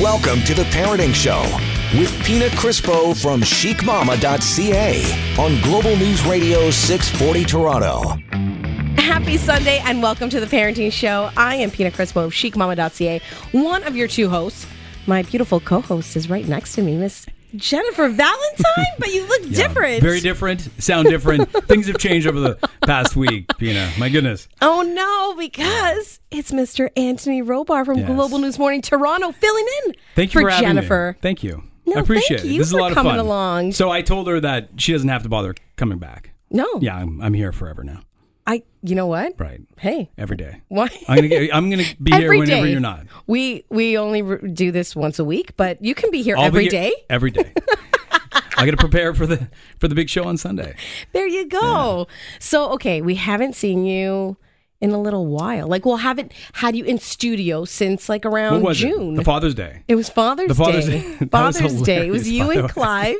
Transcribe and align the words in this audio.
Welcome 0.00 0.42
to 0.44 0.54
the 0.54 0.62
Parenting 0.62 1.14
Show 1.14 1.42
with 1.98 2.10
Pina 2.24 2.46
Crispo 2.46 3.14
from 3.20 3.42
chicmama.ca 3.42 5.02
on 5.38 5.60
Global 5.60 5.94
News 5.94 6.24
Radio 6.24 6.70
640 6.70 7.44
Toronto. 7.44 8.18
Happy 8.96 9.36
Sunday 9.36 9.80
and 9.84 10.02
welcome 10.02 10.30
to 10.30 10.40
the 10.40 10.46
Parenting 10.46 10.90
Show. 10.90 11.28
I 11.36 11.56
am 11.56 11.70
Pina 11.70 11.90
Crispo 11.90 12.24
of 12.24 12.32
chicmama.ca, 12.32 13.20
one 13.52 13.82
of 13.82 13.94
your 13.94 14.08
two 14.08 14.30
hosts. 14.30 14.66
My 15.06 15.20
beautiful 15.20 15.60
co 15.60 15.82
host 15.82 16.16
is 16.16 16.30
right 16.30 16.48
next 16.48 16.74
to 16.76 16.82
me, 16.82 16.96
Miss 16.96 17.26
Jennifer 17.56 18.08
Valentine, 18.08 18.86
but 18.98 19.12
you 19.12 19.26
look 19.26 19.42
different. 19.52 20.02
Very 20.02 20.20
different. 20.20 20.68
Sound 20.82 21.08
different. 21.08 21.50
Things 21.66 21.86
have 21.86 21.98
changed 21.98 22.26
over 22.26 22.40
the 22.40 22.68
past 22.86 23.16
week, 23.16 23.46
Pina. 23.58 23.90
My 23.98 24.08
goodness. 24.08 24.48
Oh 24.62 24.82
no, 24.82 25.34
because 25.38 26.20
it's 26.30 26.52
Mr. 26.52 26.88
Anthony 26.96 27.42
Robart 27.42 27.86
from 27.86 27.98
Yes. 27.98 28.06
Global 28.08 28.38
News 28.38 28.58
Morning 28.58 28.82
Toronto 28.82 29.32
filling 29.32 29.66
in 29.86 29.94
Thank 30.14 30.34
you 30.34 30.42
for, 30.42 30.48
having 30.50 30.66
Jennifer. 30.68 31.14
me. 31.16 31.20
Thank 31.22 31.42
you. 31.42 31.62
No, 31.86 31.96
I 31.96 32.00
appreciate 32.00 32.38
thank 32.40 32.50
it. 32.50 32.52
you 32.52 32.58
This 32.58 32.68
is 32.68 32.72
a 32.72 32.76
lot 32.76 32.92
of 32.92 32.94
coming 32.94 33.10
fun. 33.12 33.18
along. 33.18 33.72
So 33.72 33.90
I 33.90 34.02
told 34.02 34.28
her 34.28 34.38
that 34.40 34.68
she 34.76 34.92
doesn't 34.92 35.08
have 35.08 35.22
to 35.24 35.28
bother 35.28 35.54
coming 35.76 35.98
back. 35.98 36.32
No. 36.50 36.66
Yeah, 36.80 36.96
I'm, 36.96 37.20
I'm 37.20 37.34
here 37.34 37.52
forever 37.52 37.82
now. 37.84 38.00
I 38.50 38.62
you 38.82 38.94
know 38.96 39.06
what? 39.06 39.38
Right. 39.38 39.60
Hey. 39.78 40.10
Every 40.18 40.36
day. 40.36 40.60
Why? 40.68 40.88
I'm 41.08 41.16
gonna 41.16 41.28
get, 41.28 41.54
I'm 41.54 41.70
gonna 41.70 41.84
be 42.02 42.10
here 42.16 42.30
whenever 42.36 42.64
day. 42.66 42.70
you're 42.72 42.80
not. 42.80 43.06
We 43.28 43.64
we 43.68 43.96
only 43.96 44.22
re- 44.22 44.50
do 44.50 44.72
this 44.72 44.96
once 44.96 45.18
a 45.20 45.24
week, 45.24 45.56
but 45.56 45.82
you 45.84 45.94
can 45.94 46.10
be 46.10 46.22
here 46.22 46.36
I'll 46.36 46.44
every 46.46 46.64
be 46.64 46.70
day. 46.70 46.86
here 46.88 46.94
Every 47.10 47.30
day. 47.30 47.52
I 48.56 48.64
got 48.66 48.72
to 48.72 48.76
prepare 48.76 49.14
for 49.14 49.26
the 49.26 49.48
for 49.78 49.86
the 49.88 49.94
big 49.94 50.08
show 50.10 50.24
on 50.24 50.36
Sunday. 50.36 50.74
There 51.12 51.26
you 51.28 51.46
go. 51.48 52.08
So, 52.40 52.72
okay, 52.72 53.00
we 53.02 53.14
haven't 53.14 53.54
seen 53.54 53.86
you 53.86 54.36
in 54.80 54.90
a 54.90 55.00
little 55.00 55.26
while. 55.26 55.66
Like, 55.68 55.84
we'll 55.86 55.96
haven't 55.98 56.32
had 56.54 56.74
you 56.76 56.84
in 56.84 56.98
studio 56.98 57.64
since 57.64 58.08
like 58.08 58.26
around 58.26 58.62
What 58.62 58.76
June. 58.76 59.14
it? 59.14 59.16
The 59.18 59.24
Father's 59.24 59.54
Day. 59.54 59.82
it 59.88 59.94
was 59.94 60.08
Father's, 60.10 60.48
The 60.48 60.54
Father's 60.54 60.86
Day. 60.86 61.00
Day. 61.18 61.26
Father's 61.30 61.82
Day. 61.82 62.08
It 62.08 62.10
was 62.10 62.28
you 62.28 62.50
and. 62.50 62.68
Clive 62.68 63.16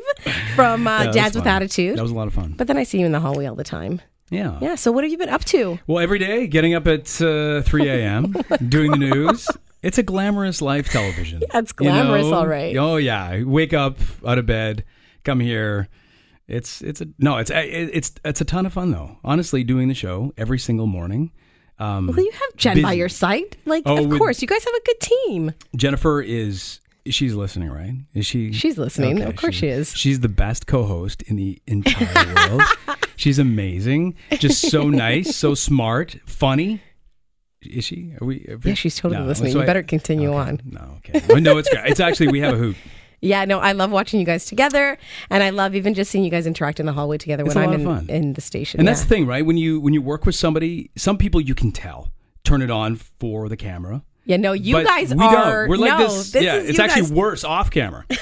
from 0.55 0.85
uh, 0.87 1.03
Yeah, 1.05 1.11
Dads 1.11 1.35
with. 1.35 1.47
Attitude. 1.47 1.97
That 1.97 2.03
was 2.03 2.11
a 2.11 2.15
lot 2.15 2.27
of 2.27 2.33
fun. 2.33 2.53
but 2.57 2.67
then 2.67 2.77
I 2.77 2.83
see 2.83 2.99
you 2.99 3.05
in 3.05 3.11
the 3.11 3.19
hallway 3.19 3.45
all 3.45 3.55
the 3.55 3.63
time. 3.63 4.01
Yeah. 4.31 4.57
Yeah. 4.61 4.75
So, 4.75 4.91
what 4.91 5.03
have 5.03 5.11
you 5.11 5.17
been 5.19 5.29
up 5.29 5.43
to? 5.45 5.77
Well, 5.85 5.99
every 6.01 6.17
day, 6.17 6.47
getting 6.47 6.73
up 6.73 6.87
at 6.87 7.21
uh, 7.21 7.61
3 7.61 7.87
a.m., 7.95 8.33
doing 8.67 8.89
the 8.91 8.97
news. 8.97 9.47
It's 9.83 9.97
a 9.99 10.03
glamorous 10.03 10.61
life 10.61 10.89
television. 10.89 11.41
Yeah, 11.53 11.59
it's 11.59 11.71
glamorous, 11.71 12.25
all 12.25 12.47
right. 12.47 12.75
Oh 12.77 12.97
yeah, 12.97 13.43
wake 13.43 13.73
up 13.73 13.97
out 14.25 14.37
of 14.39 14.45
bed, 14.47 14.83
come 15.23 15.39
here. 15.39 15.87
It's 16.47 16.81
it's 16.81 17.01
a 17.01 17.07
no, 17.19 17.37
it's 17.37 17.49
it's 17.53 18.13
it's 18.25 18.41
a 18.41 18.45
ton 18.45 18.65
of 18.65 18.73
fun 18.73 18.91
though. 18.91 19.17
Honestly, 19.23 19.63
doing 19.63 19.87
the 19.87 19.93
show 19.93 20.33
every 20.37 20.59
single 20.59 20.85
morning. 20.87 21.31
Um, 21.79 22.07
Well, 22.07 22.19
you 22.19 22.31
have 22.31 22.55
Jen 22.57 22.81
by 22.83 22.93
your 22.93 23.09
side. 23.09 23.57
Like, 23.65 23.83
Oh, 23.87 24.03
of 24.05 24.17
course, 24.19 24.41
you 24.41 24.47
guys 24.47 24.63
have 24.63 24.73
a 24.73 24.81
good 24.85 24.99
team. 24.99 25.53
Jennifer 25.75 26.21
is 26.21 26.79
she's 27.07 27.33
listening, 27.33 27.69
right? 27.71 27.93
Is 28.13 28.25
she? 28.25 28.51
She's 28.53 28.77
listening. 28.77 29.21
Of 29.21 29.35
course 29.35 29.55
she 29.55 29.67
is. 29.67 29.93
She's 29.95 30.19
the 30.19 30.29
best 30.29 30.67
co-host 30.67 31.21
in 31.23 31.35
the 31.35 31.61
entire 31.67 32.35
world. 32.49 32.61
She's 33.15 33.39
amazing. 33.39 34.15
Just 34.39 34.69
so 34.69 34.89
nice, 34.89 35.35
so 35.35 35.53
smart, 35.55 36.17
funny. 36.25 36.81
Is 37.61 37.85
she? 37.85 38.13
Are 38.21 38.25
we? 38.25 38.45
are 38.49 38.57
we- 38.57 38.71
Yeah, 38.71 38.73
she's 38.75 38.95
totally 38.95 39.21
No, 39.21 39.27
listening. 39.27 39.51
so 39.51 39.59
You 39.59 39.63
I- 39.63 39.67
better 39.67 39.83
continue 39.83 40.29
okay. 40.29 40.49
on. 40.49 40.61
No, 40.65 40.97
okay. 40.97 41.21
Well, 41.27 41.41
no, 41.41 41.57
it's 41.57 41.69
great. 41.69 41.85
It's 41.91 41.99
actually 41.99 42.29
we 42.29 42.39
have 42.41 42.53
a 42.53 42.57
hoot. 42.57 42.75
Yeah, 43.23 43.45
no, 43.45 43.59
I 43.59 43.73
love 43.73 43.91
watching 43.91 44.19
you 44.19 44.25
guys 44.25 44.45
together, 44.47 44.97
and 45.29 45.43
I 45.43 45.51
love 45.51 45.75
even 45.75 45.93
just 45.93 46.09
seeing 46.09 46.23
you 46.23 46.31
guys 46.31 46.47
interact 46.47 46.79
in 46.79 46.87
the 46.87 46.91
hallway 46.91 47.19
together 47.19 47.45
It's 47.45 47.53
when 47.53 47.69
I'm 47.69 47.87
in, 47.87 48.09
in 48.09 48.33
the 48.33 48.41
station. 48.41 48.79
And 48.79 48.87
yeah. 48.87 48.93
that's 48.93 49.03
the 49.03 49.09
thing, 49.09 49.27
right? 49.27 49.45
When 49.45 49.57
you 49.57 49.79
when 49.79 49.93
you 49.93 50.01
work 50.01 50.25
with 50.25 50.33
somebody, 50.33 50.89
some 50.97 51.19
people 51.19 51.39
you 51.39 51.53
can 51.53 51.71
tell 51.71 52.09
turn 52.43 52.63
it 52.63 52.71
on 52.71 52.95
for 52.95 53.47
the 53.47 53.55
camera. 53.55 54.01
Yeah, 54.25 54.37
no, 54.37 54.53
you 54.53 54.75
but 54.75 54.85
guys 54.85 55.13
we 55.13 55.23
are. 55.23 55.67
Don't. 55.67 55.69
We're 55.69 55.77
like 55.77 55.99
no, 55.99 56.07
this. 56.07 56.31
this 56.31 56.43
yeah, 56.43 56.55
it's 56.55 56.79
actually 56.79 57.03
guys- 57.03 57.11
worse 57.13 57.43
off 57.43 57.71
camera. 57.71 58.05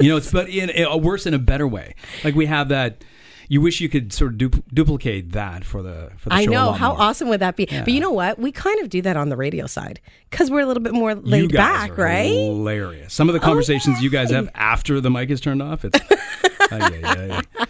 You 0.00 0.08
know, 0.08 0.16
it's 0.16 0.32
but 0.32 0.48
in, 0.48 0.68
in 0.70 1.02
worse 1.02 1.26
in 1.26 1.34
a 1.34 1.38
better 1.38 1.66
way. 1.68 1.94
Like 2.24 2.34
we 2.34 2.46
have 2.46 2.68
that. 2.70 3.04
You 3.48 3.60
wish 3.60 3.80
you 3.80 3.88
could 3.88 4.12
sort 4.12 4.32
of 4.32 4.38
dupl- 4.38 4.62
duplicate 4.72 5.32
that 5.32 5.64
for 5.64 5.80
the 5.82 6.10
for 6.16 6.30
the 6.30 6.34
I 6.34 6.44
show. 6.44 6.50
a 6.50 6.54
know 6.54 6.72
how 6.72 6.92
more. 6.92 7.02
awesome 7.02 7.28
would 7.28 7.40
that 7.40 7.54
be. 7.54 7.66
But 7.66 7.88
you 7.88 8.00
know 8.00 8.10
what? 8.10 8.38
We 8.38 8.50
kind 8.50 8.80
of 8.80 8.88
do 8.88 9.00
that 9.02 9.16
on 9.16 9.28
the 9.28 9.36
radio 9.36 9.66
side 9.66 10.00
because 10.30 10.50
we're 10.50 10.60
a 10.60 10.66
little 10.66 10.82
bit 10.82 10.92
more 10.92 11.14
laid 11.14 11.52
back, 11.52 11.96
right? 11.96 12.32
Oh, 12.32 12.56
Hilarious. 12.56 13.12
Some 13.12 13.28
of 13.28 13.34
the 13.34 13.40
oh, 13.40 13.44
conversations 13.44 14.02
you 14.02 14.10
guys 14.10 14.30
have 14.30 14.48
after 14.54 15.00
the 15.00 15.10
mic 15.10 15.30
is 15.30 15.40
turned 15.40 15.62
off. 15.62 15.84
It's. 15.84 16.00
Ay, 16.72 17.00
ay, 17.04 17.42
ay. 17.58 17.66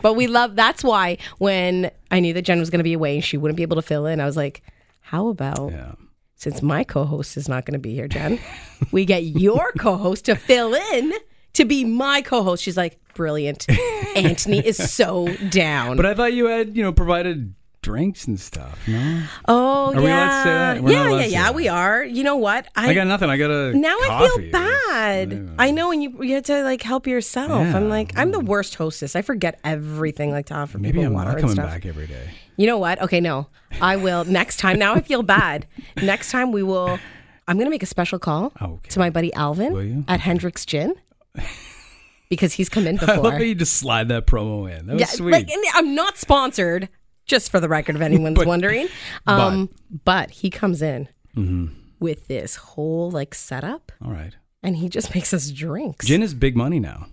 But 0.00 0.14
we 0.14 0.26
love. 0.26 0.54
That's 0.56 0.82
why 0.84 1.18
when 1.38 1.90
I 2.10 2.20
knew 2.20 2.32
that 2.34 2.42
Jen 2.42 2.60
was 2.60 2.70
going 2.70 2.78
to 2.78 2.84
be 2.84 2.92
away 2.94 3.16
and 3.16 3.24
she 3.24 3.36
wouldn't 3.36 3.56
be 3.56 3.62
able 3.64 3.76
to 3.76 3.82
fill 3.82 4.06
in, 4.06 4.20
I 4.20 4.24
was 4.26 4.36
like, 4.36 4.62
"How 5.00 5.28
about 5.28 5.72
Yeah. 5.72 5.92
Since 6.38 6.62
my 6.62 6.84
co-host 6.84 7.36
is 7.36 7.48
not 7.48 7.66
going 7.66 7.74
to 7.74 7.78
be 7.78 7.94
here, 7.94 8.08
Jen, 8.08 8.40
we 8.90 9.04
get 9.04 9.24
your 9.24 9.72
co-host 9.78 10.24
to 10.24 10.34
fill 10.34 10.74
in 10.74 11.12
to 11.52 11.64
be 11.64 11.84
my 11.84 12.22
co-host." 12.22 12.62
She's 12.62 12.76
like, 12.76 12.98
"Brilliant." 13.14 13.66
Anthony 14.16 14.58
is 14.66 14.76
so 14.76 15.28
down. 15.50 15.96
But 15.96 16.06
I 16.06 16.14
thought 16.14 16.32
you 16.32 16.46
had 16.46 16.76
you 16.76 16.82
know 16.82 16.92
provided 16.92 17.54
drinks 17.82 18.26
and 18.26 18.38
stuff. 18.38 18.86
No, 18.86 19.24
oh 19.46 19.94
Are 19.94 20.00
we 20.00 20.06
allowed 20.06 20.36
to 20.36 20.42
say 20.42 20.50
yeah, 20.50 20.74
that? 20.74 20.92
Yeah, 20.92 21.18
yeah, 21.20 21.24
yeah. 21.26 21.50
We 21.50 21.68
are. 21.68 22.04
You 22.04 22.22
know 22.24 22.36
what? 22.36 22.68
I 22.76 22.92
got 22.94 23.06
nothing. 23.06 23.30
I 23.30 23.36
got 23.36 23.50
a 23.50 23.72
Now 23.74 23.96
I 24.00 24.28
feel 24.28 24.50
bad. 24.50 25.54
I 25.58 25.70
know, 25.70 25.90
and 25.90 26.02
you 26.02 26.22
you 26.22 26.34
had 26.34 26.44
to 26.46 26.62
like 26.62 26.82
help 26.82 27.06
yourself. 27.06 27.50
Yeah. 27.50 27.76
I'm 27.76 27.88
like, 27.88 28.12
I'm 28.16 28.30
the 28.30 28.40
worst 28.40 28.74
hostess. 28.74 29.16
I 29.16 29.22
forget 29.22 29.58
everything. 29.64 30.30
Like 30.30 30.46
to 30.46 30.54
offer 30.54 30.78
Maybe 30.78 30.98
people 31.00 31.18
I'm 31.18 31.24
not 31.24 31.38
coming 31.38 31.56
back 31.56 31.86
every 31.86 32.06
day. 32.06 32.30
You 32.58 32.66
know 32.66 32.76
what? 32.76 33.00
Okay, 33.00 33.20
no, 33.20 33.46
I 33.80 33.96
will 33.96 34.24
next 34.26 34.58
time. 34.58 34.78
Now 34.78 34.94
I 34.94 35.00
feel 35.00 35.22
bad. 35.22 35.66
Next 36.02 36.30
time 36.30 36.52
we 36.52 36.62
will. 36.62 36.98
I'm 37.46 37.56
gonna 37.56 37.70
make 37.70 37.82
a 37.82 37.86
special 37.86 38.18
call 38.18 38.52
Okay. 38.60 38.88
to 38.90 38.98
my 38.98 39.08
buddy 39.08 39.32
Alvin 39.32 40.04
at 40.08 40.20
Hendrick's 40.20 40.66
Gin 40.66 40.94
because 42.28 42.52
he's 42.52 42.68
come 42.68 42.86
in 42.86 42.96
before. 42.96 43.14
I 43.14 43.18
love 43.18 43.32
how 43.34 43.38
you 43.38 43.54
just 43.54 43.74
slide 43.74 44.08
that 44.08 44.26
promo 44.26 44.70
in. 44.70 44.86
That 44.86 44.94
was 44.94 45.00
yeah, 45.00 45.06
sweet. 45.06 45.32
like 45.32 45.48
I'm 45.74 45.94
not 45.94 46.18
sponsored. 46.18 46.88
Just 47.26 47.50
for 47.50 47.60
the 47.60 47.68
record, 47.68 47.94
if 47.94 48.00
anyone's 48.02 48.36
But- 48.36 48.46
wondering, 48.46 48.88
um, 49.26 49.68
but 50.04 50.30
he 50.30 50.48
comes 50.48 50.80
in 50.80 51.08
with 52.00 52.26
this 52.26 52.56
whole 52.56 53.10
like 53.10 53.34
setup, 53.34 53.92
All 54.02 54.10
right. 54.10 54.34
and 54.62 54.76
he 54.76 54.88
just 54.88 55.14
makes 55.14 55.32
us 55.34 55.50
drinks. 55.50 56.06
Gin 56.06 56.22
is 56.22 56.32
big 56.34 56.56
money 56.56 56.80
now. 56.80 57.06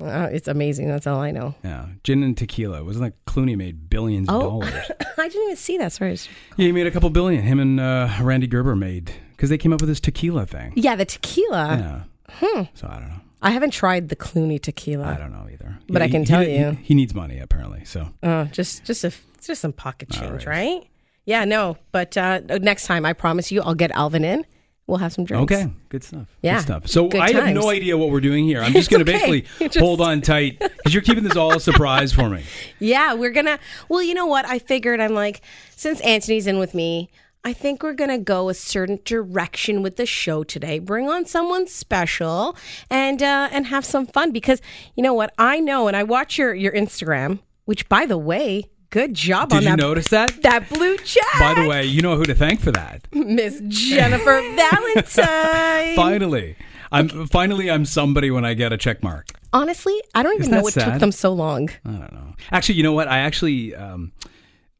Uh, 0.00 0.28
it's 0.32 0.48
amazing. 0.48 0.88
That's 0.88 1.06
all 1.06 1.20
I 1.20 1.30
know. 1.30 1.54
Yeah. 1.62 1.86
Gin 2.02 2.22
and 2.22 2.36
tequila. 2.36 2.82
Wasn't 2.82 3.04
that 3.04 3.24
Clooney 3.32 3.56
made 3.56 3.88
billions 3.88 4.28
of 4.28 4.34
Oh. 4.34 4.40
dollars? 4.60 4.90
I 5.18 5.28
didn't 5.28 5.42
even 5.44 5.56
see 5.56 5.78
that. 5.78 5.92
Sorry. 5.92 6.12
yeah, 6.56 6.66
he 6.66 6.72
made 6.72 6.86
a 6.86 6.90
couple 6.90 7.08
billion. 7.10 7.42
Him 7.42 7.60
and 7.60 7.78
uh, 7.78 8.08
Rande 8.20 8.50
Gerber 8.50 8.74
made 8.74 9.12
because 9.32 9.50
they 9.50 9.58
came 9.58 9.72
up 9.72 9.80
with 9.80 9.88
this 9.88 10.00
tequila 10.00 10.46
thing. 10.46 10.72
Yeah, 10.74 10.96
the 10.96 11.04
tequila. 11.04 11.76
Yeah. 11.78 12.02
Hmm. 12.30 12.62
So 12.74 12.88
I 12.88 12.94
don't 12.98 13.08
know. 13.08 13.20
I 13.42 13.50
haven't 13.50 13.70
tried 13.72 14.08
the 14.08 14.16
Clooney 14.16 14.60
tequila. 14.60 15.04
I 15.06 15.16
don't 15.16 15.30
know 15.32 15.46
either. 15.52 15.78
But 15.88 16.02
I 16.02 16.08
can 16.08 16.22
he- 16.22 16.26
tell 16.26 16.40
he- 16.40 16.56
you. 16.58 16.70
he 16.82 16.94
needs 16.94 17.14
money 17.14 17.38
apparently. 17.38 17.84
So 17.84 18.08
Uh, 18.22 18.46
just 18.46 18.84
just 18.84 19.04
a 19.04 19.12
just 19.46 19.60
some 19.60 19.72
pocket 19.74 20.10
change, 20.10 20.46
right. 20.46 20.46
right. 20.46 20.86
Yeah, 21.26 21.44
no. 21.44 21.76
But 21.92 22.16
uh, 22.16 22.40
next 22.60 22.86
time, 22.86 23.04
I 23.06 23.12
promise 23.12 23.52
you, 23.52 23.62
I'll 23.62 23.74
get 23.74 23.90
Alvin 23.92 24.24
in. 24.24 24.44
We'll 24.86 24.98
have 24.98 25.14
some 25.14 25.24
drinks. 25.24 25.50
okay, 25.50 25.72
good 25.88 26.04
stuff. 26.04 26.28
Yeah, 26.42 26.56
good 26.56 26.62
stuff. 26.62 26.88
So 26.88 27.08
good 27.08 27.20
I 27.20 27.32
have 27.32 27.54
no 27.54 27.70
idea 27.70 27.96
what 27.96 28.10
we're 28.10 28.20
doing 28.20 28.44
here. 28.44 28.60
I'm 28.60 28.72
just 28.80 28.90
going 28.90 29.02
to 29.04 29.10
okay. 29.10 29.18
basically 29.40 29.68
just- 29.68 29.78
hold 29.78 30.00
on 30.02 30.20
tight 30.20 30.58
because 30.58 30.92
you're 30.92 31.02
keeping 31.02 31.24
this 31.24 31.36
all 31.36 31.54
a 31.56 31.60
surprise 31.60 32.12
for 32.12 32.28
me. 32.28 32.44
Yeah, 32.80 33.14
we're 33.14 33.30
gonna. 33.30 33.58
Well, 33.88 34.02
you 34.02 34.12
know 34.12 34.26
what? 34.26 34.44
I 34.46 34.58
figured 34.58 35.00
I'm 35.00 35.14
like, 35.14 35.40
since 35.74 36.00
Anthony's 36.02 36.46
in 36.46 36.58
with 36.58 36.74
me, 36.74 37.08
I 37.42 37.54
think 37.54 37.82
we're 37.82 37.94
gonna 37.94 38.18
go 38.18 38.50
a 38.50 38.54
certain 38.54 38.98
direction 39.06 39.82
with 39.82 39.96
the 39.96 40.04
show 40.04 40.44
today. 40.44 40.78
Bring 40.80 41.08
on 41.08 41.24
someone 41.24 41.66
special 41.66 42.54
and 42.90 43.22
uh, 43.22 43.48
and 43.52 43.66
have 43.68 43.86
some 43.86 44.06
fun 44.06 44.32
because 44.32 44.60
you 44.96 45.02
know 45.02 45.14
what? 45.14 45.32
I 45.38 45.60
know, 45.60 45.88
and 45.88 45.96
I 45.96 46.02
watch 46.02 46.36
your 46.36 46.52
your 46.54 46.72
Instagram, 46.72 47.38
which 47.64 47.88
by 47.88 48.04
the 48.04 48.18
way, 48.18 48.64
good 48.90 49.14
job 49.14 49.50
Did 49.50 49.56
on 49.56 49.64
that. 49.64 49.70
Did 49.76 49.82
you 49.82 49.88
notice 49.88 50.08
that? 50.08 50.42
That 50.42 50.68
blue 50.68 50.96
check, 50.98 51.24
By 51.38 51.54
the 51.54 51.68
way, 51.68 51.84
you 51.84 52.02
know 52.02 52.16
who 52.16 52.24
to 52.24 52.34
thank 52.34 52.60
for 52.60 52.72
that. 52.72 53.06
Miss 53.12 53.60
Jennifer 53.68 54.40
Valentine. 54.56 55.96
Finally, 55.96 56.56
I'm 56.92 57.26
finally 57.26 57.70
I'm 57.70 57.84
somebody 57.84 58.30
when 58.30 58.44
I 58.44 58.54
get 58.54 58.72
a 58.72 58.76
check 58.76 59.02
mark. 59.02 59.28
Honestly, 59.52 60.00
I 60.14 60.22
don't 60.22 60.34
even 60.34 60.42
Isn't 60.42 60.54
know 60.54 60.62
what 60.62 60.74
took 60.74 60.98
them 60.98 61.12
so 61.12 61.32
long. 61.32 61.70
I 61.84 61.90
don't 61.90 62.12
know. 62.12 62.34
Actually, 62.52 62.76
you 62.76 62.82
know 62.82 62.92
what? 62.92 63.08
I 63.08 63.18
actually, 63.18 63.74
um, 63.74 64.12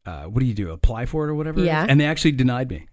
uh, 0.05 0.25
what 0.25 0.41
do 0.41 0.47
you 0.47 0.55
do? 0.55 0.71
Apply 0.71 1.07
for 1.07 1.27
it 1.27 1.31
or 1.31 1.35
whatever? 1.35 1.61
Yeah. 1.61 1.87
And 1.89 2.01
they 2.01 2.07
actually 2.07 2.33
denied 2.33 2.71
me. 2.71 2.87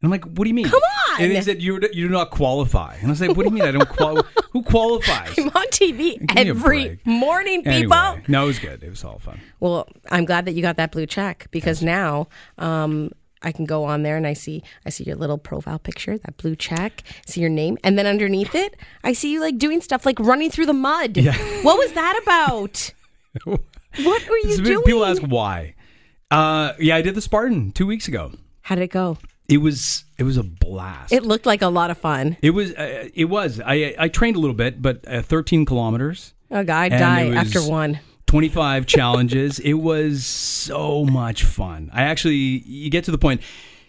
And 0.00 0.08
I'm 0.08 0.10
like, 0.10 0.24
what 0.24 0.44
do 0.44 0.48
you 0.48 0.54
mean? 0.54 0.66
Come 0.66 0.80
on! 0.82 1.22
And 1.22 1.32
they 1.32 1.40
said 1.40 1.62
you 1.62 1.80
you 1.92 2.08
do 2.08 2.12
not 2.12 2.30
qualify. 2.30 2.96
And 2.96 3.06
I 3.06 3.10
was 3.10 3.20
like, 3.20 3.34
what 3.34 3.44
do 3.44 3.44
you 3.44 3.50
mean 3.54 3.64
I 3.64 3.70
don't 3.72 3.88
qualify? 3.88 4.28
Who 4.52 4.62
qualifies? 4.62 5.38
I'm 5.38 5.48
on 5.48 5.66
TV 5.68 6.18
Give 6.26 6.48
every 6.48 7.00
morning, 7.04 7.62
people. 7.62 7.94
Anyway, 7.94 8.22
no, 8.28 8.44
it 8.44 8.46
was 8.48 8.58
good. 8.58 8.82
It 8.82 8.90
was 8.90 9.02
all 9.04 9.18
fun. 9.18 9.40
Well, 9.58 9.88
I'm 10.10 10.26
glad 10.26 10.44
that 10.44 10.52
you 10.52 10.60
got 10.60 10.76
that 10.76 10.92
blue 10.92 11.06
check 11.06 11.46
because 11.50 11.82
now 11.82 12.28
um, 12.58 13.10
I 13.40 13.52
can 13.52 13.64
go 13.64 13.84
on 13.84 14.02
there 14.02 14.18
and 14.18 14.26
I 14.26 14.34
see 14.34 14.62
I 14.84 14.90
see 14.90 15.04
your 15.04 15.16
little 15.16 15.38
profile 15.38 15.78
picture, 15.78 16.18
that 16.18 16.36
blue 16.36 16.56
check, 16.56 17.02
see 17.26 17.40
your 17.40 17.50
name, 17.50 17.78
and 17.82 17.98
then 17.98 18.06
underneath 18.06 18.54
it, 18.54 18.76
I 19.02 19.14
see 19.14 19.32
you 19.32 19.40
like 19.40 19.56
doing 19.56 19.80
stuff 19.80 20.04
like 20.04 20.20
running 20.20 20.50
through 20.50 20.66
the 20.66 20.74
mud. 20.74 21.16
Yeah. 21.16 21.36
What 21.62 21.78
was 21.78 21.92
that 21.92 22.20
about? 22.22 22.92
what 23.44 24.28
were 24.28 24.38
you 24.44 24.56
So 24.56 24.62
doing? 24.62 24.82
People 24.84 25.06
ask 25.06 25.22
why. 25.22 25.74
Uh, 26.30 26.74
yeah, 26.78 26.96
I 26.96 27.02
did 27.02 27.14
the 27.14 27.22
Spartan 27.22 27.72
two 27.72 27.86
weeks 27.86 28.08
ago. 28.08 28.32
How 28.62 28.74
did 28.74 28.82
it 28.82 28.90
go? 28.90 29.16
It 29.48 29.58
was 29.58 30.04
it 30.18 30.24
was 30.24 30.36
a 30.36 30.42
blast. 30.42 31.12
It 31.12 31.24
looked 31.24 31.46
like 31.46 31.62
a 31.62 31.68
lot 31.68 31.90
of 31.90 31.98
fun. 31.98 32.36
It 32.42 32.50
was. 32.50 32.72
Uh, 32.72 33.08
it 33.14 33.26
was. 33.26 33.60
I 33.64 33.94
I 33.98 34.08
trained 34.08 34.36
a 34.36 34.40
little 34.40 34.54
bit, 34.56 34.82
but 34.82 35.06
uh, 35.08 35.22
13 35.22 35.64
kilometers, 35.64 36.34
Oh, 36.50 36.64
God, 36.64 36.92
I'd 36.92 36.98
die 36.98 37.28
after 37.34 37.60
one. 37.62 38.00
25 38.26 38.86
challenges. 38.96 39.58
It 39.60 39.74
was 39.74 40.24
so 40.24 41.04
much 41.04 41.44
fun. 41.44 41.90
I 41.92 42.02
actually 42.02 42.36
you 42.36 42.90
get 42.90 43.04
to 43.04 43.10
the 43.12 43.18
point 43.18 43.40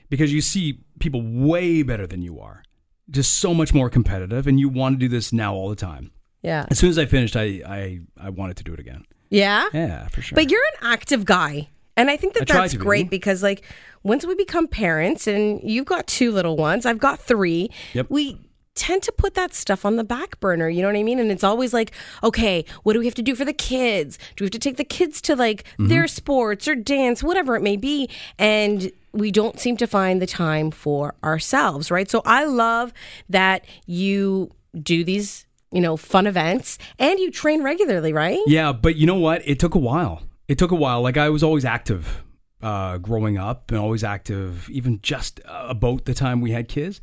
because 0.09 0.31
you 0.31 0.41
see 0.41 0.79
people 0.99 1.21
way 1.23 1.81
better 1.83 2.05
than 2.07 2.21
you 2.21 2.39
are, 2.39 2.63
just 3.09 3.39
so 3.39 3.53
much 3.53 3.73
more 3.73 3.89
competitive, 3.89 4.45
and 4.47 4.59
you 4.59 4.69
want 4.69 4.95
to 4.95 4.99
do 4.99 5.07
this 5.09 5.33
now 5.33 5.53
all 5.55 5.69
the 5.69 5.75
time. 5.75 6.11
Yeah. 6.43 6.65
As 6.69 6.77
soon 6.77 6.89
as 6.91 6.99
I 6.99 7.05
finished, 7.05 7.35
I 7.35 7.61
I, 7.67 7.99
I 8.19 8.29
wanted 8.29 8.57
to 8.57 8.63
do 8.63 8.73
it 8.73 8.79
again. 8.79 9.05
Yeah? 9.29 9.67
Yeah, 9.73 10.07
for 10.07 10.21
sure. 10.21 10.35
But 10.35 10.49
you're 10.51 10.63
an 10.79 10.87
active 10.87 11.25
guy. 11.25 11.67
And 11.97 12.09
I 12.09 12.15
think 12.15 12.33
that 12.35 12.49
I 12.49 12.53
that's 12.53 12.71
to 12.73 12.79
be. 12.79 12.83
great 12.85 13.09
because, 13.09 13.43
like, 13.43 13.63
once 14.03 14.25
we 14.25 14.35
become 14.35 14.67
parents, 14.67 15.27
and 15.27 15.59
you've 15.63 15.85
got 15.85 16.07
two 16.07 16.31
little 16.31 16.55
ones, 16.55 16.85
I've 16.85 16.99
got 16.99 17.19
three, 17.19 17.69
Yep. 17.93 18.05
we 18.09 18.39
tend 18.75 19.01
to 19.01 19.11
put 19.11 19.33
that 19.33 19.55
stuff 19.55 19.83
on 19.85 19.95
the 19.95 20.03
back 20.03 20.39
burner. 20.39 20.69
You 20.69 20.83
know 20.83 20.87
what 20.87 20.95
I 20.95 21.01
mean? 21.01 21.17
And 21.19 21.31
it's 21.31 21.43
always 21.43 21.73
like, 21.73 21.91
okay, 22.23 22.63
what 22.83 22.93
do 22.93 22.99
we 22.99 23.05
have 23.05 23.15
to 23.15 23.23
do 23.23 23.33
for 23.33 23.43
the 23.43 23.51
kids? 23.51 24.19
Do 24.35 24.43
we 24.43 24.45
have 24.45 24.51
to 24.51 24.59
take 24.59 24.77
the 24.77 24.83
kids 24.83 25.19
to 25.21 25.35
like 25.35 25.63
Mm-hmm. 25.63 25.87
their 25.87 26.07
sports 26.07 26.67
or 26.67 26.75
dance, 26.75 27.23
whatever 27.23 27.55
it 27.55 27.63
may 27.63 27.75
be? 27.75 28.07
And 28.37 28.91
we 29.13 29.31
don't 29.31 29.59
seem 29.59 29.77
to 29.77 29.87
find 29.87 30.21
the 30.21 30.27
time 30.27 30.69
for 30.69 31.15
ourselves, 31.23 31.89
right? 31.89 32.07
So 32.07 32.21
I 32.23 32.45
love 32.45 32.93
that 33.29 33.65
you 33.87 34.51
do 34.79 35.03
these, 35.03 35.47
you 35.71 35.81
know, 35.81 35.97
fun 35.97 36.27
events 36.27 36.77
and 36.99 37.17
you 37.19 37.31
train 37.31 37.63
regularly, 37.63 38.13
right? 38.13 38.37
Yeah, 38.45 38.73
but 38.73 38.95
you 38.95 39.07
know 39.07 39.15
what? 39.17 39.41
It 39.47 39.57
took 39.59 39.73
a 39.73 39.79
while. 39.79 40.21
It 40.47 40.57
took 40.57 40.71
a 40.71 40.75
while. 40.75 41.01
Like 41.01 41.17
I 41.17 41.29
was 41.29 41.43
always 41.43 41.65
active 41.65 42.23
uh, 42.61 42.97
growing 42.97 43.37
up 43.37 43.69
and 43.71 43.79
always 43.79 44.03
active, 44.03 44.69
even 44.69 44.99
just 45.01 45.39
about 45.45 46.05
the 46.05 46.13
time 46.13 46.41
we 46.41 46.51
had 46.51 46.67
kids. 46.67 46.99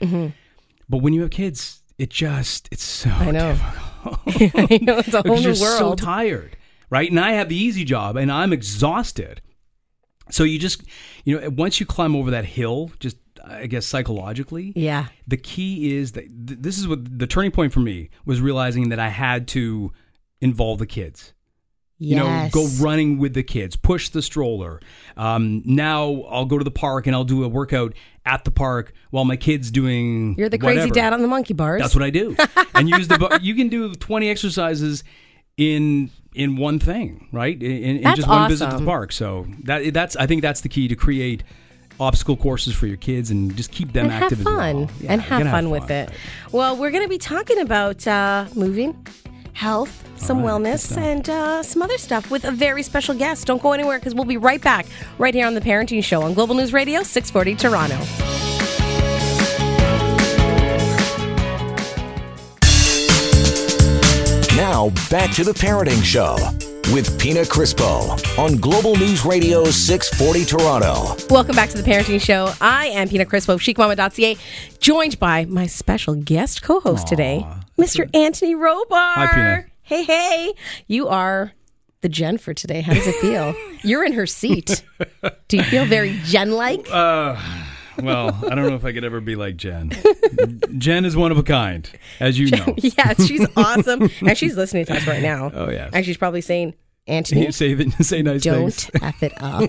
But 0.89 0.99
when 0.99 1.13
you 1.13 1.23
have 1.23 1.31
kids, 1.31 1.83
it 1.99 2.11
just 2.11 2.69
it's 2.73 2.83
so 2.85 3.11
Mm-hmm. 3.11 3.29
I 3.29 3.31
know. 3.31 3.53
difficult. 4.27 4.71
I 4.71 4.79
know 4.85 4.99
it's 4.99 5.15
a 5.15 5.23
whole 5.27 5.37
new 5.37 5.43
you're 5.43 5.55
so 5.55 5.95
tired, 5.95 6.57
right? 6.91 7.09
And 7.11 7.19
I 7.21 7.33
have 7.33 7.49
the 7.49 7.57
easy 7.57 7.85
job, 7.85 8.17
and 8.17 8.31
I'm 8.31 8.53
exhausted. 8.53 9.41
So 10.31 10.43
you 10.45 10.59
just, 10.59 10.83
you 11.25 11.39
know, 11.41 11.51
once 11.51 11.81
you 11.81 11.87
climb 11.87 12.17
over 12.17 12.31
that 12.33 12.45
hill, 12.47 12.91
just 12.99 13.17
I 13.47 13.67
guess 13.67 13.85
psychologically, 13.87 14.73
yeah. 14.75 15.07
the 15.29 15.37
key 15.37 15.97
is 15.97 16.13
that 16.13 16.25
th- 16.47 16.61
this 16.61 16.79
is 16.79 16.89
what 16.89 17.19
the 17.19 17.27
turning 17.27 17.51
point 17.51 17.73
for 17.75 17.81
me 17.81 18.09
was 18.25 18.41
realizing 18.41 18.89
that 18.89 18.99
I 18.99 19.09
had 19.09 19.47
to 19.49 19.93
involve 20.41 20.79
the 20.79 20.87
kids. 20.87 21.35
You 21.99 22.17
know, 22.17 22.49
go 22.51 22.67
running 22.81 23.19
with 23.19 23.35
the 23.35 23.43
kids, 23.43 23.77
push 23.77 24.09
the 24.09 24.21
stroller. 24.21 24.81
Um, 25.17 25.63
now 25.65 26.23
I'll 26.29 26.45
go 26.45 26.59
to 26.59 26.65
the 26.65 26.71
park 26.71 27.07
and 27.07 27.15
I'll 27.15 27.25
do 27.25 27.45
a 27.45 27.49
workout 27.49 27.95
at 28.27 28.45
the 28.45 28.51
park 28.51 28.93
while 29.11 29.25
my 29.25 29.37
kid's 29.37 29.71
doing. 29.71 30.35
You're 30.37 30.49
the 30.49 30.59
crazy 30.59 30.81
whatever. 30.81 30.95
dad 30.95 31.13
on 31.13 31.23
the 31.23 31.29
monkey 31.29 31.55
bars. 31.55 31.81
That's 31.81 31.95
what 31.95 32.03
I 32.03 32.11
do. 32.11 32.37
and 32.75 32.89
use 32.89 33.07
the 33.07 33.19
bu- 33.19 33.39
you 33.43 33.55
can 33.55 33.69
do 33.69 33.95
20 33.95 34.29
exercises 34.29 35.05
in 35.57 36.11
in 36.35 36.57
one 36.57 36.81
thing, 36.81 37.29
right? 37.33 37.61
In, 37.63 37.99
in 37.99 38.17
just 38.17 38.29
one 38.29 38.51
visit 38.51 38.71
to 38.71 38.79
the 38.79 38.85
park. 38.85 39.13
So 39.13 39.47
that 39.63 39.95
that's 39.95 40.17
I 40.17 40.27
think 40.27 40.43
that's 40.43 40.63
the 40.63 40.69
key 40.69 40.89
to 40.89 40.97
create 40.97 41.45
obstacle 42.01 42.37
courses 42.37 42.75
for 42.75 42.87
your 42.87 42.97
kids 42.97 43.31
and 43.31 43.55
just 43.57 43.71
keep 43.71 43.93
them 43.93 44.07
and 44.07 44.13
have 44.13 44.23
active 44.25 44.41
as 44.41 44.45
fun 44.45 44.77
well. 44.77 44.91
Yeah, 45.01 45.13
and 45.13 45.23
have 45.23 45.41
gotta 45.41 45.51
fun 45.51 45.71
with 45.71 45.91
it. 45.91 46.11
Well, 46.53 46.77
we're 46.77 46.91
going 46.91 47.05
to 47.05 47.09
be 47.09 47.19
talking 47.19 47.61
about 47.61 48.07
uh, 48.07 48.47
moving, 48.55 49.07
health, 49.55 50.07
some 50.17 50.43
right, 50.43 50.47
wellness, 50.53 50.97
and 50.97 51.29
uh, 51.29 51.63
some 51.63 51.83
other 51.83 51.99
stuff 51.99 52.31
with 52.31 52.45
a 52.45 52.51
very 52.51 52.83
special 52.83 53.15
guest. 53.15 53.47
Don't 53.47 53.63
go 53.63 53.73
anywhere 53.73 53.99
because 53.99 54.15
we'll 54.15 54.25
be 54.25 54.37
right 54.37 54.61
back 54.61 54.87
right 55.19 55.35
here 55.35 55.47
on 55.47 55.55
the 55.55 55.61
Parenting 55.61 56.05
Show 56.05 56.23
on 56.23 56.35
Global 56.35 56.55
News 56.55 56.73
Radio 56.73 57.03
640 57.03 57.55
Toronto. 57.57 57.99
Now, 64.57 64.91
back 65.11 65.33
to 65.33 65.45
the 65.45 65.53
Parenting 65.53 66.03
Show 66.03 66.37
with 66.93 67.19
Pina 67.19 67.41
Crispo 67.41 68.39
on 68.39 68.57
Global 68.57 68.97
News 68.97 69.25
Radio 69.25 69.65
640 69.65 70.45
Toronto. 70.45 71.17
Welcome 71.29 71.57
back 71.57 71.71
to 71.71 71.81
the 71.81 71.89
Parenting 71.89 72.21
Show. 72.21 72.53
I 72.61 72.87
am 72.87 73.09
Pina 73.09 73.25
Crispo 73.25 73.55
of 73.55 73.61
chicmama.ca, 73.61 74.37
joined 74.81 75.19
by 75.19 75.45
my 75.47 75.67
special 75.67 76.15
guest 76.15 76.63
co-host 76.63 77.07
today, 77.07 77.47
Mr. 77.79 78.09
Anthony 78.15 78.55
Robart. 78.55 78.87
Hi, 78.91 79.27
Pina. 79.33 79.65
Hey, 79.83 80.05
hey. 80.05 80.55
You 80.87 81.09
are 81.09 81.53
the 82.01 82.09
Jen 82.09 82.39
for 82.39 82.55
today. 82.55 82.81
How 82.81 82.95
does 82.95 83.07
it 83.07 83.15
feel? 83.17 83.55
You're 83.83 84.05
in 84.05 84.13
her 84.13 84.27
seat. 84.27 84.85
Do 85.49 85.57
you 85.57 85.63
feel 85.65 85.85
very 85.85 86.19
Jen-like? 86.25 86.87
Uh, 86.91 87.37
well, 88.03 88.29
I 88.49 88.55
don't 88.55 88.69
know 88.69 88.75
if 88.77 88.85
I 88.85 88.93
could 88.93 89.05
ever 89.05 89.21
be 89.21 89.37
like 89.37 89.57
Jen. 89.57 89.93
Jen 90.79 91.05
is 91.05 91.17
one 91.17 91.33
of 91.33 91.39
a 91.39 91.43
kind, 91.43 91.89
as 92.21 92.39
you 92.39 92.51
know. 92.51 92.75
yes, 92.79 93.27
she's 93.27 93.47
awesome. 93.57 94.09
and 94.27 94.37
she's 94.39 94.57
listening 94.57 94.85
to 94.87 94.97
us 94.97 95.07
right 95.07 95.23
now. 95.23 95.51
Oh, 95.53 95.71
yeah. 95.71 95.91
And 95.93 96.05
she's 96.05 96.17
probably 96.17 96.41
saying, 96.41 96.75
Anthony, 97.07 97.53
say 97.53 97.77
say 98.01 98.23
nice 98.23 98.41
don't 98.43 98.71
things. 98.71 98.91
F 99.03 99.23
it 99.23 99.35
up. 99.37 99.69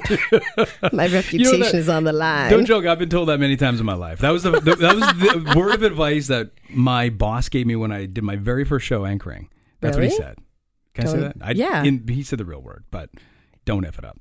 My 0.93 1.07
reputation 1.07 1.59
that- 1.59 1.73
is 1.73 1.89
on 1.89 2.05
the 2.05 2.13
line. 2.13 2.49
Don't 2.49 2.65
joke. 2.65 2.85
I've 2.85 2.97
been 2.97 3.09
told 3.09 3.27
that 3.27 3.41
many 3.41 3.57
times 3.57 3.81
in 3.81 3.85
my 3.85 3.93
life. 3.93 4.19
That 4.19 4.29
was 4.29 4.43
the, 4.43 4.51
the 4.51 4.75
that 4.77 4.95
was 4.95 5.03
the 5.45 5.53
word 5.59 5.73
of 5.75 5.83
advice 5.83 6.27
that 6.27 6.51
my 6.75 7.09
boss 7.09 7.49
gave 7.49 7.65
me 7.65 7.75
when 7.75 7.91
I 7.91 8.05
did 8.05 8.23
my 8.23 8.35
very 8.35 8.65
first 8.65 8.85
show 8.85 9.05
anchoring. 9.05 9.49
That's 9.81 9.97
what 9.97 10.03
he 10.03 10.09
said. 10.09 10.37
Can 10.93 11.07
I 11.07 11.11
say 11.11 11.19
that? 11.19 11.35
I, 11.41 11.51
yeah. 11.51 11.83
in- 11.83 12.07
he 12.07 12.23
said 12.23 12.39
the 12.39 12.45
real 12.45 12.61
word, 12.61 12.85
but 12.89 13.09
don't 13.65 13.85
f 13.85 13.99
it 13.99 14.05
up. 14.05 14.17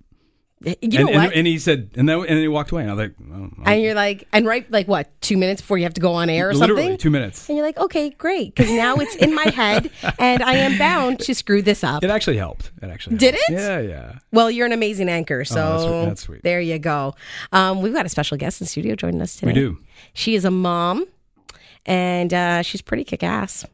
you 0.65 0.75
and, 0.83 0.93
know 0.93 1.06
and, 1.09 1.17
what? 1.17 1.35
and 1.35 1.47
he 1.47 1.59
said, 1.59 1.91
and 1.95 2.09
then 2.09 2.19
and 2.21 2.29
then 2.29 2.39
he 2.39 2.49
walked 2.49 2.71
away, 2.73 2.83
and 2.83 2.91
I 2.91 2.95
was 2.95 3.09
like, 3.09 3.15
oh, 3.33 3.51
oh. 3.59 3.62
and 3.67 3.83
you're 3.83 3.95
like, 3.95 4.27
and 4.33 4.47
right, 4.47 4.69
like 4.71 4.89
what, 4.89 5.09
two 5.21 5.37
minutes 5.37 5.61
before 5.61 5.79
you 5.79 5.85
have 5.85 5.95
to 5.95 6.01
go 6.01 6.12
on 6.15 6.29
air 6.31 6.49
or 6.49 6.55
literally 6.55 6.83
something? 6.83 6.99
two 6.99 7.11
minutes. 7.11 7.49
And 7.49 7.56
you're 7.56 7.67
like, 7.67 7.79
okay, 7.79 8.11
great, 8.11 8.55
because 8.55 8.71
now 8.73 8.97
it's 8.97 9.15
in 9.17 9.35
my 9.35 9.49
head, 9.51 9.91
and 10.19 10.43
I 10.43 10.55
am 10.55 10.77
bound 10.79 11.21
to 11.21 11.35
screw 11.35 11.62
this 11.62 11.85
up. 11.85 12.03
It 12.03 12.11
actually 12.11 12.39
helped. 12.39 12.73
It 12.83 12.89
actually 12.89 13.19
Did 13.19 13.35
it? 13.37 13.51
Yeah, 13.51 13.79
yeah. 13.81 14.19
Well, 14.33 14.51
you're 14.51 14.67
an 14.67 14.73
amazing 14.73 15.09
anchor, 15.09 15.45
so 15.45 15.61
Oh, 15.61 15.71
that's 15.71 15.83
sweet. 15.85 16.05
That's 16.06 16.21
sweet. 16.23 16.43
there 16.43 16.61
you 16.61 16.79
go. 16.79 17.15
Um, 17.53 17.83
we've 17.83 17.95
got 17.95 18.06
a 18.06 18.09
special 18.11 18.37
guest 18.37 18.61
in 18.61 18.67
studio 18.67 18.95
joining 18.97 19.21
us 19.23 19.37
today. 19.37 19.53
We 19.53 19.55
do. 19.55 19.79
She 20.15 20.35
is 20.35 20.45
a 20.45 20.51
mom, 20.51 21.06
and 21.86 22.32
uh, 22.32 22.62
she's 22.62 22.82
pretty 22.82 23.04
kick 23.04 23.22
ass. 23.22 23.64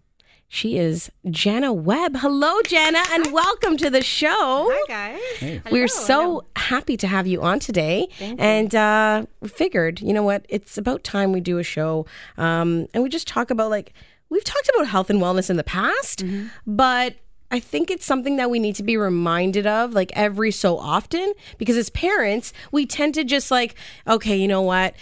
She 0.52 0.78
is 0.78 1.12
Jana 1.30 1.72
Webb. 1.72 2.16
Hello, 2.16 2.60
Jana, 2.62 2.98
and 3.12 3.32
welcome 3.32 3.76
to 3.76 3.88
the 3.88 4.02
show. 4.02 4.68
Hi 4.88 5.18
guys. 5.40 5.60
We're 5.70 5.86
so 5.86 6.44
happy 6.56 6.96
to 6.96 7.06
have 7.06 7.28
you 7.28 7.40
on 7.40 7.60
today. 7.60 8.08
And 8.20 8.74
uh, 8.74 9.26
we 9.40 9.48
figured, 9.48 10.00
you 10.00 10.12
know 10.12 10.24
what? 10.24 10.46
It's 10.48 10.76
about 10.76 11.04
time 11.04 11.30
we 11.30 11.40
do 11.40 11.58
a 11.58 11.62
show. 11.62 12.04
Um, 12.36 12.88
and 12.92 13.04
we 13.04 13.08
just 13.08 13.28
talk 13.28 13.52
about, 13.52 13.70
like, 13.70 13.92
we've 14.28 14.42
talked 14.42 14.68
about 14.74 14.88
health 14.88 15.08
and 15.08 15.20
wellness 15.20 15.50
in 15.50 15.56
the 15.56 15.62
past, 15.62 16.24
but 16.66 17.14
I 17.52 17.60
think 17.60 17.88
it's 17.88 18.04
something 18.04 18.34
that 18.36 18.50
we 18.50 18.58
need 18.58 18.74
to 18.74 18.82
be 18.82 18.96
reminded 18.96 19.68
of, 19.68 19.92
like, 19.92 20.10
every 20.16 20.50
so 20.50 20.78
often. 20.78 21.32
Because 21.58 21.76
as 21.76 21.90
parents, 21.90 22.52
we 22.72 22.86
tend 22.86 23.14
to 23.14 23.22
just, 23.22 23.52
like, 23.52 23.76
okay, 24.04 24.36
you 24.36 24.48
know 24.48 24.62
what? 24.62 24.94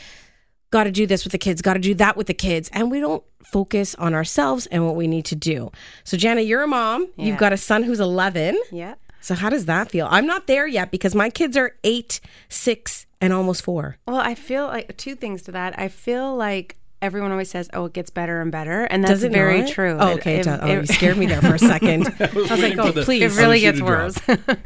Got 0.71 0.85
to 0.85 0.91
do 0.91 1.07
this 1.07 1.25
with 1.25 1.33
the 1.33 1.39
kids, 1.39 1.63
got 1.63 1.75
to 1.75 1.81
do 1.81 1.95
that 1.95 2.17
with 2.17 2.27
the 2.27 2.35
kids. 2.35 2.69
And 2.73 2.91
we 2.91 3.01
don't 3.01 3.23
focus 3.43 3.95
on 3.95 4.13
ourselves 4.15 4.67
and 4.67 4.85
what 4.85 4.97
we 4.97 5.07
need 5.07 5.25
to 5.27 5.35
do. 5.35 5.71
So, 6.05 6.17
Jana, 6.19 6.43
you're 6.43 6.63
a 6.63 6.67
mom. 6.67 7.09
You've 7.17 7.39
got 7.39 7.53
a 7.53 7.57
son 7.57 7.83
who's 7.85 8.01
11. 8.01 8.61
Yeah. 8.71 8.95
So 9.21 9.35
how 9.35 9.49
does 9.49 9.65
that 9.67 9.91
feel? 9.91 10.07
I'm 10.11 10.27
not 10.27 10.47
there 10.47 10.67
yet 10.67 10.91
because 10.91 11.15
my 11.15 11.29
kids 11.31 11.57
are 11.57 11.75
eight, 11.85 12.21
six, 12.49 13.07
and 13.21 13.33
almost 13.33 13.63
four. 13.63 13.97
Well, 14.07 14.17
I 14.17 14.35
feel 14.35 14.67
like 14.67 14.97
two 14.97 15.15
things 15.17 15.43
to 15.43 15.53
that. 15.53 15.79
I 15.79 15.89
feel 15.89 16.37
like 16.37 16.77
everyone 17.03 17.31
always 17.33 17.51
says, 17.51 17.69
"Oh, 17.75 17.87
it 17.87 17.93
gets 17.95 18.11
better 18.11 18.41
and 18.41 18.53
better," 18.53 18.85
and 18.85 19.03
that's 19.03 19.23
it 19.25 19.33
very 19.33 19.61
not? 19.63 19.71
true. 19.71 19.97
Oh, 19.99 20.11
okay. 20.15 20.37
it- 20.37 20.47
it, 20.47 20.61
oh, 20.63 20.67
it- 20.67 20.81
you 20.81 20.87
scared 20.87 21.17
me 21.19 21.27
there 21.27 21.41
for 21.43 21.55
a 21.55 21.59
second. 21.75 22.07
I 22.21 22.31
was 22.33 22.51
like, 22.51 22.79
oh, 22.79 22.93
the- 22.93 23.03
please. 23.03 23.23
It 23.37 23.41
really 23.41 23.59
gets 23.61 23.81
worse. 23.83 24.17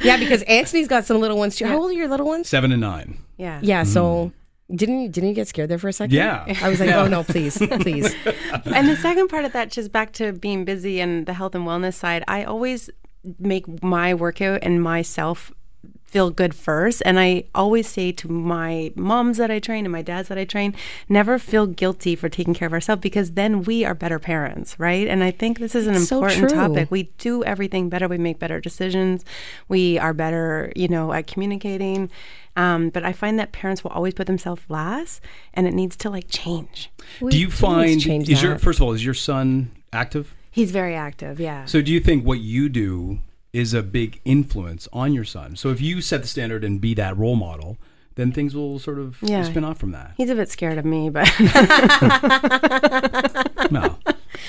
yeah, 0.02 0.18
because 0.18 0.42
Anthony's 0.48 0.86
got 0.88 1.06
some 1.06 1.18
little 1.18 1.38
ones 1.38 1.56
too. 1.56 1.66
How 1.66 1.78
old 1.78 1.90
are 1.90 1.94
your 1.94 2.08
little 2.08 2.26
ones? 2.26 2.48
Seven 2.48 2.72
and 2.72 2.80
nine. 2.82 3.18
yeah. 3.38 3.58
Yeah. 3.62 3.84
So 3.84 4.04
mm-hmm. 4.26 4.36
Didn't 4.74 5.00
you 5.02 5.08
didn't 5.08 5.30
you 5.30 5.34
get 5.34 5.48
scared 5.48 5.68
there 5.68 5.78
for 5.78 5.88
a 5.88 5.92
second? 5.92 6.14
Yeah. 6.14 6.44
I 6.62 6.68
was 6.68 6.80
like, 6.80 6.90
oh 6.90 7.06
no, 7.06 7.24
please, 7.24 7.58
please. 7.80 8.14
And 8.64 8.88
the 8.88 8.96
second 8.96 9.28
part 9.28 9.44
of 9.44 9.52
that, 9.52 9.70
just 9.70 9.92
back 9.92 10.12
to 10.14 10.32
being 10.32 10.64
busy 10.64 11.00
and 11.00 11.26
the 11.26 11.34
health 11.34 11.54
and 11.54 11.66
wellness 11.66 11.94
side, 11.94 12.24
I 12.28 12.44
always 12.44 12.90
make 13.38 13.82
my 13.82 14.14
workout 14.14 14.60
and 14.62 14.82
myself 14.82 15.52
feel 16.12 16.30
good 16.30 16.54
first. 16.54 17.02
And 17.06 17.18
I 17.18 17.44
always 17.54 17.88
say 17.88 18.12
to 18.12 18.30
my 18.30 18.92
moms 18.94 19.38
that 19.38 19.50
I 19.50 19.58
train 19.58 19.86
and 19.86 19.92
my 19.92 20.02
dads 20.02 20.28
that 20.28 20.36
I 20.36 20.44
train, 20.44 20.74
never 21.08 21.38
feel 21.38 21.66
guilty 21.66 22.14
for 22.14 22.28
taking 22.28 22.52
care 22.52 22.66
of 22.66 22.74
ourselves 22.74 23.00
because 23.00 23.32
then 23.32 23.62
we 23.62 23.82
are 23.82 23.94
better 23.94 24.18
parents, 24.18 24.78
right? 24.78 25.08
And 25.08 25.24
I 25.24 25.30
think 25.30 25.58
this 25.58 25.74
is 25.74 25.86
an 25.86 25.94
It's 25.94 26.12
important 26.12 26.50
true. 26.50 26.58
topic. 26.58 26.90
We 26.90 27.04
do 27.16 27.42
everything 27.44 27.88
better. 27.88 28.08
We 28.08 28.18
make 28.18 28.38
better 28.38 28.60
decisions. 28.60 29.24
We 29.68 29.98
are 29.98 30.12
better, 30.12 30.70
you 30.76 30.86
know, 30.86 31.14
at 31.14 31.26
communicating. 31.26 32.10
Um, 32.56 32.90
but 32.90 33.04
I 33.04 33.14
find 33.14 33.38
that 33.38 33.52
parents 33.52 33.82
will 33.82 33.92
always 33.92 34.12
put 34.12 34.26
themselves 34.26 34.60
last, 34.68 35.22
and 35.54 35.66
it 35.66 35.72
needs 35.72 35.96
to 35.96 36.10
like 36.10 36.26
change. 36.28 36.90
We 37.22 37.30
do 37.30 37.38
you 37.38 37.50
find 37.50 37.98
change 37.98 38.28
is 38.28 38.42
your 38.42 38.58
first 38.58 38.78
of 38.78 38.82
all 38.82 38.92
is 38.92 39.02
your 39.02 39.14
son 39.14 39.70
active? 39.94 40.34
He's 40.50 40.70
very 40.70 40.94
active. 40.94 41.40
Yeah. 41.40 41.64
So 41.64 41.80
do 41.80 41.90
you 41.90 42.00
think 42.00 42.26
what 42.26 42.40
you 42.40 42.68
do 42.68 43.20
is 43.52 43.74
a 43.74 43.82
big 43.82 44.20
influence 44.24 44.88
on 44.92 45.12
your 45.12 45.24
son? 45.24 45.56
So 45.56 45.70
if 45.70 45.80
you 45.80 46.00
set 46.00 46.22
the 46.22 46.28
standard 46.28 46.64
and 46.64 46.80
be 46.80 46.94
that 46.94 47.16
role 47.16 47.36
model, 47.36 47.76
then 48.14 48.30
things 48.32 48.54
will 48.54 48.78
sort 48.78 48.98
of 48.98 49.16
Yeah. 49.22 49.42
spin 49.42 49.64
off 49.64 49.78
from 49.78 49.92
that. 49.92 50.12
He's 50.16 50.30
a 50.30 50.34
bit 50.34 50.50
scared 50.50 50.78
of 50.78 50.84
me, 50.84 51.08
but 51.10 51.28
No, 53.70 53.96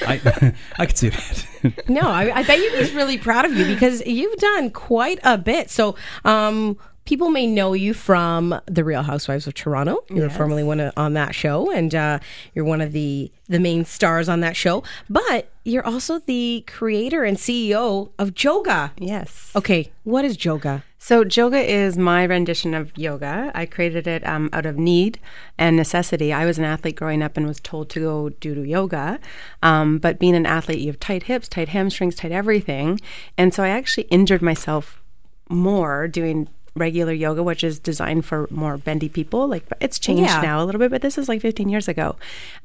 I 0.06 0.54
I 0.80 0.86
could 0.86 0.98
see 0.98 1.10
that. 1.10 1.46
No, 1.90 2.02
I, 2.02 2.32
I 2.40 2.44
bet 2.44 2.58
you 2.60 2.72
he's 2.78 2.92
really 2.94 3.18
proud 3.18 3.46
of 3.46 3.54
you 3.54 3.66
because 3.66 4.06
you've 4.06 4.36
done 4.38 4.70
quite 4.72 5.20
a 5.24 5.38
bit. 5.38 5.70
So, 5.70 5.96
um, 6.26 6.78
people 7.06 7.30
may 7.30 7.46
know 7.46 7.74
you 7.74 7.94
from 7.94 8.60
The 8.66 8.84
Real 8.84 9.04
Housewives 9.04 9.48
of 9.48 9.54
Toronto. 9.54 10.04
You 10.10 10.22
were 10.22 10.30
formerly 10.30 10.64
one 10.64 10.80
of, 10.80 10.94
on 10.98 11.14
that 11.14 11.36
show, 11.36 11.72
and 11.72 11.94
uh, 11.94 12.20
you're 12.54 12.66
one 12.66 12.82
of 12.82 12.92
the 12.92 13.32
the 13.48 13.60
main 13.60 13.86
stars 13.86 14.30
on 14.30 14.40
that 14.40 14.56
show. 14.56 14.84
But 15.10 15.52
you're 15.66 15.86
also 15.86 16.20
the 16.20 16.64
creator 16.68 17.24
and 17.24 17.38
CEO 17.38 18.12
of 18.18 18.34
Joga. 18.34 18.92
yes. 18.98 19.52
Okay, 19.56 19.92
what 20.04 20.26
is 20.26 20.38
Joga? 20.38 20.84
So, 20.98 21.26
Joga 21.26 21.62
is 21.62 21.98
my 21.98 22.24
rendition 22.24 22.74
of 22.74 22.98
yoga. 22.98 23.52
I 23.54 23.66
created 23.66 24.08
it 24.08 24.26
um, 24.26 24.50
out 24.54 24.66
of 24.66 24.78
need 24.78 25.20
and 25.58 25.76
necessity. 25.76 26.32
I 26.32 26.46
was 26.46 26.58
an 26.58 26.64
athlete 26.64 26.96
growing 26.96 27.22
up 27.22 27.36
and 27.36 27.46
was 27.46 27.60
told 27.60 27.90
to 27.90 28.00
go 28.00 28.30
do 28.30 28.64
yoga. 28.64 29.20
Um, 29.62 29.98
but 29.98 30.18
being 30.18 30.34
an 30.34 30.46
athlete, 30.46 30.80
you 30.80 30.88
have 30.88 31.02
tight 31.02 31.24
hips, 31.24 31.50
tight 31.50 31.68
hamstrings, 31.68 32.16
tight 32.16 32.32
everything. 32.32 33.02
And 33.38 33.54
so 33.54 33.64
I 33.64 33.68
actually 33.68 34.04
injured 34.04 34.42
myself 34.42 35.04
more 35.50 36.08
doing 36.08 36.48
regular 36.76 37.14
yoga, 37.14 37.44
which 37.44 37.64
is 37.64 37.80
designed 37.80 38.26
for 38.26 38.48
more 38.50 38.78
bendy 38.78 39.08
people. 39.10 39.48
Like 39.48 39.64
it's 39.80 40.00
changed 40.00 40.24
Yeah. 40.24 40.42
now 40.42 40.64
a 40.64 40.66
little 40.66 40.80
bit, 40.80 40.90
but 40.92 41.02
this 41.04 41.18
is 41.20 41.30
like 41.30 41.40
15 41.42 41.70
years 41.70 41.88
ago. 41.88 42.16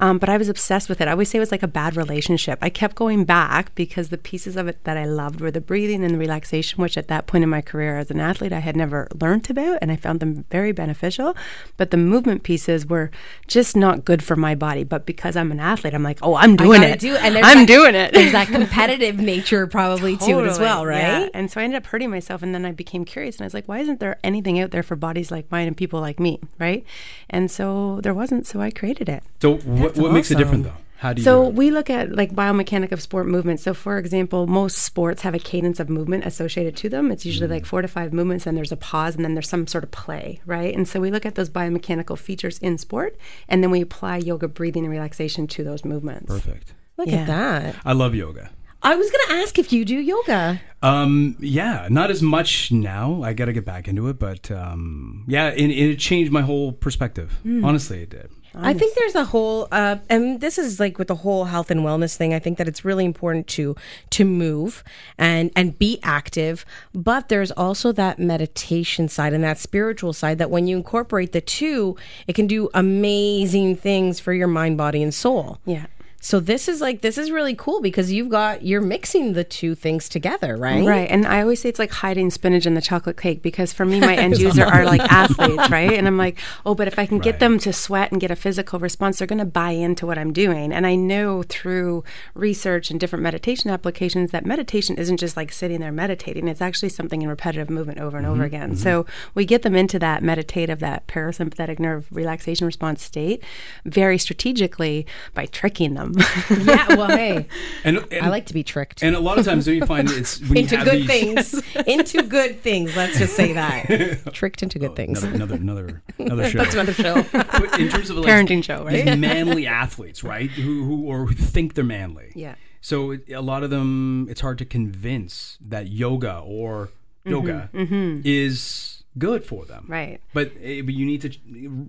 Um, 0.00 0.18
but 0.18 0.28
I 0.30 0.36
was 0.38 0.48
obsessed 0.48 0.88
with 0.88 1.00
it. 1.00 1.08
I 1.08 1.10
always 1.12 1.28
say 1.28 1.36
it 1.38 1.40
was 1.40 1.52
like 1.52 1.62
a 1.62 1.68
bad 1.68 1.94
relationship. 1.96 2.58
I 2.62 2.70
kept 2.70 2.94
going 2.96 3.24
back 3.24 3.74
because 3.74 4.08
the 4.08 4.16
pieces 4.16 4.56
of 4.56 4.66
it 4.66 4.82
that 4.84 4.96
I 4.96 5.04
loved 5.04 5.40
were 5.42 5.50
the 5.50 5.60
breathing 5.60 6.02
and 6.04 6.14
the 6.14 6.18
relaxation, 6.18 6.80
which 6.80 6.96
at 6.96 7.08
that 7.08 7.26
point 7.26 7.44
in 7.44 7.50
my 7.50 7.60
career 7.60 7.98
as 7.98 8.10
an 8.10 8.18
athlete, 8.20 8.52
I 8.52 8.60
had 8.60 8.76
never 8.76 9.08
learned 9.20 9.50
about, 9.50 9.78
and 9.82 9.92
I 9.92 9.96
found 9.96 10.20
them 10.20 10.44
very 10.50 10.72
beneficial. 10.72 11.36
But 11.76 11.90
the 11.90 11.96
movement 11.98 12.44
pieces 12.44 12.86
were 12.86 13.10
just 13.46 13.76
not 13.76 14.04
good 14.06 14.22
for 14.22 14.36
my 14.36 14.54
body. 14.54 14.84
But 14.84 15.04
because 15.04 15.36
I'm 15.36 15.52
an 15.52 15.60
athlete, 15.60 15.92
I'm 15.94 16.02
like, 16.02 16.18
oh, 16.22 16.34
I'm 16.34 16.56
doing 16.56 16.82
it. 16.82 16.98
do. 17.00 17.14
And 17.16 17.36
I'm 17.38 17.58
that- 17.58 17.68
doing 17.68 17.94
it. 17.94 18.14
There's 18.14 18.32
that 18.32 18.48
competitive 18.48 19.18
nature 19.34 19.66
probably 19.66 20.16
to 20.16 20.38
it 20.40 20.46
as 20.46 20.58
well, 20.58 20.84
Totally, 20.84 20.98
yeah. 21.00 21.20
right? 21.24 21.30
And 21.34 21.50
so 21.50 21.60
I 21.60 21.64
ended 21.64 21.76
up 21.76 21.86
hurting 21.86 22.08
myself, 22.10 22.42
and 22.42 22.54
then 22.54 22.64
I 22.64 22.72
became 22.72 23.04
curious, 23.04 23.36
and 23.36 23.42
I 23.42 23.46
was 23.46 23.54
like, 23.54 23.66
why 23.68 23.80
isn't 23.80 23.97
there 24.00 24.18
anything 24.22 24.60
out 24.60 24.70
there 24.70 24.82
for 24.82 24.96
bodies 24.96 25.30
like 25.30 25.50
mine 25.50 25.66
and 25.66 25.76
people 25.76 26.00
like 26.00 26.18
me, 26.20 26.40
right? 26.58 26.84
And 27.30 27.50
so 27.50 28.00
there 28.02 28.14
wasn't, 28.14 28.46
so 28.46 28.60
I 28.60 28.70
created 28.70 29.08
it. 29.08 29.22
So 29.40 29.56
what, 29.58 29.96
what 29.96 30.12
makes 30.12 30.30
it 30.30 30.38
different 30.38 30.64
though? 30.64 30.72
How 30.98 31.12
do 31.12 31.20
you? 31.20 31.24
So 31.24 31.44
do 31.44 31.50
we 31.50 31.70
look 31.70 31.90
at 31.90 32.12
like 32.12 32.32
biomechanic 32.32 32.90
of 32.90 33.00
sport 33.00 33.28
movement. 33.28 33.60
So 33.60 33.72
for 33.72 33.98
example, 33.98 34.48
most 34.48 34.78
sports 34.78 35.22
have 35.22 35.32
a 35.32 35.38
cadence 35.38 35.78
of 35.78 35.88
movement 35.88 36.24
associated 36.26 36.76
to 36.78 36.88
them. 36.88 37.12
It's 37.12 37.24
usually 37.24 37.46
mm. 37.46 37.52
like 37.52 37.66
four 37.66 37.82
to 37.82 37.88
five 37.88 38.12
movements, 38.12 38.46
and 38.46 38.56
there's 38.56 38.72
a 38.72 38.76
pause, 38.76 39.14
and 39.14 39.24
then 39.24 39.34
there's 39.34 39.48
some 39.48 39.68
sort 39.68 39.84
of 39.84 39.92
play, 39.92 40.40
right? 40.44 40.74
And 40.74 40.88
so 40.88 40.98
we 41.00 41.12
look 41.12 41.24
at 41.24 41.36
those 41.36 41.50
biomechanical 41.50 42.18
features 42.18 42.58
in 42.58 42.78
sport, 42.78 43.16
and 43.48 43.62
then 43.62 43.70
we 43.70 43.80
apply 43.80 44.16
yoga 44.18 44.48
breathing 44.48 44.84
and 44.84 44.90
relaxation 44.90 45.46
to 45.46 45.62
those 45.62 45.84
movements. 45.84 46.26
Perfect. 46.26 46.74
Look 46.96 47.06
Yeah. 47.06 47.18
at 47.18 47.26
that. 47.28 47.76
I 47.84 47.92
love 47.92 48.16
yoga. 48.16 48.50
I 48.82 48.94
was 48.94 49.10
going 49.10 49.26
to 49.28 49.34
ask 49.42 49.58
if 49.58 49.72
you 49.72 49.84
do 49.84 49.98
yoga. 49.98 50.60
Um, 50.82 51.36
yeah, 51.40 51.88
not 51.90 52.10
as 52.10 52.22
much 52.22 52.70
now. 52.70 53.22
I 53.22 53.32
got 53.32 53.46
to 53.46 53.52
get 53.52 53.64
back 53.64 53.88
into 53.88 54.08
it, 54.08 54.18
but 54.18 54.50
um, 54.50 55.24
yeah, 55.26 55.48
it, 55.50 55.70
it 55.70 55.98
changed 55.98 56.30
my 56.30 56.42
whole 56.42 56.72
perspective. 56.72 57.32
Hmm. 57.42 57.64
Honestly, 57.64 58.02
it 58.02 58.10
did. 58.10 58.30
I 58.54 58.74
think 58.74 58.96
there's 58.96 59.14
a 59.14 59.24
whole, 59.24 59.68
uh, 59.70 59.96
and 60.08 60.40
this 60.40 60.58
is 60.58 60.80
like 60.80 60.98
with 60.98 61.08
the 61.08 61.14
whole 61.14 61.44
health 61.44 61.70
and 61.70 61.80
wellness 61.80 62.16
thing. 62.16 62.34
I 62.34 62.38
think 62.38 62.58
that 62.58 62.66
it's 62.66 62.84
really 62.84 63.04
important 63.04 63.46
to 63.48 63.76
to 64.10 64.24
move 64.24 64.82
and 65.16 65.52
and 65.54 65.78
be 65.78 66.00
active, 66.02 66.64
but 66.92 67.28
there's 67.28 67.50
also 67.52 67.92
that 67.92 68.18
meditation 68.18 69.08
side 69.08 69.32
and 69.32 69.44
that 69.44 69.58
spiritual 69.58 70.12
side 70.12 70.38
that 70.38 70.50
when 70.50 70.66
you 70.66 70.76
incorporate 70.76 71.32
the 71.32 71.40
two, 71.40 71.96
it 72.26 72.34
can 72.34 72.46
do 72.46 72.68
amazing 72.74 73.76
things 73.76 74.18
for 74.18 74.32
your 74.32 74.48
mind, 74.48 74.76
body, 74.76 75.02
and 75.02 75.14
soul. 75.14 75.58
Yeah. 75.64 75.86
So 76.20 76.40
this 76.40 76.68
is 76.68 76.80
like 76.80 77.00
this 77.00 77.16
is 77.16 77.30
really 77.30 77.54
cool 77.54 77.80
because 77.80 78.10
you've 78.10 78.28
got 78.28 78.62
you're 78.62 78.80
mixing 78.80 79.34
the 79.34 79.44
two 79.44 79.76
things 79.76 80.08
together, 80.08 80.56
right? 80.56 80.84
Right. 80.84 81.08
And 81.08 81.24
I 81.24 81.42
always 81.42 81.60
say 81.60 81.68
it's 81.68 81.78
like 81.78 81.92
hiding 81.92 82.30
spinach 82.30 82.66
in 82.66 82.74
the 82.74 82.82
chocolate 82.82 83.16
cake 83.16 83.40
because 83.40 83.72
for 83.72 83.84
me, 83.84 84.00
my 84.00 84.16
end 84.16 84.36
user 84.36 84.64
are 84.64 84.84
like 84.84 85.00
athletes, 85.00 85.70
right? 85.70 85.92
And 85.92 86.08
I'm 86.08 86.18
like, 86.18 86.38
oh, 86.66 86.74
but 86.74 86.88
if 86.88 86.98
I 86.98 87.06
can 87.06 87.18
get 87.18 87.38
them 87.38 87.58
to 87.60 87.72
sweat 87.72 88.10
and 88.10 88.20
get 88.20 88.32
a 88.32 88.36
physical 88.36 88.80
response, 88.80 89.18
they're 89.18 89.28
going 89.28 89.38
to 89.38 89.44
buy 89.44 89.70
into 89.70 90.06
what 90.06 90.18
I'm 90.18 90.32
doing. 90.32 90.72
And 90.72 90.86
I 90.86 90.96
know 90.96 91.44
through 91.44 92.02
research 92.34 92.90
and 92.90 92.98
different 92.98 93.22
meditation 93.22 93.70
applications 93.70 94.32
that 94.32 94.44
meditation 94.44 94.96
isn't 94.96 95.18
just 95.18 95.36
like 95.36 95.52
sitting 95.52 95.80
there 95.80 95.92
meditating, 95.92 96.48
it's 96.48 96.60
actually 96.60 96.88
something 96.88 97.22
in 97.22 97.28
repetitive 97.28 97.70
movement 97.70 98.00
over 98.00 98.18
and 98.18 98.26
over 98.26 98.38
mm-hmm, 98.38 98.44
again. 98.44 98.70
Mm-hmm. 98.70 98.82
So 98.82 99.06
we 99.34 99.44
get 99.44 99.62
them 99.62 99.76
into 99.76 100.00
that 100.00 100.24
meditative, 100.24 100.80
that 100.80 101.06
parasympathetic 101.06 101.78
nerve 101.78 102.06
relaxation 102.10 102.66
response 102.66 103.02
state 103.02 103.42
very 103.84 104.18
strategically 104.18 105.06
by 105.32 105.46
tricking 105.46 105.94
them. 105.94 106.07
Yeah. 106.50 106.94
Well, 106.94 107.08
hey, 107.16 107.46
And, 107.84 108.04
and 108.10 108.26
I 108.26 108.28
like 108.28 108.46
to 108.46 108.54
be 108.54 108.62
tricked. 108.62 109.02
And 109.02 109.14
a 109.14 109.20
lot 109.20 109.38
of 109.38 109.44
times, 109.44 109.66
don't 109.66 109.76
you 109.76 109.86
find 109.86 110.10
it's 110.10 110.40
when 110.40 110.58
into 110.58 110.76
you 110.76 110.78
have 110.78 110.86
good 110.86 111.06
these, 111.06 111.06
things. 111.06 111.76
into 111.86 112.22
good 112.22 112.60
things. 112.60 112.96
Let's 112.96 113.18
just 113.18 113.34
say 113.34 113.52
that. 113.52 114.20
Tricked 114.32 114.62
into 114.62 114.78
good 114.78 114.92
oh, 114.92 114.94
things. 114.94 115.22
Another, 115.22 115.54
another, 115.54 115.54
another, 115.56 116.02
another 116.18 116.50
show. 116.50 116.58
That's 116.58 116.74
another 116.74 116.94
show. 116.94 117.24
But 117.32 117.78
in 117.78 117.88
terms 117.88 118.10
of 118.10 118.16
like, 118.16 118.26
Parenting 118.26 118.62
show, 118.62 118.84
right? 118.84 119.04
these 119.04 119.16
manly 119.16 119.66
athletes, 119.66 120.22
right? 120.22 120.50
Who, 120.50 120.84
who 120.84 121.04
or 121.06 121.26
who 121.26 121.34
think 121.34 121.74
they're 121.74 121.84
manly. 121.84 122.32
Yeah. 122.34 122.54
So 122.80 123.18
a 123.28 123.42
lot 123.42 123.62
of 123.62 123.70
them, 123.70 124.26
it's 124.30 124.40
hard 124.40 124.58
to 124.58 124.64
convince 124.64 125.58
that 125.60 125.88
yoga 125.88 126.38
or 126.38 126.90
yoga 127.24 127.70
mm-hmm, 127.72 127.94
mm-hmm. 127.94 128.20
is 128.24 128.97
good 129.16 129.44
for 129.44 129.64
them. 129.64 129.84
Right. 129.88 130.20
But, 130.32 130.52
eh, 130.62 130.82
but 130.82 130.94
you 130.94 131.04
need 131.06 131.22
to 131.22 131.32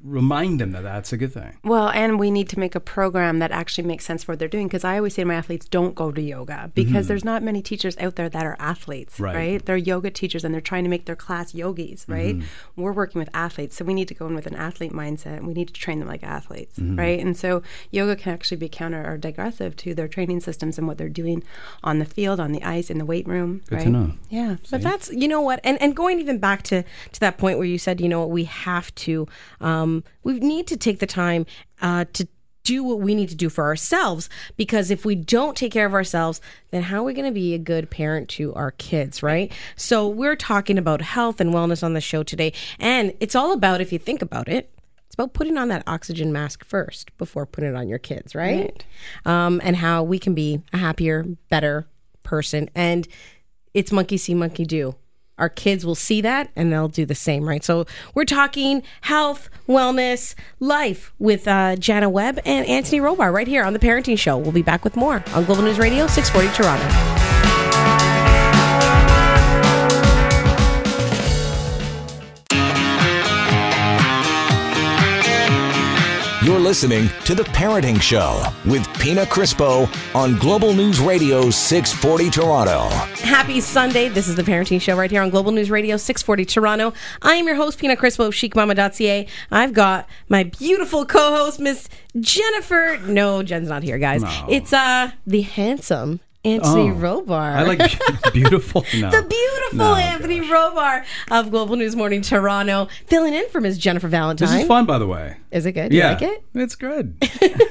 remind 0.03 0.59
them 0.59 0.71
that 0.71 0.81
that's 0.83 1.13
a 1.13 1.17
good 1.17 1.33
thing. 1.33 1.57
Well, 1.63 1.89
and 1.89 2.17
we 2.19 2.31
need 2.31 2.49
to 2.49 2.59
make 2.59 2.75
a 2.75 2.79
program 2.79 3.39
that 3.39 3.51
actually 3.51 3.87
makes 3.87 4.05
sense 4.05 4.23
for 4.23 4.31
what 4.31 4.39
they're 4.39 4.47
doing. 4.47 4.67
Because 4.67 4.83
I 4.83 4.97
always 4.97 5.13
say 5.13 5.21
to 5.23 5.27
my 5.27 5.35
athletes, 5.35 5.67
don't 5.67 5.93
go 5.95 6.11
to 6.11 6.21
yoga 6.21 6.71
because 6.73 7.07
there's 7.07 7.25
not 7.25 7.43
many 7.43 7.61
teachers 7.61 7.97
out 7.97 8.15
there 8.15 8.29
that 8.29 8.45
are 8.45 8.55
athletes, 8.59 9.15
Mm-hmm. 9.15 9.23
Right. 9.23 9.35
right. 9.35 9.65
They're 9.65 9.77
yoga 9.77 10.09
teachers 10.11 10.43
and 10.43 10.53
they're 10.53 10.61
trying 10.61 10.83
to 10.83 10.89
make 10.89 11.05
their 11.05 11.15
class 11.15 11.53
yogis, 11.53 12.05
right? 12.07 12.35
Mm-hmm. 12.35 12.81
We're 12.81 12.93
working 12.93 13.19
with 13.19 13.29
athletes, 13.33 13.75
so 13.75 13.85
we 13.85 13.93
need 13.93 14.07
to 14.07 14.13
go 14.13 14.25
in 14.27 14.35
with 14.35 14.47
an 14.47 14.55
athlete 14.55 14.91
mindset 14.93 15.37
and 15.37 15.47
we 15.47 15.53
need 15.53 15.67
to 15.67 15.73
train 15.73 15.99
them 15.99 16.07
like 16.07 16.23
athletes, 16.23 16.77
Mm-hmm. 16.79 16.97
right? 16.97 17.19
And 17.19 17.35
so 17.37 17.61
yoga 17.91 18.15
can 18.15 18.33
actually 18.33 18.57
be 18.57 18.69
counter 18.69 19.05
or 19.07 19.17
digressive 19.17 19.75
to 19.77 19.93
their 19.93 20.07
training 20.07 20.39
systems 20.39 20.77
and 20.77 20.87
what 20.87 20.97
they're 20.97 21.09
doing 21.09 21.43
on 21.83 21.99
the 21.99 22.05
field, 22.05 22.39
on 22.39 22.51
the 22.51 22.63
ice, 22.63 22.89
in 22.89 22.97
the 22.97 23.05
weight 23.05 23.27
room. 23.27 23.61
Good 23.67 23.75
right? 23.75 23.83
to 23.83 23.89
know. 23.89 24.11
Yeah. 24.29 24.55
But 24.71 24.81
that's 24.81 25.11
you 25.11 25.27
know 25.27 25.41
what, 25.41 25.59
and 25.63 25.79
and 25.81 25.95
going 25.95 26.19
even 26.19 26.37
back 26.39 26.63
to 26.63 26.83
to 27.13 27.18
that 27.19 27.37
point 27.37 27.57
where 27.57 27.67
you 27.67 27.77
said, 27.77 28.01
you 28.01 28.09
know 28.09 28.25
we 28.25 28.45
have 28.45 28.93
to, 28.95 29.27
um, 29.61 30.03
we 30.23 30.39
need 30.39 30.67
to 30.67 30.77
take 30.77 30.99
the 30.99 31.07
time 31.07 31.45
uh, 31.81 32.05
to 32.13 32.27
do 32.63 32.83
what 32.83 32.99
we 32.99 33.15
need 33.15 33.29
to 33.29 33.35
do 33.35 33.49
for 33.49 33.63
ourselves 33.63 34.29
because 34.57 34.91
if 34.91 35.05
we 35.05 35.15
don't 35.15 35.55
take 35.55 35.71
care 35.71 35.85
of 35.85 35.93
ourselves 35.93 36.41
then 36.71 36.83
how 36.83 36.99
are 36.99 37.03
we 37.03 37.13
going 37.13 37.25
to 37.25 37.31
be 37.31 37.53
a 37.53 37.57
good 37.57 37.89
parent 37.89 38.29
to 38.29 38.53
our 38.53 38.71
kids 38.71 39.23
right? 39.23 39.51
So 39.75 40.07
we're 40.07 40.35
talking 40.35 40.77
about 40.77 41.01
health 41.01 41.39
and 41.39 41.51
wellness 41.53 41.83
on 41.83 41.93
the 41.93 42.01
show 42.01 42.21
today 42.21 42.53
and 42.79 43.13
it's 43.19 43.33
all 43.35 43.53
about 43.53 43.81
if 43.81 43.91
you 43.91 43.97
think 43.97 44.21
about 44.21 44.47
it 44.47 44.71
it's 45.05 45.15
about 45.15 45.33
putting 45.33 45.57
on 45.57 45.69
that 45.69 45.83
oxygen 45.87 46.31
mask 46.31 46.63
first 46.63 47.17
before 47.17 47.47
putting 47.47 47.71
it 47.71 47.75
on 47.75 47.87
your 47.87 47.97
kids 47.97 48.35
right, 48.35 48.85
Um, 49.25 49.59
and 49.63 49.75
how 49.75 50.03
we 50.03 50.19
can 50.19 50.35
be 50.35 50.61
a 50.71 50.77
happier 50.77 51.25
better 51.49 51.87
person 52.21 52.69
and 52.75 53.07
it's 53.73 53.91
monkey 53.91 54.17
see 54.17 54.35
monkey 54.35 54.65
do 54.65 54.93
our 55.39 55.49
kids 55.49 55.85
will 55.85 55.95
see 55.95 56.21
that 56.21 56.51
and 56.55 56.71
they'll 56.71 56.87
do 56.87 57.05
the 57.05 57.15
same 57.15 57.47
right? 57.47 57.63
So 57.63 57.85
we're 58.13 58.25
talking 58.25 58.83
health 59.01 59.49
wellness 59.67 60.35
life 60.59 61.13
with 61.19 61.47
uh, 61.47 61.75
jana 61.77 62.09
webb 62.09 62.39
and 62.45 62.65
anthony 62.67 62.99
Robart 62.99 63.33
right 63.33 63.47
here 63.47 63.63
on 63.63 63.73
the 63.73 63.79
parenting 63.79 64.17
show. 64.17 64.37
We'll 64.37 64.51
be 64.51 64.61
back 64.61 64.83
with 64.83 64.95
more 64.95 65.23
on 65.33 65.45
global 65.45 65.63
news 65.63 65.79
radio 65.79 66.07
640 66.07 66.55
toronto 66.55 67.28
listening 76.69 77.09
to 77.25 77.33
The 77.33 77.41
Parenting 77.45 77.99
Show 77.99 78.43
with 78.63 78.85
Pina 78.99 79.25
Crispo 79.25 79.89
on 80.13 80.37
Global 80.37 80.71
News 80.71 80.99
Radio 80.99 81.49
640 81.49 82.29
Toronto. 82.29 82.87
happy 83.25 83.59
sunday. 83.59 84.07
This 84.07 84.27
is 84.27 84.35
the 84.35 84.43
parenting 84.43 84.79
show 84.79 84.95
right 84.95 85.09
here 85.09 85.23
on 85.23 85.31
global 85.31 85.51
news 85.51 85.71
radio 85.71 85.97
640 85.97 86.45
toronto. 86.45 86.93
I 87.23 87.33
am 87.37 87.47
your 87.47 87.55
host 87.55 87.79
pina 87.79 87.95
crispo 87.97 88.27
of 88.27 88.35
chicmama.ca 88.35 89.25
i've 89.51 89.73
got 89.73 90.07
my 90.27 90.43
beautiful 90.43 91.07
co-host 91.07 91.59
miss 91.59 91.89
jennifer. 92.19 92.99
No 93.03 93.41
jen's 93.41 93.67
not 93.67 93.81
here 93.81 93.97
guys. 93.97 94.21
No. 94.21 94.45
it's 94.47 94.71
uh 94.71 95.09
the 95.25 95.41
handsome 95.41 96.19
anthony 96.53 96.89
Oh. 96.89 96.93
Robart 96.95 97.55
I 97.55 97.63
like 97.63 97.79
beautiful. 98.33 98.85
No. 98.95 99.09
the 99.11 99.21
beautiful 99.27 99.77
No, 99.77 99.95
Anthony 99.95 100.39
gosh. 100.39 100.49
Robart 100.49 101.05
of 101.31 101.51
Global 101.51 101.75
News 101.75 101.95
Morning 101.95 102.21
Toronto, 102.21 102.87
filling 103.07 103.33
in 103.33 103.47
for 103.49 103.61
Ms. 103.61 103.77
Jennifer 103.77 104.07
Valentine. 104.07 104.47
This 104.49 104.61
is 104.61 104.67
fun, 104.67 104.85
by 104.85 104.97
the 104.97 105.07
way. 105.07 105.37
Is 105.51 105.65
it 105.65 105.73
good? 105.73 105.89
Do 105.91 105.97
Yeah, 105.97 106.19
you 106.19 106.27
like 106.27 106.37
it? 106.37 106.43
it's 106.55 106.75
good. 106.75 107.15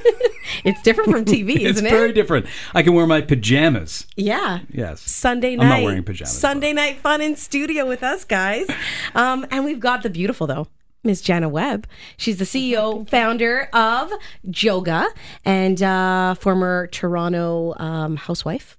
It's 0.65 0.81
different 0.81 1.11
from 1.11 1.25
TV, 1.25 1.57
isn't 1.61 1.61
very 1.61 1.67
it? 1.67 1.67
It's 1.75 1.83
very 1.91 2.11
different. 2.11 2.47
I 2.73 2.81
can 2.81 2.93
wear 2.93 3.05
my 3.05 3.21
pajamas. 3.21 4.07
Yeah. 4.17 4.59
Yes. 4.71 4.99
Sunday 5.01 5.53
I'm 5.53 5.59
night. 5.59 5.79
not 5.81 5.83
wearing 5.85 6.03
pajamas, 6.03 6.37
Sunday 6.37 6.73
night 6.73 6.97
fun 6.97 7.21
in 7.21 7.35
studio 7.35 7.85
with 7.87 8.01
us 8.03 8.25
guys. 8.25 8.67
Um, 9.13 9.45
and 9.51 9.63
we've 9.63 9.79
got 9.79 10.01
the 10.03 10.09
beautiful 10.09 10.47
though. 10.47 10.67
Miss 11.03 11.21
Jana 11.21 11.47
Webb. 11.49 11.87
She's 12.17 12.37
the 12.37 12.45
CEO, 12.45 13.07
founder 13.09 13.69
of 13.73 14.11
Joga, 14.47 15.07
and 15.45 15.81
uh, 15.81 16.33
former 16.35 16.87
Toronto 16.87 17.73
um, 17.77 18.15
housewife 18.17 18.77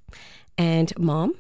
and 0.59 0.93
mom. 0.99 1.35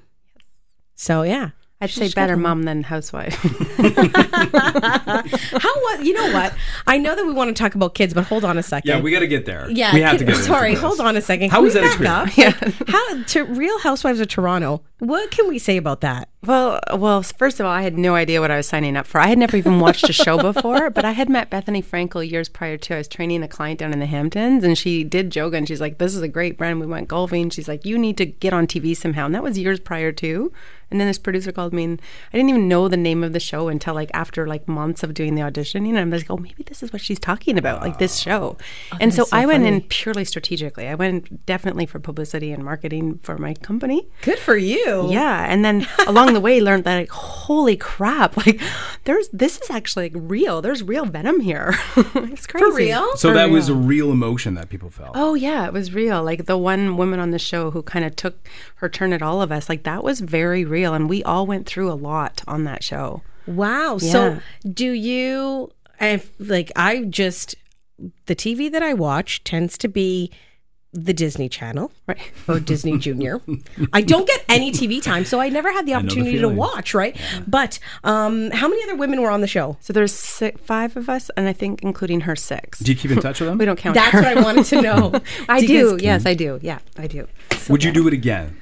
So 0.94 1.22
yeah, 1.22 1.50
I'd 1.82 1.90
say 1.90 2.08
better 2.10 2.36
mom 2.36 2.62
than 2.64 2.82
housewife. 2.82 3.34
How 3.80 5.74
what? 5.82 6.04
You 6.04 6.12
know 6.12 6.32
what? 6.32 6.54
I 6.86 6.98
know 6.98 7.14
that 7.16 7.24
we 7.24 7.32
want 7.32 7.54
to 7.54 7.62
talk 7.62 7.74
about 7.74 7.94
kids, 7.94 8.12
but 8.14 8.24
hold 8.24 8.44
on 8.44 8.58
a 8.58 8.62
second. 8.62 8.88
Yeah, 8.88 9.00
we 9.00 9.10
got 9.10 9.20
to 9.20 9.26
get 9.26 9.46
there. 9.46 9.68
Yeah, 9.70 9.94
we 9.94 10.00
have 10.02 10.18
to 10.18 10.24
kid- 10.24 10.34
get. 10.34 10.44
Sorry, 10.44 10.74
hold 10.74 11.00
on 11.00 11.16
a 11.16 11.22
second. 11.22 11.50
How 11.50 11.62
was 11.62 11.74
that 11.74 11.84
experience? 11.84 12.08
up? 12.10 12.30
Like, 12.80 12.88
how 12.88 13.22
to 13.22 13.44
Real 13.44 13.78
Housewives 13.80 14.20
of 14.20 14.28
Toronto? 14.28 14.82
What 14.98 15.30
can 15.30 15.48
we 15.48 15.58
say 15.58 15.76
about 15.76 16.00
that? 16.02 16.28
Well, 16.42 16.80
well, 16.96 17.22
first 17.22 17.60
of 17.60 17.66
all, 17.66 17.72
I 17.72 17.82
had 17.82 17.98
no 17.98 18.14
idea 18.14 18.40
what 18.40 18.50
I 18.50 18.56
was 18.56 18.66
signing 18.66 18.96
up 18.96 19.06
for. 19.06 19.20
I 19.20 19.26
had 19.26 19.36
never 19.36 19.58
even 19.58 19.78
watched 19.78 20.08
a 20.08 20.12
show 20.12 20.38
before, 20.52 20.88
but 20.88 21.04
I 21.04 21.12
had 21.12 21.28
met 21.28 21.50
Bethenny 21.50 21.84
Frankel 21.84 22.28
years 22.28 22.48
prior 22.48 22.78
to. 22.78 22.94
I 22.94 22.98
was 22.98 23.08
training 23.08 23.42
a 23.42 23.48
client 23.48 23.78
down 23.80 23.92
in 23.92 23.98
the 23.98 24.06
Hamptons, 24.06 24.64
and 24.64 24.78
she 24.78 25.04
did 25.04 25.36
yoga, 25.36 25.58
and 25.58 25.68
she's 25.68 25.82
like, 25.82 25.98
"This 25.98 26.14
is 26.14 26.22
a 26.22 26.28
great 26.28 26.56
brand." 26.56 26.80
We 26.80 26.86
went 26.86 27.08
golfing. 27.08 27.50
She's 27.50 27.68
like, 27.68 27.84
"You 27.84 27.98
need 27.98 28.16
to 28.16 28.24
get 28.24 28.54
on 28.54 28.66
TV 28.66 28.96
somehow," 28.96 29.26
and 29.26 29.34
that 29.34 29.42
was 29.42 29.58
years 29.58 29.80
prior 29.80 30.12
to. 30.12 30.50
And 30.92 30.98
then 30.98 31.06
this 31.06 31.18
producer 31.18 31.52
called 31.52 31.72
me, 31.72 31.84
and 31.84 32.02
I 32.32 32.36
didn't 32.36 32.48
even 32.48 32.66
know 32.66 32.88
the 32.88 32.96
name 32.96 33.22
of 33.22 33.32
the 33.32 33.38
show 33.38 33.68
until 33.68 33.94
like 33.94 34.10
after 34.12 34.48
like 34.48 34.66
months 34.66 35.04
of 35.04 35.14
doing 35.14 35.36
the 35.36 35.42
auditioning. 35.42 35.90
And 35.90 35.98
I'm 35.98 36.10
like, 36.10 36.28
"Oh, 36.30 36.36
maybe 36.38 36.64
this 36.64 36.82
is 36.82 36.92
what 36.92 37.00
she's 37.02 37.20
talking 37.20 37.58
about, 37.58 37.82
like 37.82 37.98
this 37.98 38.16
show." 38.16 38.56
Oh, 38.92 38.96
and 38.98 39.14
so, 39.14 39.22
Oh, 39.22 39.26
so 39.26 39.36
I 39.36 39.44
went 39.46 39.66
in 39.66 39.82
purely 39.82 40.24
strategically. 40.24 40.88
I 40.88 40.94
went 40.94 41.44
definitely 41.44 41.84
for 41.86 41.98
publicity 42.00 42.50
and 42.50 42.64
marketing 42.64 43.18
for 43.22 43.36
my 43.36 43.52
company. 43.54 44.08
Good 44.22 44.38
for 44.38 44.56
you. 44.56 45.12
Yeah, 45.12 45.44
and 45.48 45.64
then 45.64 45.86
along 46.08 46.29
the 46.34 46.40
way 46.40 46.60
learned 46.60 46.84
that 46.84 46.96
like 46.96 47.10
holy 47.10 47.76
crap, 47.76 48.36
like 48.36 48.60
there's 49.04 49.28
this 49.30 49.60
is 49.60 49.70
actually 49.70 50.10
like 50.10 50.12
real. 50.16 50.60
There's 50.62 50.82
real 50.82 51.04
venom 51.04 51.40
here. 51.40 51.74
it's 51.96 52.46
crazy. 52.46 52.64
For 52.64 52.74
real? 52.74 53.16
So 53.16 53.28
For 53.28 53.34
that 53.34 53.50
was 53.50 53.68
a 53.68 53.74
real. 53.74 53.86
real 53.86 54.10
emotion 54.12 54.54
that 54.54 54.68
people 54.68 54.90
felt. 54.90 55.12
Oh 55.14 55.34
yeah, 55.34 55.66
it 55.66 55.72
was 55.72 55.92
real. 55.92 56.22
Like 56.22 56.46
the 56.46 56.58
one 56.58 56.96
woman 56.96 57.20
on 57.20 57.30
the 57.30 57.38
show 57.38 57.70
who 57.70 57.82
kind 57.82 58.04
of 58.04 58.16
took 58.16 58.48
her 58.76 58.88
turn 58.88 59.12
at 59.12 59.22
all 59.22 59.42
of 59.42 59.50
us, 59.52 59.68
like 59.68 59.82
that 59.84 60.04
was 60.04 60.20
very 60.20 60.64
real 60.64 60.94
and 60.94 61.08
we 61.08 61.22
all 61.24 61.46
went 61.46 61.66
through 61.66 61.90
a 61.90 61.94
lot 61.94 62.42
on 62.46 62.64
that 62.64 62.82
show. 62.82 63.22
Wow. 63.46 63.98
Yeah. 64.00 64.12
So, 64.12 64.40
do 64.72 64.90
you? 64.90 65.70
I 66.00 66.22
like. 66.38 66.72
I 66.76 67.04
just 67.04 67.54
the 68.26 68.36
TV 68.36 68.70
that 68.72 68.82
I 68.82 68.94
watch 68.94 69.44
tends 69.44 69.76
to 69.78 69.88
be 69.88 70.30
the 70.92 71.12
Disney 71.12 71.48
Channel 71.48 71.92
Right. 72.06 72.18
or 72.48 72.58
Disney 72.58 72.98
Junior. 72.98 73.40
I 73.92 74.00
don't 74.02 74.26
get 74.26 74.44
any 74.48 74.72
TV 74.72 75.00
time, 75.00 75.24
so 75.24 75.40
I 75.40 75.48
never 75.48 75.70
had 75.72 75.86
the 75.86 75.92
know 75.92 76.00
the 76.00 76.04
opportunity 76.06 76.38
to 76.38 76.48
watch. 76.48 76.94
Right. 76.94 77.16
But 77.46 77.78
um, 78.02 78.50
how 78.50 78.66
many 78.68 78.82
other 78.84 78.96
women 78.96 79.20
were 79.22 79.30
on 79.30 79.40
the 79.40 79.46
show? 79.46 79.76
So 79.80 79.92
there's 79.92 80.12
six, 80.12 80.60
five 80.62 80.96
of 80.96 81.08
us 81.08 81.30
and 81.36 81.46
I 81.48 81.52
think 81.52 81.82
including 81.82 82.22
her 82.22 82.34
six. 82.34 82.80
Do 82.80 82.90
you 82.90 82.98
keep 82.98 83.10
in 83.12 83.20
touch 83.20 83.40
with 83.40 83.48
them? 83.48 83.58
we 83.58 83.64
don't 83.66 83.78
count 83.78 83.94
That's 83.94 84.12
her. 84.12 84.20
what 84.22 84.36
I 84.38 84.40
wanted 84.42 84.64
to 84.66 84.82
know. 84.82 85.20
I 85.48 85.58
you 85.58 85.68
do. 85.68 85.98
Yes, 86.00 86.26
I 86.26 86.34
do. 86.34 86.58
Yeah, 86.62 86.80
I 86.98 87.06
do. 87.06 87.28
Would 87.68 87.84
you 87.84 87.92
do 87.92 88.08
it 88.08 88.12
again? 88.14 88.56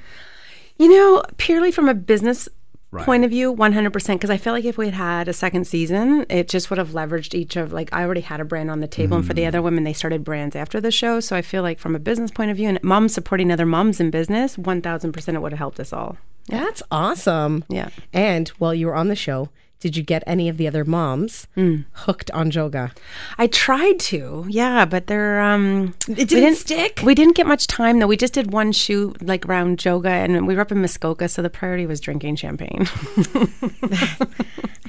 You 0.77 0.87
know, 0.89 1.23
purely 1.37 1.71
from 1.71 1.89
a 1.89 1.93
business 1.93 2.47
Right. 2.91 3.05
point 3.05 3.23
of 3.23 3.29
view, 3.29 3.53
100%. 3.53 4.15
Because 4.19 4.31
I 4.31 4.37
feel 4.37 4.51
like 4.53 4.65
if 4.65 4.77
we 4.77 4.85
had 4.85 4.93
had 4.95 5.27
a 5.27 5.33
second 5.33 5.67
season, 5.67 6.25
it 6.29 6.47
just 6.49 6.69
would 6.71 6.79
have 6.79 6.89
leveraged 6.89 7.35
each 7.35 7.55
of, 7.55 7.71
like, 7.71 7.89
I 7.93 8.03
already 8.03 8.21
had 8.21 8.39
a 8.39 8.45
brand 8.45 8.71
on 8.71 8.79
the 8.79 8.87
table. 8.87 9.17
And 9.17 9.25
for 9.27 9.33
Mm. 9.33 9.35
the 9.37 9.45
other 9.45 9.61
women, 9.61 9.83
they 9.83 9.93
started 9.93 10.23
brands 10.23 10.55
after 10.55 10.81
the 10.81 10.89
show. 10.89 11.19
So 11.19 11.35
I 11.35 11.43
feel 11.43 11.61
like 11.61 11.77
from 11.77 11.95
a 11.95 11.99
business 11.99 12.31
point 12.31 12.49
of 12.49 12.57
view 12.57 12.67
and 12.67 12.79
moms 12.83 13.13
supporting 13.13 13.51
other 13.51 13.65
moms 13.67 13.99
in 13.99 14.09
business, 14.09 14.57
1000% 14.57 15.35
it 15.37 15.41
would 15.41 15.51
have 15.51 15.59
helped 15.59 15.79
us 15.79 15.93
all. 15.93 16.17
That's 16.47 16.81
awesome. 16.89 17.63
Yeah. 17.69 17.89
And 18.11 18.47
while 18.57 18.73
you 18.73 18.87
were 18.87 18.95
on 18.95 19.07
the 19.07 19.15
show, 19.15 19.49
did 19.79 19.95
you 19.95 20.03
get 20.03 20.23
any 20.27 20.49
of 20.49 20.57
the 20.57 20.67
other 20.67 20.83
moms 20.83 21.47
Mm. 21.55 21.85
hooked 21.93 22.29
on 22.31 22.51
yoga? 22.51 22.91
I 23.37 23.47
tried 23.47 23.99
to, 24.11 24.45
yeah, 24.49 24.85
but 24.85 25.07
they're 25.07 25.39
um 25.39 25.93
It 26.07 26.27
didn't 26.29 26.55
stick? 26.55 27.01
We 27.03 27.15
didn't 27.15 27.35
get 27.35 27.47
much 27.47 27.67
time 27.67 27.99
though. 27.99 28.07
We 28.07 28.17
just 28.17 28.33
did 28.33 28.51
one 28.51 28.71
shoot 28.71 29.21
like 29.21 29.45
around 29.45 29.77
Joga 29.77 30.09
and 30.09 30.45
we 30.47 30.55
were 30.55 30.61
up 30.61 30.71
in 30.71 30.81
Muskoka, 30.81 31.27
so 31.29 31.41
the 31.41 31.49
priority 31.49 31.85
was 31.85 31.99
drinking 32.01 32.35
champagne. 32.37 32.87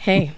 Hey, 0.01 0.33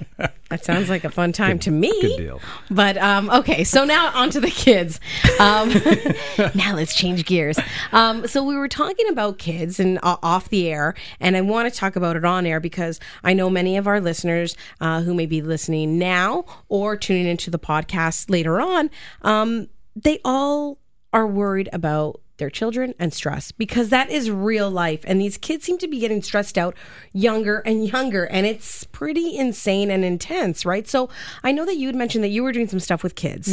that 0.48 0.64
sounds 0.64 0.88
like 0.88 1.04
a 1.04 1.08
fun 1.10 1.30
time 1.30 1.60
to 1.60 1.70
me. 1.70 1.92
Good 2.02 2.16
deal. 2.16 2.40
But 2.68 2.96
um, 2.96 3.30
okay, 3.30 3.62
so 3.62 3.84
now 3.84 4.10
on 4.12 4.28
to 4.30 4.40
the 4.40 4.50
kids. 4.50 4.98
Um, 5.38 5.68
now 6.56 6.74
let's 6.74 6.96
change 6.96 7.24
gears. 7.26 7.60
Um, 7.92 8.26
so 8.26 8.42
we 8.42 8.56
were 8.56 8.66
talking 8.66 9.08
about 9.08 9.38
kids 9.38 9.78
and 9.78 10.00
uh, 10.02 10.16
off 10.20 10.48
the 10.48 10.68
air, 10.68 10.96
and 11.20 11.36
I 11.36 11.42
want 11.42 11.72
to 11.72 11.78
talk 11.78 11.94
about 11.94 12.16
it 12.16 12.24
on 12.24 12.44
air 12.44 12.58
because 12.58 12.98
I 13.22 13.34
know 13.34 13.48
many 13.48 13.76
of 13.76 13.86
our 13.86 14.00
listeners 14.00 14.41
uh, 14.80 15.02
who 15.02 15.14
may 15.14 15.26
be 15.26 15.42
listening 15.42 15.98
now 15.98 16.44
or 16.68 16.96
tuning 16.96 17.26
into 17.26 17.50
the 17.50 17.58
podcast 17.58 18.30
later 18.30 18.60
on. 18.60 18.90
Um, 19.22 19.68
they 19.94 20.20
all 20.24 20.78
are 21.12 21.26
worried 21.26 21.68
about 21.72 22.20
their 22.38 22.50
children 22.50 22.94
and 22.98 23.12
stress 23.12 23.52
because 23.52 23.90
that 23.90 24.10
is 24.10 24.30
real 24.30 24.68
life. 24.70 25.04
And 25.06 25.20
these 25.20 25.36
kids 25.36 25.64
seem 25.64 25.78
to 25.78 25.86
be 25.86 26.00
getting 26.00 26.22
stressed 26.22 26.58
out 26.58 26.74
younger 27.12 27.58
and 27.60 27.86
younger. 27.86 28.24
And 28.24 28.46
it's 28.46 28.84
pretty 28.84 29.36
insane 29.36 29.90
and 29.90 30.04
intense, 30.04 30.64
right? 30.66 30.88
So 30.88 31.08
I 31.44 31.52
know 31.52 31.64
that 31.66 31.76
you 31.76 31.86
had 31.86 31.94
mentioned 31.94 32.24
that 32.24 32.28
you 32.30 32.42
were 32.42 32.50
doing 32.50 32.68
some 32.68 32.80
stuff 32.80 33.02
with 33.04 33.14
kids. 33.14 33.52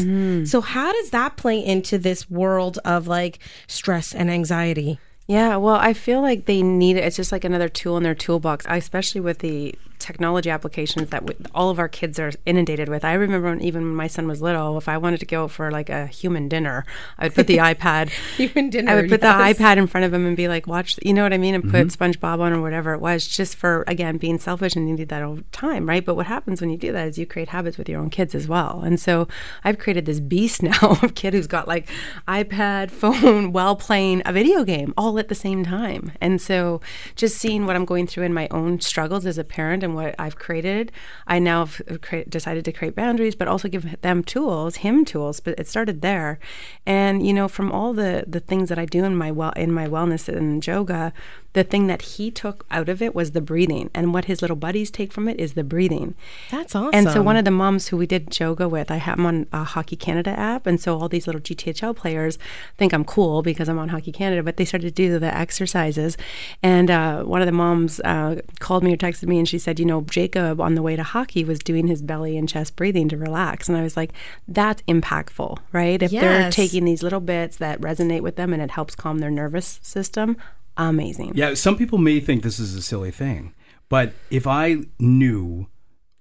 So, 0.49 0.61
how 0.61 0.91
does 0.91 1.11
that 1.11 1.37
play 1.37 1.63
into 1.63 1.97
this 1.99 2.29
world 2.31 2.79
of 2.83 3.07
like 3.07 3.39
stress 3.67 4.15
and 4.15 4.31
anxiety? 4.31 4.97
Yeah, 5.27 5.57
well, 5.57 5.75
I 5.75 5.93
feel 5.93 6.21
like 6.21 6.45
they 6.45 6.63
need 6.63 6.97
it. 6.97 7.03
It's 7.03 7.15
just 7.17 7.31
like 7.31 7.43
another 7.43 7.69
tool 7.69 7.97
in 7.97 8.01
their 8.03 8.15
toolbox, 8.15 8.65
especially 8.67 9.21
with 9.21 9.39
the 9.39 9.75
technology 9.99 10.49
applications 10.49 11.09
that 11.09 11.25
w- 11.25 11.45
all 11.53 11.69
of 11.69 11.79
our 11.79 11.87
kids 11.87 12.17
are 12.19 12.31
inundated 12.45 12.89
with. 12.89 13.05
I 13.05 13.13
remember 13.13 13.49
when, 13.49 13.61
even 13.61 13.83
when 13.83 13.95
my 13.95 14.07
son 14.07 14.27
was 14.27 14.41
little, 14.41 14.77
if 14.77 14.87
I 14.87 14.97
wanted 14.97 15.19
to 15.19 15.25
go 15.25 15.47
for 15.47 15.69
like 15.71 15.89
a 15.89 16.07
human 16.07 16.47
dinner, 16.47 16.85
I 17.17 17.25
would 17.25 17.35
put 17.35 17.47
the 17.47 17.57
iPad. 17.71 18.09
Human 18.37 18.69
dinner, 18.69 18.91
I 18.91 18.95
would 18.95 19.09
put 19.09 19.21
yes. 19.21 19.57
the 19.57 19.63
iPad 19.63 19.77
in 19.77 19.87
front 19.87 20.05
of 20.05 20.13
him 20.13 20.25
and 20.25 20.35
be 20.35 20.47
like, 20.47 20.67
"Watch," 20.67 20.97
you 21.03 21.13
know 21.13 21.23
what 21.23 21.33
I 21.33 21.37
mean, 21.37 21.55
and 21.55 21.63
put 21.63 21.87
mm-hmm. 21.87 22.03
SpongeBob 22.03 22.39
on 22.39 22.53
or 22.53 22.61
whatever 22.61 22.93
it 22.93 23.01
was, 23.01 23.27
just 23.27 23.55
for 23.55 23.83
again 23.87 24.17
being 24.17 24.39
selfish 24.39 24.75
and 24.75 24.87
you 24.89 24.95
need 24.95 25.09
that 25.09 25.21
over 25.21 25.41
time, 25.51 25.87
right? 25.87 26.03
But 26.05 26.15
what 26.15 26.25
happens 26.25 26.61
when 26.61 26.69
you 26.69 26.77
do 26.77 26.91
that 26.91 27.07
is 27.07 27.17
you 27.17 27.25
create 27.25 27.49
habits 27.49 27.77
with 27.77 27.89
your 27.89 27.99
own 27.99 28.09
kids 28.09 28.33
as 28.33 28.47
well. 28.47 28.81
And 28.81 28.99
so 28.99 29.27
I've 29.63 29.77
created 29.77 30.05
this 30.05 30.19
beast 30.19 30.63
now 30.63 30.97
of 31.03 31.15
kid 31.15 31.33
who's 31.33 31.47
got 31.47 31.67
like 31.67 31.87
iPad, 32.27 32.91
phone, 32.91 33.51
while 33.53 33.75
playing 33.75 34.21
a 34.25 34.33
video 34.33 34.63
game 34.63 34.93
all 34.97 35.19
at 35.19 35.27
the 35.27 35.35
same 35.35 35.63
time. 35.63 36.11
And 36.21 36.41
so 36.41 36.81
just 37.15 37.37
seeing 37.37 37.65
what 37.65 37.75
I'm 37.75 37.85
going 37.85 38.07
through 38.07 38.23
in 38.23 38.33
my 38.33 38.47
own 38.51 38.79
struggles 38.79 39.25
as 39.25 39.37
a 39.37 39.43
parent 39.43 39.83
and 39.83 39.88
what 39.93 40.15
I've 40.17 40.37
created, 40.37 40.91
I 41.27 41.39
now 41.39 41.65
have 41.65 41.81
uh, 41.89 41.97
crea- 42.01 42.25
decided 42.25 42.65
to 42.65 42.71
create 42.71 42.95
boundaries, 42.95 43.35
but 43.35 43.47
also 43.47 43.67
give 43.67 43.99
them 44.01 44.23
tools, 44.23 44.77
him 44.77 45.05
tools. 45.05 45.39
But 45.39 45.59
it 45.59 45.67
started 45.67 46.01
there, 46.01 46.39
and 46.85 47.25
you 47.25 47.33
know, 47.33 47.47
from 47.47 47.71
all 47.71 47.93
the 47.93 48.23
the 48.27 48.39
things 48.39 48.69
that 48.69 48.79
I 48.79 48.85
do 48.85 49.03
in 49.03 49.15
my 49.15 49.31
well 49.31 49.51
in 49.51 49.71
my 49.71 49.87
wellness 49.87 50.27
and 50.27 50.65
yoga, 50.65 51.13
the 51.53 51.63
thing 51.63 51.87
that 51.87 52.01
he 52.01 52.29
took 52.29 52.65
out 52.69 52.89
of 52.89 53.01
it 53.01 53.15
was 53.15 53.31
the 53.31 53.41
breathing, 53.41 53.89
and 53.93 54.13
what 54.13 54.25
his 54.25 54.41
little 54.41 54.55
buddies 54.55 54.91
take 54.91 55.11
from 55.11 55.27
it 55.27 55.39
is 55.39 55.53
the 55.53 55.63
breathing. 55.63 56.15
That's 56.51 56.75
awesome. 56.75 56.91
And 56.93 57.09
so 57.09 57.21
one 57.21 57.37
of 57.37 57.45
the 57.45 57.51
moms 57.51 57.87
who 57.87 57.97
we 57.97 58.05
did 58.05 58.37
yoga 58.39 58.69
with, 58.69 58.91
I 58.91 58.97
have 58.97 59.17
them 59.17 59.25
on 59.25 59.47
a 59.51 59.63
Hockey 59.63 59.95
Canada 59.95 60.31
app, 60.31 60.67
and 60.67 60.79
so 60.79 60.99
all 60.99 61.09
these 61.09 61.25
little 61.27 61.41
GTHL 61.41 61.95
players 61.95 62.37
think 62.77 62.93
I'm 62.93 63.03
cool 63.03 63.41
because 63.41 63.67
I'm 63.67 63.79
on 63.79 63.89
Hockey 63.89 64.11
Canada. 64.11 64.43
But 64.43 64.57
they 64.57 64.65
started 64.65 64.87
to 64.87 64.91
do 64.91 65.17
the 65.17 65.35
exercises, 65.35 66.17
and 66.61 66.91
uh, 66.91 67.23
one 67.23 67.41
of 67.41 67.45
the 67.45 67.51
moms 67.51 67.99
uh, 68.01 68.41
called 68.59 68.83
me 68.83 68.93
or 68.93 68.97
texted 68.97 69.27
me, 69.27 69.39
and 69.39 69.47
she 69.47 69.57
said, 69.57 69.79
you 69.79 69.85
know, 69.85 70.01
Jacob 70.01 70.61
on 70.61 70.75
the 70.75 70.81
way 70.81 70.95
to 70.95 71.03
hockey 71.03 71.43
was 71.43 71.59
doing 71.59 71.87
his 71.87 72.01
belly 72.01 72.37
and 72.37 72.47
chest 72.47 72.75
breathing 72.75 73.09
to 73.09 73.17
relax, 73.17 73.67
and 73.67 73.77
I 73.77 73.81
was 73.81 73.97
like, 73.97 74.11
that's 74.47 74.81
impactful, 74.83 75.57
right? 75.71 76.01
If 76.01 76.11
they're 76.11 76.51
taking 76.51 76.85
these 76.85 77.03
little 77.03 77.19
bits 77.19 77.57
that 77.57 77.81
resonate 77.81 78.21
with 78.21 78.35
them 78.35 78.53
and 78.53 78.61
it 78.61 78.71
helps 78.71 78.95
calm 78.95 79.19
their 79.19 79.31
nervous 79.31 79.79
system, 79.81 80.37
amazing. 80.77 81.33
Yeah, 81.35 81.53
some 81.53 81.77
people 81.77 81.97
may 81.97 82.19
think 82.19 82.43
this 82.43 82.59
is 82.59 82.75
a 82.75 82.81
silly 82.81 83.11
thing, 83.11 83.53
but 83.89 84.13
if 84.29 84.45
I 84.47 84.77
knew 84.99 85.67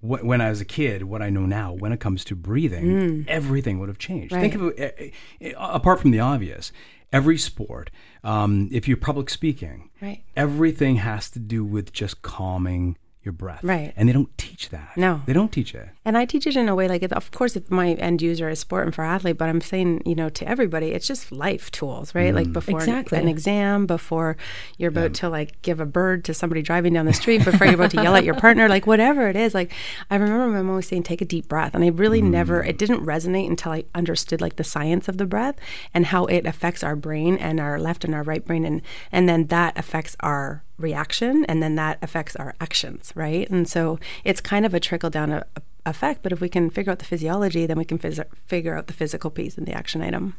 wh- 0.00 0.24
when 0.24 0.40
I 0.40 0.50
was 0.50 0.60
a 0.60 0.64
kid 0.64 1.04
what 1.04 1.22
I 1.22 1.30
know 1.30 1.46
now 1.46 1.72
when 1.72 1.92
it 1.92 2.00
comes 2.00 2.24
to 2.26 2.34
breathing, 2.36 3.24
everything 3.28 3.78
would 3.78 3.88
have 3.88 3.98
changed. 3.98 4.32
Think 4.34 4.54
of 4.54 4.62
it, 4.76 4.78
eh, 4.78 5.10
eh, 5.48 5.52
apart 5.56 6.00
from 6.00 6.10
the 6.10 6.20
obvious, 6.20 6.72
every 7.12 7.38
sport, 7.38 7.90
um, 8.24 8.68
if 8.72 8.86
you're 8.88 8.96
public 8.96 9.30
speaking, 9.30 9.90
Right. 10.02 10.22
everything 10.36 10.96
has 10.96 11.30
to 11.30 11.38
do 11.38 11.64
with 11.64 11.92
just 11.92 12.22
calming 12.22 12.96
your 13.28 13.34
breath. 13.34 13.62
Right. 13.62 13.92
And 13.94 14.08
they 14.08 14.14
don't 14.14 14.36
teach 14.38 14.70
that. 14.70 14.96
No. 14.96 15.20
They 15.26 15.34
don't 15.34 15.52
teach 15.52 15.74
it. 15.74 15.90
And 16.06 16.16
I 16.16 16.24
teach 16.24 16.46
it 16.46 16.56
in 16.56 16.66
a 16.66 16.74
way 16.74 16.88
like, 16.88 17.02
it, 17.02 17.12
of 17.12 17.30
course, 17.30 17.56
it's 17.56 17.70
my 17.70 17.92
end 17.92 18.22
user 18.22 18.48
is 18.48 18.58
sport 18.58 18.86
and 18.86 18.94
for 18.94 19.04
athlete, 19.04 19.36
but 19.36 19.50
I'm 19.50 19.60
saying, 19.60 20.02
you 20.06 20.14
know, 20.14 20.30
to 20.30 20.48
everybody, 20.48 20.92
it's 20.92 21.06
just 21.06 21.30
life 21.30 21.70
tools, 21.70 22.14
right? 22.14 22.34
Like 22.34 22.46
mm. 22.46 22.54
before 22.54 22.80
an- 22.80 22.88
Exactly. 22.88 23.18
an, 23.18 23.28
exam, 23.28 23.84
before 23.84 24.38
you're 24.78 24.88
about 24.88 25.12
to 25.14 25.28
like 25.28 25.60
give 25.60 25.78
a 25.78 25.84
bird 25.84 26.24
to 26.24 26.32
somebody 26.32 26.62
driving 26.62 26.94
down 26.94 27.04
the 27.04 27.12
street, 27.22 27.44
before 27.44 27.66
you're 27.66 27.74
about 27.74 27.90
to 27.90 28.02
yell 28.02 28.16
at 28.16 28.24
your 28.24 28.34
partner, 28.34 28.66
like 28.66 28.86
whatever 28.86 29.28
it 29.28 29.36
is. 29.36 29.52
Like 29.52 29.72
I 30.10 30.16
remember 30.16 30.46
my 30.46 30.62
mom 30.62 30.70
always 30.70 30.88
saying, 30.88 31.02
take 31.02 31.20
a 31.20 31.26
deep 31.26 31.48
breath. 31.48 31.74
And 31.74 31.84
I 31.84 31.88
really 31.88 32.22
mm. 32.22 32.30
never, 32.30 32.64
it 32.64 32.78
didn't 32.78 33.04
resonate 33.04 33.48
until 33.48 33.72
I 33.72 33.84
understood 33.94 34.40
like 34.40 34.56
the 34.56 34.64
science 34.64 35.06
of 35.06 35.18
the 35.18 35.26
breath 35.26 35.56
and 35.92 36.06
how 36.06 36.24
it 36.24 36.46
affects 36.46 36.82
our 36.82 36.96
brain 36.96 37.36
and 37.36 37.60
our 37.60 37.78
left 37.78 38.06
and 38.06 38.14
our 38.14 38.22
right 38.22 38.44
brain. 38.44 38.64
And, 38.64 38.80
and 39.12 39.28
then 39.28 39.48
that 39.48 39.78
affects 39.78 40.16
our 40.20 40.64
reaction 40.78 41.44
and 41.46 41.62
then 41.62 41.74
that 41.74 41.98
affects 42.02 42.36
our 42.36 42.54
actions 42.60 43.12
right 43.16 43.50
and 43.50 43.68
so 43.68 43.98
it's 44.24 44.40
kind 44.40 44.64
of 44.64 44.72
a 44.72 44.80
trickle 44.80 45.10
down 45.10 45.32
a, 45.32 45.44
a 45.56 45.62
effect. 45.88 46.22
But 46.22 46.32
if 46.32 46.40
we 46.40 46.48
can 46.48 46.70
figure 46.70 46.92
out 46.92 46.98
the 46.98 47.04
physiology, 47.04 47.66
then 47.66 47.78
we 47.78 47.84
can 47.84 47.98
phys- 47.98 48.24
figure 48.46 48.76
out 48.76 48.86
the 48.86 48.92
physical 48.92 49.30
piece 49.30 49.58
and 49.58 49.66
the 49.66 49.72
action 49.72 50.02
item. 50.02 50.36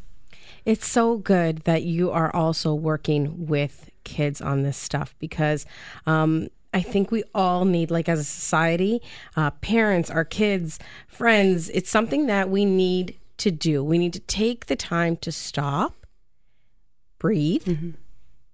It's 0.66 0.88
so 0.88 1.18
good 1.18 1.60
that 1.60 1.84
you 1.84 2.12
are 2.12 2.34
also 2.36 2.74
working 2.74 3.48
with 3.48 3.90
kids 4.04 4.42
on 4.42 4.64
this 4.64 4.78
stuff 4.78 5.16
because 5.20 5.66
um, 6.06 6.50
I 6.74 6.82
think 6.82 7.12
we 7.12 7.24
all 7.34 7.66
need, 7.66 7.92
like 7.92 8.10
as 8.10 8.20
a 8.20 8.24
society, 8.24 9.02
uh, 9.36 9.52
parents, 9.52 10.12
our 10.12 10.26
kids, 10.26 10.80
friends, 11.08 11.70
it's 11.70 11.90
something 11.90 12.28
that 12.28 12.50
we 12.50 12.66
need 12.66 13.18
to 13.38 13.52
do. 13.52 13.84
We 13.84 13.98
need 13.98 14.14
to 14.14 14.20
take 14.20 14.66
the 14.66 14.76
time 14.76 15.16
to 15.18 15.32
stop, 15.32 16.06
breathe. 17.20 17.64
Mm-hmm 17.64 17.92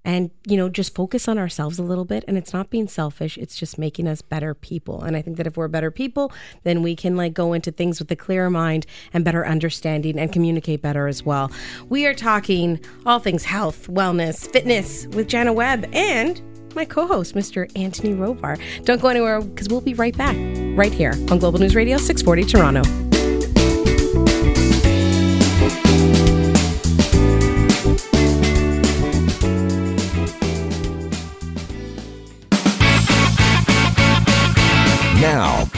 and 0.06 0.32
you 0.48 0.56
know 0.56 0.70
just 0.70 0.96
focus 0.96 1.28
on 1.28 1.38
ourselves 1.38 1.78
a 1.78 1.84
little 1.84 2.06
bit. 2.06 2.24
And 2.28 2.38
it's 2.38 2.54
not 2.54 2.70
being 2.70 2.88
selfish. 2.88 3.38
It's 3.38 3.58
just 3.58 3.78
making 3.78 4.08
us 4.08 4.22
better 4.22 4.54
people. 4.54 5.04
And 5.04 5.18
i 5.18 5.22
think 5.22 5.38
that 5.38 5.48
if 5.48 5.58
we're 5.58 5.68
better 5.68 5.92
people 5.92 6.32
then 6.64 6.82
we 6.82 6.96
can 6.96 7.18
like 7.18 7.34
go 7.34 7.54
into 7.54 7.72
things 7.72 8.00
with 8.00 8.10
a 8.12 8.16
clearer 8.16 8.50
mind 8.50 8.86
and 9.12 9.26
better 9.26 9.46
understanding 9.46 10.18
and 10.20 10.32
communicate 10.32 10.82
better 10.82 11.08
as 11.08 11.24
well. 11.24 11.52
We 11.90 12.06
are 12.06 12.14
talking 12.14 12.80
all 13.06 13.20
things 13.20 13.44
health 13.44 13.88
wellness 13.88 14.50
fitness 14.52 15.08
with 15.08 15.28
jana 15.28 15.52
webb 15.52 15.90
and 15.94 16.42
my 16.76 16.86
co-host 16.86 17.34
mr 17.34 17.70
anthony 17.76 18.14
Robart. 18.14 18.62
Don't 18.86 19.02
go 19.02 19.08
anywhere 19.08 19.42
because 19.42 19.68
we'll 19.70 19.82
be 19.82 19.94
right 19.96 20.16
back 20.16 20.36
right 20.78 20.94
here 20.94 21.14
on 21.32 21.40
global 21.40 21.60
news 21.60 21.76
radio 21.76 21.98
640 21.98 22.46
toronto 22.46 23.06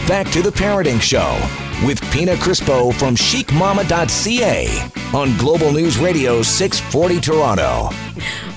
back 0.08 0.32
to 0.32 0.42
the 0.42 0.50
Parenting 0.50 1.02
Show 1.02 1.36
with 1.86 2.02
Pina 2.12 2.34
Crispo 2.36 2.94
from 2.94 3.16
chicmama.ca 3.16 4.90
on 5.14 5.38
Global 5.38 5.72
News 5.72 6.00
Radio 6.00 6.42
640 6.42 7.22
Toronto. 7.22 7.90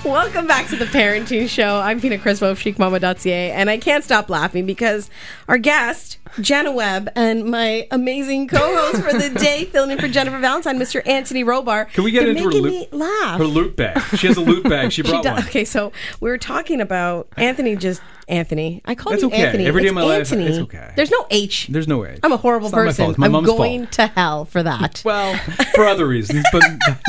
Welcome 0.05 0.47
back 0.47 0.69
to 0.69 0.77
the 0.77 0.87
Parenting 0.87 1.47
Show. 1.49 1.77
I'm 1.81 2.01
Pina 2.01 2.17
Crispo 2.17 2.51
of 2.51 2.59
chicmama.ca, 2.59 3.51
and 3.51 3.69
I 3.69 3.77
can't 3.77 4.03
stop 4.03 4.31
laughing 4.31 4.65
because 4.65 5.11
our 5.47 5.59
guest, 5.59 6.17
Jana 6.41 6.73
Webb, 6.73 7.11
and 7.15 7.45
my 7.45 7.87
amazing 7.91 8.49
co-host 8.49 9.03
for 9.03 9.13
the 9.13 9.29
day, 9.39 9.65
filling 9.73 9.91
in 9.91 9.99
for 9.99 10.09
Jennifer 10.09 10.39
Valentine, 10.39 10.79
Mr. 10.79 11.07
Anthony 11.07 11.45
Robart, 11.45 11.93
can 11.93 12.05
we 12.05 12.13
get 12.13 12.27
into 12.27 12.45
her 12.45 12.51
loot, 12.51 12.93
laugh? 12.95 13.39
Her 13.39 13.45
loot 13.45 13.77
bag. 13.77 14.01
She 14.17 14.27
has 14.27 14.39
a 14.39 14.41
loot 14.41 14.65
bag. 14.65 14.91
She 14.93 15.03
brought 15.03 15.23
she 15.23 15.31
one. 15.31 15.43
Okay, 15.45 15.67
so 15.67 15.93
we 16.21 16.31
were 16.31 16.39
talking 16.39 16.81
about 16.81 17.29
Anthony 17.37 17.77
just 17.77 18.01
Anthony. 18.31 18.81
I 18.85 18.95
call 18.95 19.11
That's 19.11 19.23
you 19.23 19.29
okay. 19.29 19.45
Anthony. 19.45 19.67
Every 19.67 19.83
day 19.83 19.89
it's 19.89 19.91
of 19.91 19.95
my 19.97 20.15
Anthony. 20.15 20.43
life, 20.45 20.51
it's 20.51 20.59
okay. 20.61 20.93
There's 20.97 21.11
no 21.11 21.27
H. 21.31 21.67
There's 21.69 21.89
no 21.89 22.07
H. 22.07 22.21
I'm 22.23 22.33
a 22.33 22.37
horrible 22.37 22.69
it's 22.69 22.75
person. 23.15 23.21
My 23.21 23.27
I'm 23.27 23.33
mom's 23.33 23.47
going 23.47 23.87
fault. 23.87 23.93
to 23.93 24.07
hell 24.09 24.45
for 24.45 24.63
that. 24.63 25.03
well, 25.07 25.37
for 25.75 25.87
other 25.87 26.07
reasons, 26.07 26.45
but 26.53 26.63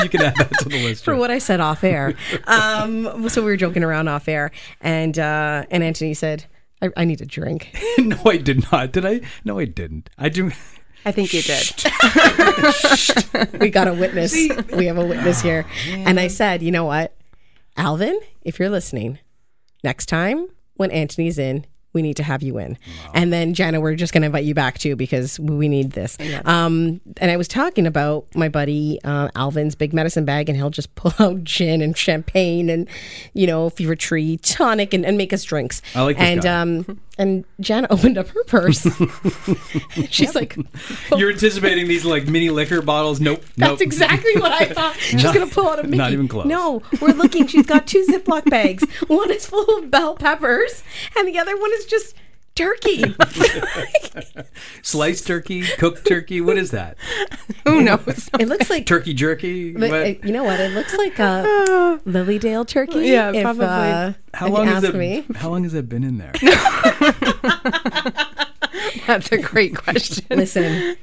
you 0.04 0.10
can 0.10 0.22
add 0.22 0.36
that 0.36 0.52
to 0.60 0.70
the 0.70 0.84
list. 0.84 1.04
for 1.06 1.16
what 1.16 1.32
I 1.32 1.40
said 1.40 1.60
off 1.60 1.84
air. 1.84 2.14
Um, 2.46 3.30
so 3.30 3.42
we 3.42 3.52
were 3.52 3.58
joking 3.58 3.84
around 3.84 4.08
off 4.08 4.28
air, 4.28 4.52
and 4.82 5.18
uh, 5.18 5.66
and 5.70 5.84
Anthony 5.84 6.14
said, 6.14 6.46
I, 6.82 6.90
"I 6.98 7.06
need 7.06 7.22
a 7.22 7.26
drink." 7.26 7.76
no, 7.98 8.18
I 8.26 8.38
did 8.38 8.72
not. 8.72 8.92
Did 8.92 9.06
I? 9.06 9.22
No, 9.44 9.60
I 9.60 9.66
didn't. 9.66 10.10
I 10.18 10.30
do. 10.30 10.52
I 11.04 11.12
think 11.12 11.34
you 11.34 11.42
did. 11.42 11.84
we 13.60 13.72
got 13.72 13.88
a 13.88 13.94
witness. 13.94 14.34
We 14.76 14.86
have 14.86 15.00
a 15.00 15.06
witness 15.06 15.42
here. 15.42 15.66
And 15.88 16.20
I 16.20 16.28
said, 16.28 16.62
you 16.62 16.70
know 16.70 16.86
what, 16.86 17.18
Alvin, 17.76 18.20
if 18.44 18.60
you're 18.60 18.70
listening, 18.70 19.18
next 19.84 20.06
time 20.06 20.48
when 20.76 20.92
Anthony's 20.92 21.40
in, 21.40 21.66
we 21.93 22.01
need 22.01 22.17
to 22.17 22.23
have 22.23 22.41
you 22.41 22.58
in. 22.58 22.71
Wow. 23.06 23.12
And 23.15 23.34
then 23.34 23.54
Jana, 23.54 23.82
we're 23.82 23.95
just 23.95 24.13
going 24.13 24.21
to 24.21 24.27
invite 24.27 24.45
you 24.45 24.54
back 24.54 24.77
too 24.80 24.95
because 24.95 25.39
we 25.39 25.67
need 25.67 25.91
this. 25.91 26.17
Um, 26.45 27.01
and 27.17 27.32
I 27.32 27.38
was 27.38 27.47
talking 27.47 27.86
about 27.86 28.25
my 28.36 28.49
buddy 28.49 28.99
uh, 29.04 29.30
Alvin's 29.36 29.75
big 29.75 29.93
medicine 29.93 30.25
bag, 30.25 30.49
and 30.49 30.58
he'll 30.58 30.69
just 30.69 30.93
pull 31.01 31.13
out 31.19 31.43
gin 31.43 31.82
and 31.82 31.97
champagne 31.97 32.69
and 32.69 32.88
you 33.34 33.47
know 33.47 33.69
fever 33.69 33.95
tree 33.95 34.38
tonic 34.38 34.93
and, 34.93 35.06
and 35.06 35.17
make 35.17 35.34
us 35.34 35.43
drinks. 35.43 35.82
I 35.95 36.01
like 36.01 36.17
this 36.17 36.25
and 36.27 36.41
guy. 36.41 36.62
um, 36.62 36.99
and 37.21 37.45
Jana 37.60 37.86
opened 37.91 38.17
up 38.17 38.27
her 38.29 38.43
purse. 38.45 38.81
She's 40.10 40.34
like, 40.34 40.57
oh. 41.12 41.17
"You're 41.17 41.31
anticipating 41.31 41.88
these 41.88 42.03
like 42.03 42.27
mini 42.27 42.49
liquor 42.49 42.81
bottles? 42.81 43.21
Nope, 43.21 43.43
That's 43.57 43.69
nope. 43.73 43.81
exactly 43.81 44.41
what 44.41 44.51
I 44.51 44.65
thought. 44.65 44.95
She's 44.99 45.21
gonna 45.23 45.45
pull 45.45 45.69
out 45.69 45.79
a 45.79 45.84
Mickey. 45.84 45.97
Not 45.97 46.13
even 46.13 46.27
close. 46.27 46.47
No, 46.47 46.81
we're 46.99 47.13
looking. 47.13 47.45
She's 47.45 47.67
got 47.67 47.86
two 47.86 48.03
Ziploc 48.10 48.49
bags. 48.49 48.84
One 49.07 49.29
is 49.29 49.45
full 49.45 49.77
of 49.77 49.91
bell 49.91 50.15
peppers, 50.15 50.84
and 51.15 51.27
the 51.27 51.38
other 51.38 51.55
one 51.55 51.71
is 51.73 51.86
just 51.86 52.15
turkey. 52.62 53.15
Sliced 54.82 55.26
turkey, 55.28 55.63
cooked 55.78 56.06
turkey. 56.06 56.41
What 56.41 56.58
is 56.58 56.71
that? 56.71 56.97
Who 57.65 57.82
knows? 57.82 58.30
It 58.39 58.47
looks 58.47 58.69
like 58.69 58.86
turkey 58.86 59.13
jerky. 59.13 59.74
But, 59.74 59.91
uh, 59.91 60.13
you 60.24 60.32
know 60.32 60.43
what? 60.43 60.60
It 60.60 60.71
looks 60.74 60.95
like 60.95 61.19
a 61.19 62.00
Lilydale 62.06 62.67
turkey. 62.67 63.08
Yeah, 63.08 63.32
if, 63.32 63.43
probably. 63.43 63.65
Uh, 63.65 64.13
how 64.34 64.47
long 64.47 64.67
has 64.67 64.84
it? 64.84 64.95
Me. 64.95 65.26
How 65.36 65.50
long 65.50 65.63
has 65.63 65.74
it 65.74 65.89
been 65.89 66.04
in 66.04 66.17
there? 66.17 66.34
That's 69.08 69.32
a 69.32 69.38
great 69.38 69.76
question. 69.76 70.26
Listen, 70.30 70.95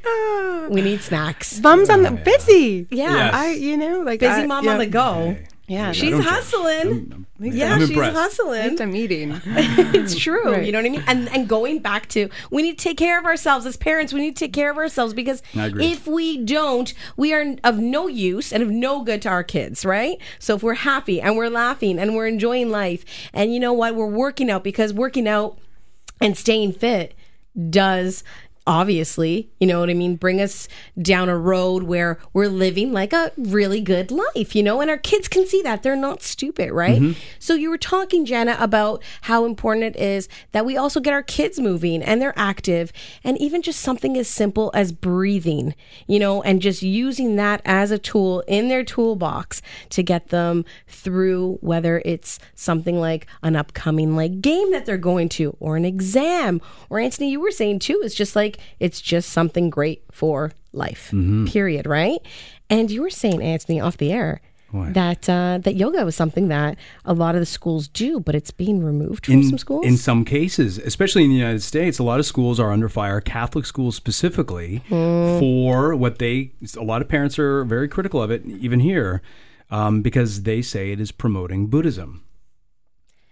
we 0.70 0.80
need 0.80 1.00
snacks. 1.02 1.60
Mom's 1.60 1.90
on 1.90 2.02
the 2.02 2.10
busy. 2.10 2.86
Yeah, 2.90 3.14
Yes. 3.14 3.34
I 3.34 3.52
you 3.52 3.76
know 3.76 4.00
like 4.00 4.20
busy 4.20 4.42
I, 4.42 4.46
mom 4.46 4.64
yeah. 4.64 4.72
on 4.72 4.78
the 4.78 4.86
go. 4.86 5.36
Hey, 5.68 5.74
Yeah, 5.74 5.92
She's 5.92 6.10
don't 6.10 6.22
hustling. 6.22 6.66
I'm- 6.88 7.26
I'm- 7.40 7.52
yeah, 7.52 7.74
I'm 7.74 7.80
she's 7.80 7.90
impressed. 7.90 8.16
hustling. 8.16 8.62
Just 8.70 8.80
a 8.80 8.86
meeting. 8.86 9.40
it's 9.46 10.18
true. 10.18 10.52
Right. 10.52 10.64
You 10.66 10.72
know 10.72 10.78
what 10.78 10.86
I 10.86 10.88
mean? 10.88 11.04
And 11.06 11.28
and 11.28 11.46
going 11.48 11.78
back 11.80 12.08
to 12.10 12.28
we 12.50 12.62
need 12.62 12.78
to 12.78 12.82
take 12.84 12.96
care 12.96 13.18
of 13.18 13.26
ourselves 13.26 13.66
as 13.66 13.76
parents. 13.76 14.12
We 14.12 14.20
need 14.20 14.34
to 14.34 14.44
take 14.44 14.52
care 14.52 14.70
of 14.70 14.78
ourselves 14.78 15.12
because 15.14 15.42
if 15.54 16.06
we 16.06 16.38
don't, 16.44 16.92
we 17.16 17.32
are 17.34 17.54
of 17.62 17.78
no 17.78 18.06
use 18.08 18.52
and 18.52 18.62
of 18.62 18.70
no 18.70 19.02
good 19.04 19.22
to 19.22 19.28
our 19.28 19.44
kids, 19.44 19.84
right? 19.84 20.16
So 20.38 20.56
if 20.56 20.62
we're 20.62 20.74
happy 20.74 21.20
and 21.20 21.36
we're 21.36 21.50
laughing 21.50 21.98
and 21.98 22.16
we're 22.16 22.26
enjoying 22.26 22.70
life, 22.70 23.04
and 23.32 23.52
you 23.52 23.60
know 23.60 23.72
what, 23.74 23.94
we're 23.94 24.06
working 24.06 24.50
out 24.50 24.64
because 24.64 24.92
working 24.92 25.28
out 25.28 25.58
and 26.20 26.36
staying 26.36 26.72
fit 26.72 27.14
does 27.70 28.24
obviously, 28.68 29.48
you 29.58 29.66
know 29.66 29.80
what 29.80 29.88
I 29.88 29.94
mean, 29.94 30.16
bring 30.16 30.42
us 30.42 30.68
down 31.00 31.30
a 31.30 31.38
road 31.38 31.84
where 31.84 32.18
we're 32.34 32.48
living 32.48 32.92
like 32.92 33.14
a 33.14 33.32
really 33.38 33.80
good 33.80 34.10
life, 34.10 34.54
you 34.54 34.62
know, 34.62 34.82
and 34.82 34.90
our 34.90 34.98
kids 34.98 35.26
can 35.26 35.46
see 35.46 35.62
that. 35.62 35.82
They're 35.82 35.96
not 35.96 36.22
stupid, 36.22 36.70
right? 36.70 37.00
Mm-hmm. 37.00 37.18
So 37.38 37.54
you 37.54 37.70
were 37.70 37.78
talking, 37.78 38.26
Jana, 38.26 38.58
about 38.60 39.02
how 39.22 39.46
important 39.46 39.96
it 39.96 39.96
is 39.96 40.28
that 40.52 40.66
we 40.66 40.76
also 40.76 41.00
get 41.00 41.14
our 41.14 41.22
kids 41.22 41.58
moving 41.58 42.02
and 42.02 42.20
they're 42.20 42.38
active 42.38 42.92
and 43.24 43.40
even 43.40 43.62
just 43.62 43.80
something 43.80 44.18
as 44.18 44.28
simple 44.28 44.70
as 44.74 44.92
breathing, 44.92 45.74
you 46.06 46.18
know, 46.18 46.42
and 46.42 46.60
just 46.60 46.82
using 46.82 47.36
that 47.36 47.62
as 47.64 47.90
a 47.90 47.98
tool 47.98 48.44
in 48.46 48.68
their 48.68 48.84
toolbox 48.84 49.62
to 49.88 50.02
get 50.02 50.28
them 50.28 50.66
through 50.86 51.56
whether 51.62 52.02
it's 52.04 52.38
something 52.54 53.00
like 53.00 53.26
an 53.42 53.56
upcoming 53.56 54.14
like 54.14 54.42
game 54.42 54.70
that 54.72 54.84
they're 54.84 54.98
going 54.98 55.30
to 55.30 55.56
or 55.58 55.78
an 55.78 55.86
exam 55.86 56.60
or 56.90 56.98
Anthony 56.98 57.30
you 57.30 57.40
were 57.40 57.50
saying 57.50 57.78
too 57.78 58.00
it's 58.04 58.14
just 58.14 58.36
like 58.36 58.57
it's 58.80 59.00
just 59.00 59.30
something 59.30 59.70
great 59.70 60.02
for 60.12 60.52
life 60.72 61.12
period 61.46 61.86
right 61.86 62.18
and 62.70 62.90
you 62.90 63.00
were 63.02 63.10
saying 63.10 63.42
Anthony 63.42 63.80
off 63.80 63.96
the 63.96 64.12
air 64.12 64.40
What? 64.70 64.92
that 64.94 65.28
uh, 65.28 65.58
that 65.62 65.76
yoga 65.76 66.04
was 66.04 66.14
something 66.14 66.48
that 66.48 66.76
a 67.06 67.14
lot 67.14 67.34
of 67.34 67.40
the 67.40 67.46
schools 67.46 67.88
do 67.88 68.20
but 68.20 68.34
it's 68.34 68.50
being 68.50 68.84
removed 68.84 69.26
from 69.26 69.34
in, 69.36 69.44
some 69.48 69.58
schools 69.58 69.86
in 69.86 69.96
some 69.96 70.24
cases, 70.24 70.76
especially 70.78 71.24
in 71.24 71.30
the 71.30 71.36
United 71.36 71.62
States, 71.62 71.98
a 71.98 72.02
lot 72.02 72.20
of 72.20 72.26
schools 72.26 72.60
are 72.60 72.70
under 72.70 72.88
fire, 72.88 73.20
Catholic 73.22 73.64
schools 73.66 73.96
specifically, 73.96 74.82
Hmm. 74.88 75.38
for 75.38 75.96
what 75.96 76.18
they, 76.18 76.52
a 76.76 76.82
lot 76.84 77.00
of 77.02 77.08
parents 77.08 77.38
are 77.38 77.64
very 77.64 77.88
critical 77.88 78.22
of 78.22 78.30
it, 78.30 78.44
even 78.46 78.80
here, 78.80 79.22
um, 79.70 80.02
because 80.02 80.42
they 80.42 80.60
say 80.62 80.92
it 80.92 81.00
is 81.00 81.12
promoting 81.12 81.66
Buddhism. 81.68 82.22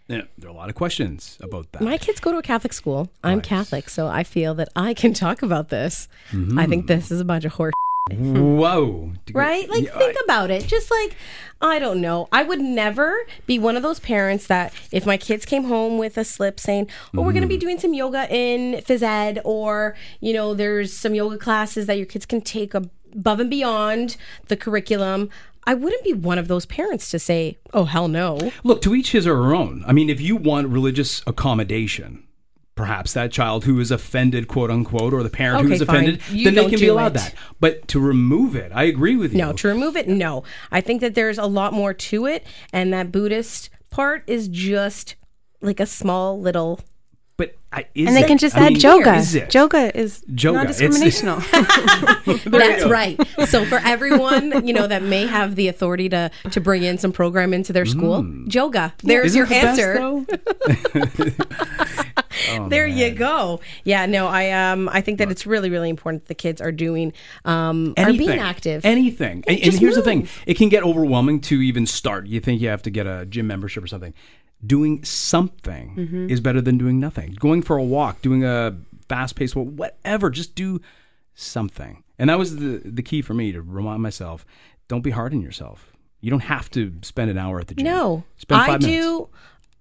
Yeah, 0.09 0.23
there 0.39 0.49
are 0.49 0.53
a 0.53 0.57
lot 0.57 0.69
of 0.69 0.77
questions 0.77 1.37
about 1.41 1.73
that. 1.73 1.83
my 1.83 1.99
kids 1.99 2.21
go 2.21 2.31
to 2.31 2.39
a 2.39 2.43
Catholic 2.43 2.73
school. 2.73 3.11
I'm 3.25 3.41
Catholic, 3.41 3.89
so 3.89 4.07
I 4.07 4.23
feel 4.23 4.55
that 4.55 4.69
I 4.77 4.95
can 4.95 5.13
talk 5.25 5.43
about 5.43 5.69
this. 5.69 6.09
I 6.31 6.67
think 6.67 6.85
mm-hmm. 6.85 6.87
this 6.87 7.11
is 7.11 7.21
a 7.21 7.25
bunch 7.25 7.45
of 7.45 7.55
horse 7.55 7.73
Whoa. 8.13 9.13
right? 9.33 9.69
Like, 9.69 9.85
Yeah, 9.85 9.99
think 9.99 10.17
about 10.23 10.53
it. 10.53 10.65
Just 10.67 10.93
like, 10.93 11.17
I 11.61 11.81
don't 11.81 12.01
know. 12.01 12.29
I 12.31 12.45
would 12.45 12.61
never 12.61 13.27
be 13.47 13.59
one 13.59 13.77
of 13.77 13.83
those 13.83 13.99
parents 13.99 14.47
that 14.47 14.73
if 14.93 15.07
my 15.07 15.17
kids 15.17 15.45
came 15.45 15.65
home 15.65 15.99
with 15.99 16.17
a 16.17 16.25
slip 16.25 16.61
saying, 16.61 16.89
oh, 17.17 17.23
we're 17.23 17.33
going 17.33 17.43
to 17.43 17.49
be 17.49 17.57
mm-hmm. 17.57 17.61
doing 17.61 17.81
some 17.81 17.95
yoga 17.95 18.33
in 18.33 18.75
phys 18.83 19.03
ed, 19.03 19.41
or, 19.45 19.97
you 20.21 20.33
know, 20.33 20.55
there's 20.55 20.93
some 20.93 21.17
yoga 21.17 21.37
classes 21.37 21.87
that 21.87 21.97
your 21.97 22.07
kids 22.07 22.27
can 22.27 22.41
take 22.41 22.75
above 22.75 23.41
and 23.41 23.51
beyond 23.51 24.17
the 24.47 24.57
curriculum. 24.57 25.29
I 25.67 25.75
wouldn't 25.75 26.05
be 26.05 26.13
one 26.13 26.39
of 26.39 26.49
those 26.49 26.67
parents 26.67 27.11
to 27.11 27.19
say, 27.19 27.59
oh, 27.75 27.85
hell 27.85 28.09
no. 28.09 28.53
Look, 28.63 28.81
to 28.83 28.95
each 28.95 29.13
his 29.13 29.27
or 29.27 29.35
her 29.37 29.55
own. 29.55 29.85
I 29.87 29.93
mean, 29.93 30.09
if 30.09 30.21
you 30.21 30.37
want 30.37 30.69
religious 30.69 31.23
accommodation, 31.27 32.23
perhaps 32.77 33.13
that 33.15 33.33
child 33.33 33.65
who 33.65 33.81
is 33.81 33.91
offended, 33.91 34.47
quote 34.49 34.71
unquote, 34.71 35.13
or 35.13 35.23
the 35.23 35.31
parent 35.31 35.63
who 35.63 35.67
Okay, 35.69 35.75
is 35.77 35.81
offended. 35.81 36.21
You 36.31 36.45
then 36.45 36.55
they 36.55 36.69
can 36.71 36.79
be 36.79 36.89
allowed 36.89 37.13
it. 37.13 37.21
that. 37.21 37.35
But 37.59 37.89
to 37.89 37.99
remove 38.01 38.55
it, 38.55 38.71
I 38.75 38.85
agree 38.85 39.17
with 39.17 39.33
you. 39.33 39.39
No, 39.39 39.53
to 39.55 39.69
remove 39.69 39.97
it, 39.97 40.07
no. 40.09 40.45
I 40.71 40.81
think 40.81 41.01
that 41.01 41.15
there's 41.15 41.39
a 41.39 41.47
lot 41.47 41.73
more 41.73 41.95
to 41.95 42.27
it, 42.27 42.47
and 42.73 42.93
that 42.93 43.11
Buddhist 43.11 43.71
part 43.91 44.23
is 44.27 44.49
just 44.49 45.17
like 45.63 45.81
a 45.81 45.87
small 45.87 46.39
little 46.41 46.81
But 47.39 47.55
I, 47.71 47.87
is 47.95 48.07
and 48.09 48.17
they 48.17 48.23
it? 48.23 48.27
can 48.27 48.39
just 48.39 48.57
I 48.57 48.67
add 48.67 48.73
mean, 48.73 48.81
yoga. 48.81 49.15
Is 49.17 49.35
it? 49.35 49.53
Yoga 49.53 49.95
is 49.99 50.23
Yoga. 50.27 50.65
non-discriminational. 50.65 52.51
That's 52.51 52.85
right. 52.87 53.21
So 53.47 53.67
for 53.67 53.77
everyone, 53.85 54.67
you 54.67 54.73
know, 54.73 54.87
that 54.87 55.03
may 55.03 55.27
have 55.27 55.55
the 55.55 55.69
authority 55.69 56.09
to 56.09 56.31
to 56.51 56.61
bring 56.61 56.83
in 56.83 56.97
some 56.97 57.13
program 57.13 57.53
into 57.53 57.75
their 57.75 57.85
school, 57.85 58.27
yoga. 58.47 58.95
There's 59.03 59.37
Isn't 59.37 59.39
your 59.39 59.47
the 59.47 59.57
answer. 59.57 59.95
though? 59.99 60.27
Oh, 62.51 62.69
there 62.69 62.87
you 62.87 63.11
go. 63.13 63.61
Yeah, 63.85 64.05
no, 64.07 64.27
I 64.27 64.51
um 64.51 64.89
I 64.91 65.01
think 65.01 65.19
that 65.19 65.31
it's 65.31 65.47
really 65.47 65.71
really 65.71 65.89
important 65.89 66.25
that 66.25 66.29
the 66.29 66.35
kids 66.35 66.61
are 66.61 66.73
doing 66.73 67.13
um 67.47 67.95
are 67.97 68.13
being 68.13 68.39
active. 68.39 68.85
Anything. 68.85 69.43
And, 69.47 69.57
and 69.57 69.63
Just 69.63 69.79
here's 69.79 69.95
the 69.95 70.03
thing: 70.03 70.29
it 70.47 70.55
can 70.55 70.69
get 70.69 70.83
overwhelming 70.83 71.41
to 71.43 71.61
even 71.63 71.87
start. 71.87 72.27
You 72.27 72.41
think 72.41 72.61
you 72.61 72.69
have 72.69 72.83
to 72.83 72.91
get 72.91 73.07
a 73.07 73.25
gym 73.27 73.47
membership 73.47 73.83
or 73.83 73.87
something. 73.87 74.13
Doing 74.65 75.05
something 75.05 75.95
Mm-hmm. 75.97 76.31
is 76.31 76.41
better 76.41 76.61
than 76.61 76.79
doing 76.79 76.99
nothing. 76.99 77.37
Going 77.39 77.63
for 77.63 77.77
a 77.77 77.83
walk, 77.85 78.23
doing 78.23 78.45
a 78.45 78.77
fast-paced 79.09 79.55
walk, 79.55 79.69
whatever. 79.69 80.31
Just 80.31 80.55
do 80.55 80.81
something. 81.35 82.03
And 82.19 82.31
that 82.31 82.39
was 82.39 82.57
the 82.57 82.81
the 82.85 83.03
key 83.03 83.23
for 83.23 83.35
me 83.35 83.53
to 83.53 83.61
remind 83.61 84.03
myself: 84.03 84.47
don't 84.89 85.03
be 85.03 85.11
hard 85.11 85.33
on 85.35 85.43
yourself. 85.43 85.93
You 86.21 86.31
don't 86.31 86.41
have 86.45 86.71
to 86.71 86.93
spend 87.03 87.31
an 87.31 87.39
hour 87.39 87.61
at 87.61 87.69
the 87.69 87.75
gym. 87.75 87.85
No, 87.85 88.25
I 88.51 88.67
minutes. 88.79 88.87
do. 88.87 89.29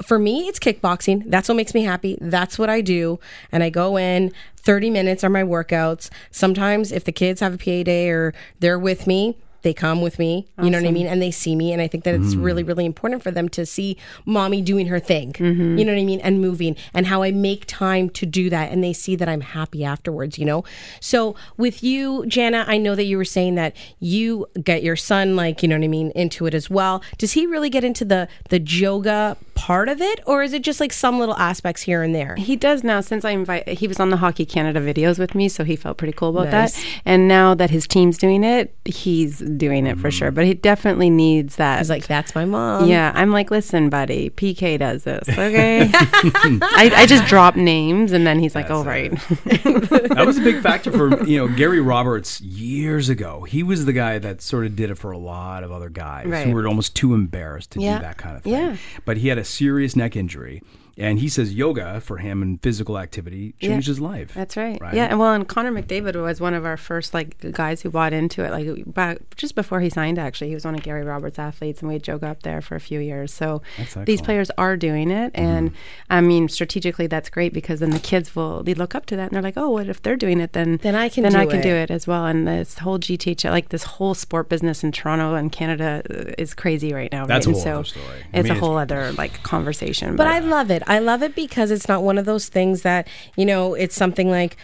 For 0.05 0.19
me, 0.19 0.49
it's 0.49 0.59
kickboxing. 0.59 1.23
That's 1.31 1.47
what 1.47 1.55
makes 1.55 1.73
me 1.73 1.83
happy. 1.83 2.17
That's 2.19 2.59
what 2.59 2.69
I 2.69 2.81
do. 2.81 3.17
And 3.53 3.63
I 3.63 3.69
go 3.69 3.97
in, 3.97 4.33
30 4.57 4.89
minutes 4.89 5.23
are 5.23 5.29
my 5.29 5.41
workouts. 5.43 6.09
Sometimes, 6.31 6.91
if 6.91 7.05
the 7.05 7.13
kids 7.13 7.39
have 7.39 7.53
a 7.53 7.57
PA 7.57 7.83
day 7.83 8.09
or 8.09 8.33
they're 8.59 8.77
with 8.77 9.07
me, 9.07 9.38
they 9.65 9.73
come 9.73 10.01
with 10.01 10.17
me. 10.17 10.47
You 10.63 10.69
know 10.69 10.80
what 10.80 10.88
I 10.88 10.91
mean? 10.91 11.08
And 11.08 11.21
they 11.21 11.32
see 11.32 11.54
me. 11.58 11.73
And 11.73 11.82
I 11.82 11.88
think 11.89 12.06
that 12.06 12.15
it's 12.15 12.36
really, 12.36 12.63
Mm. 12.63 12.67
really 12.69 12.86
important 12.86 13.21
for 13.21 13.32
them 13.32 13.49
to 13.49 13.65
see 13.65 13.97
mommy 14.25 14.62
doing 14.62 14.88
her 14.88 14.99
thing. 14.99 15.34
Mm-hmm. 15.34 15.78
You 15.78 15.84
know 15.84 15.91
what 15.93 15.99
I 15.99 16.06
mean? 16.06 16.21
And 16.21 16.39
moving 16.39 16.78
and 16.93 17.08
how 17.08 17.21
I 17.23 17.32
make 17.32 17.65
time 17.67 18.10
to 18.12 18.25
do 18.25 18.49
that. 18.49 18.71
And 18.71 18.82
they 18.82 18.93
see 18.93 19.17
that 19.17 19.28
I'm 19.28 19.41
happy 19.41 19.84
afterwards, 19.84 20.39
you 20.39 20.45
know? 20.45 20.63
So 21.01 21.36
with 21.58 21.84
you, 21.84 22.25
Jana, 22.28 22.63
I 22.67 22.78
know 22.78 22.95
that 22.95 23.04
you 23.04 23.17
were 23.17 23.25
saying 23.25 23.56
that 23.56 23.75
you 23.99 24.45
get 24.63 24.82
your 24.84 24.95
son, 24.95 25.36
like, 25.36 25.62
you 25.62 25.67
know 25.67 25.75
what 25.78 25.84
I 25.84 25.89
mean, 25.89 26.12
into 26.12 26.45
it 26.45 26.54
as 26.54 26.69
well. 26.69 27.01
Does 27.17 27.34
he 27.34 27.45
really 27.45 27.69
get 27.69 27.84
into 27.84 28.06
the, 28.06 28.28
the 28.49 28.62
yoga 28.62 29.36
part 29.56 29.89
of 29.89 29.99
it? 30.01 30.19
Or 30.25 30.43
is 30.43 30.54
it 30.54 30.62
just 30.62 30.80
like 30.80 30.93
some 30.93 31.19
little 31.19 31.36
aspects 31.38 31.82
here 31.82 32.04
and 32.04 32.13
there? 32.13 32.36
He 32.36 32.56
does 32.56 32.84
now 32.84 33.01
since 33.01 33.25
I 33.25 33.32
invite 33.32 33.67
he 33.67 33.88
was 33.88 33.99
on 33.99 34.10
the 34.12 34.17
Hockey 34.17 34.45
Canada 34.45 34.80
videos 34.80 35.17
with 35.17 35.34
me, 35.36 35.49
so 35.49 35.63
he 35.63 35.75
felt 35.75 35.97
pretty 35.97 36.13
cool 36.13 36.30
about 36.38 36.51
Nice. 36.51 36.75
that. 36.75 36.86
And 37.06 37.28
now 37.28 37.56
that 37.56 37.71
his 37.71 37.88
team's 37.88 38.17
doing 38.17 38.43
it, 38.43 38.75
he's 38.86 39.39
doing 39.57 39.85
it 39.87 39.97
for 39.99 40.11
sure. 40.11 40.31
But 40.31 40.45
he 40.45 40.53
definitely 40.53 41.09
needs 41.09 41.55
that. 41.57 41.79
He's 41.79 41.89
like, 41.89 42.07
that's 42.07 42.35
my 42.35 42.45
mom. 42.45 42.87
yeah, 42.87 43.11
I'm 43.15 43.31
like, 43.31 43.51
listen, 43.51 43.89
buddy, 43.89 44.29
PK 44.31 44.77
does 44.79 45.03
this, 45.03 45.27
okay? 45.37 45.89
I, 45.93 46.91
I 46.95 47.05
just 47.05 47.25
drop 47.25 47.55
names, 47.55 48.11
and 48.11 48.25
then 48.27 48.39
he's 48.39 48.55
like, 48.55 48.69
"Oh, 48.69 48.83
right." 48.83 49.11
that 49.45 50.23
was 50.25 50.37
a 50.37 50.41
big 50.41 50.61
factor 50.61 50.91
for 50.91 51.23
you 51.25 51.37
know 51.37 51.47
Gary 51.55 51.79
Roberts 51.81 52.41
years 52.41 53.09
ago. 53.09 53.43
He 53.43 53.63
was 53.63 53.85
the 53.85 53.93
guy 53.93 54.19
that 54.19 54.41
sort 54.41 54.65
of 54.65 54.75
did 54.75 54.89
it 54.89 54.95
for 54.95 55.11
a 55.11 55.17
lot 55.17 55.63
of 55.63 55.71
other 55.71 55.89
guys 55.89 56.27
Right. 56.27 56.47
who 56.47 56.53
were 56.53 56.67
almost 56.67 56.95
too 56.95 57.13
embarrassed 57.13 57.71
to 57.71 57.81
Yeah. 57.81 57.97
do 57.97 58.01
that 58.03 58.17
kind 58.17 58.35
of 58.37 58.43
thing. 58.43 58.53
Yeah. 58.53 58.77
But 59.05 59.17
he 59.17 59.27
had 59.29 59.37
a 59.37 59.43
serious 59.45 59.95
neck 59.95 60.15
injury, 60.15 60.61
and 60.97 61.19
he 61.19 61.27
says 61.29 61.53
yoga 61.53 61.99
for 62.01 62.17
him 62.17 62.41
and 62.41 62.62
physical 62.62 62.97
activity 62.97 63.53
changed 63.62 63.88
his 63.88 63.99
life. 63.99 64.34
That's 64.34 64.55
right. 64.55 64.79
Right? 64.81 64.93
Yeah, 64.93 65.05
and 65.05 65.19
well, 65.19 65.34
and 65.34 65.47
Connor 65.47 65.71
McDavid 65.71 66.15
was 66.21 66.39
one 66.39 66.53
of 66.53 66.65
our 66.65 66.77
first 66.77 67.13
like 67.13 67.38
guys 67.51 67.81
who 67.81 67.89
bought 67.89 68.13
into 68.13 68.43
it, 68.43 68.51
like 68.51 68.84
back 68.93 69.19
just 69.36 69.55
before 69.55 69.79
he 69.81 69.89
signed. 69.89 70.17
Actually, 70.17 70.47
he 70.49 70.53
was 70.53 70.63
one 70.65 70.75
of 70.75 70.84
Gary 70.84 71.03
Roberts' 71.03 71.38
athletes, 71.39 71.81
and 71.81 71.89
we 71.89 71.95
had 71.95 72.08
yoga 72.08 72.27
up 72.27 72.43
there 72.43 72.62
for 72.62 72.75
a 72.75 72.79
few 72.79 72.99
years. 72.99 73.34
So 73.34 73.62
these 74.05 74.21
players 74.21 74.49
are 74.58 74.77
doing 74.77 75.12
it, 75.12 75.34
mm-hmm. 75.34 75.45
and 75.45 75.71
I 76.10 76.21
mean, 76.21 76.47
strategically, 76.49 77.08
that's 77.08 77.29
great 77.29 77.53
because 77.53 77.79
then 77.81 77.89
the 77.91 77.99
kids 77.99 78.36
will 78.36 78.63
they 78.63 78.73
look 78.73 78.95
up 78.95 79.05
to 79.08 79.15
that 79.15 79.23
and 79.27 79.31
they're 79.31 79.41
like, 79.41 79.58
oh, 79.58 79.69
what 79.69 79.89
if 79.89 80.01
they're 80.01 80.15
doing 80.15 80.39
it? 80.39 80.53
Then 80.53 80.77
Then 80.77 80.95
I 80.95 81.10
can 81.10 81.23
then 81.23 81.34
do 81.34 81.38
I 81.39 81.45
can 81.45 81.60
it." 81.60 81.63
do 81.63 81.69
it 81.75 81.91
as 81.91 82.08
well. 82.08 82.25
And 82.25 82.47
this 82.47 82.77
whole 82.79 82.99
GTH, 82.99 83.43
like 83.49 83.69
this 83.69 83.84
whole 83.84 84.13
sport 84.13 84.49
business 84.49 84.84
in 84.84 84.91
Toronto 84.91 85.36
and 85.36 85.51
Canada, 85.51 86.01
is 86.38 86.53
crazy 86.53 86.93
right 86.93 87.12
now. 87.12 87.25
That's 87.25 87.45
a 87.45 87.49
right? 87.49 87.55
whole 87.58 87.65
And 87.67 87.75
other 87.79 87.84
story. 87.86 88.05
I 88.05 88.12
It's 88.12 88.23
mean, 88.34 88.36
a 88.36 88.39
it's- 88.55 88.60
whole 88.60 88.77
other 88.77 89.12
like 89.13 89.43
conversation. 89.43 90.15
But 90.15 90.27
I 90.27 90.39
love 90.39 90.71
it. 90.71 90.84
I 90.88 91.00
love 91.00 91.24
it 91.24 91.36
because 91.36 91.71
it's 91.71 91.88
not 91.88 92.04
one 92.04 92.17
of 92.17 92.26
those 92.26 92.48
things 92.50 92.82
that, 92.84 93.08
you 93.36 93.45
know, 93.45 93.74
it's 93.74 93.95
something 93.95 94.30
like 94.30 94.58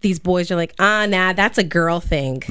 these 0.00 0.18
boys 0.18 0.50
are 0.50 0.56
like, 0.56 0.74
ah, 0.78 1.06
nah, 1.06 1.32
that's 1.32 1.58
a 1.58 1.64
girl 1.64 2.00
thing. 2.00 2.42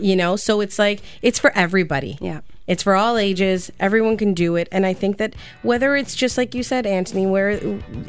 You 0.00 0.16
know, 0.16 0.36
so 0.36 0.60
it's 0.60 0.78
like, 0.78 1.00
it's 1.22 1.38
for 1.38 1.52
everybody. 1.56 2.18
Yeah. 2.20 2.40
It's 2.66 2.82
for 2.82 2.94
all 2.94 3.16
ages. 3.18 3.70
Everyone 3.80 4.16
can 4.16 4.34
do 4.34 4.56
it. 4.56 4.68
And 4.70 4.86
I 4.86 4.92
think 4.92 5.16
that 5.18 5.34
whether 5.62 5.96
it's 5.96 6.14
just 6.14 6.38
like 6.38 6.54
you 6.54 6.62
said, 6.62 6.86
Anthony, 6.86 7.26
where 7.26 7.60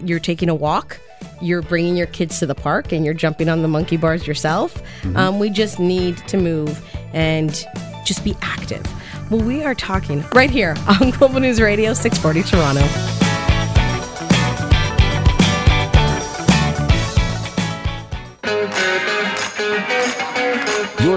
you're 0.04 0.20
taking 0.20 0.50
a 0.50 0.56
walk, 0.56 1.00
you're 1.42 1.62
bringing 1.62 1.96
your 1.96 2.08
kids 2.08 2.40
to 2.40 2.46
the 2.46 2.56
park, 2.56 2.92
and 2.92 3.04
you're 3.04 3.14
jumping 3.14 3.50
on 3.50 3.62
the 3.62 3.68
monkey 3.68 3.98
bars 3.98 4.28
yourself, 4.28 4.82
um, 5.16 5.40
we 5.40 5.50
just 5.50 5.80
need 5.80 6.18
to 6.28 6.38
move 6.38 6.86
and 7.14 7.66
just 8.06 8.24
be 8.24 8.36
active. 8.42 8.86
Well, 9.32 9.42
we 9.42 9.64
are 9.64 9.76
talking 9.76 10.24
right 10.34 10.50
here 10.50 10.76
on 10.88 11.12
Global 11.12 11.40
News 11.40 11.60
Radio 11.62 11.94
640 11.94 12.44
Toronto. 12.44 13.23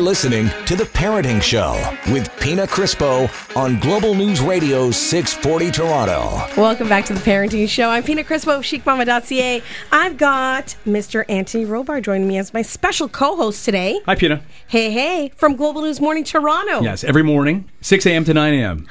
Listening 0.07 0.49
to 0.67 0.77
The 0.77 0.85
Parenting 0.85 1.43
Show 1.43 1.73
with 2.13 2.31
Pina 2.39 2.65
Crispo 2.65 3.29
on 3.57 3.81
Global 3.81 4.15
News 4.15 4.41
Radio 4.41 4.93
640 4.93 5.73
Toronto. 5.73 6.61
Welcome 6.61 6.89
back 6.89 7.07
to 7.07 7.13
the 7.13 7.19
Parenting 7.19 7.69
Show. 7.69 7.89
I'm 7.91 8.05
Pina 8.05 8.23
Crispo 8.23 8.55
of 8.57 8.63
chicmama.ca. 8.63 9.63
I've 9.91 10.17
got 10.17 10.77
Mr. 10.87 11.25
Anthony 11.29 11.65
Robart 11.65 12.03
joining 12.03 12.29
me 12.29 12.39
as 12.39 12.55
my 12.55 12.63
special 12.63 13.09
co-host 13.09 13.65
today. 13.65 14.01
Hi, 14.07 14.15
Pina. 14.15 14.43
Hey, 14.69 14.93
hey, 14.93 15.33
from 15.35 15.57
Global 15.57 15.83
News 15.83 16.01
Morning 16.01 16.23
Toronto. 16.23 16.83
Yes, 16.83 17.03
every 17.03 17.25
morning, 17.25 17.69
6 17.81 18.07
a.m. 18.07 18.25
to 18.27 18.33
9 18.35 18.55
a.m. 18.55 18.87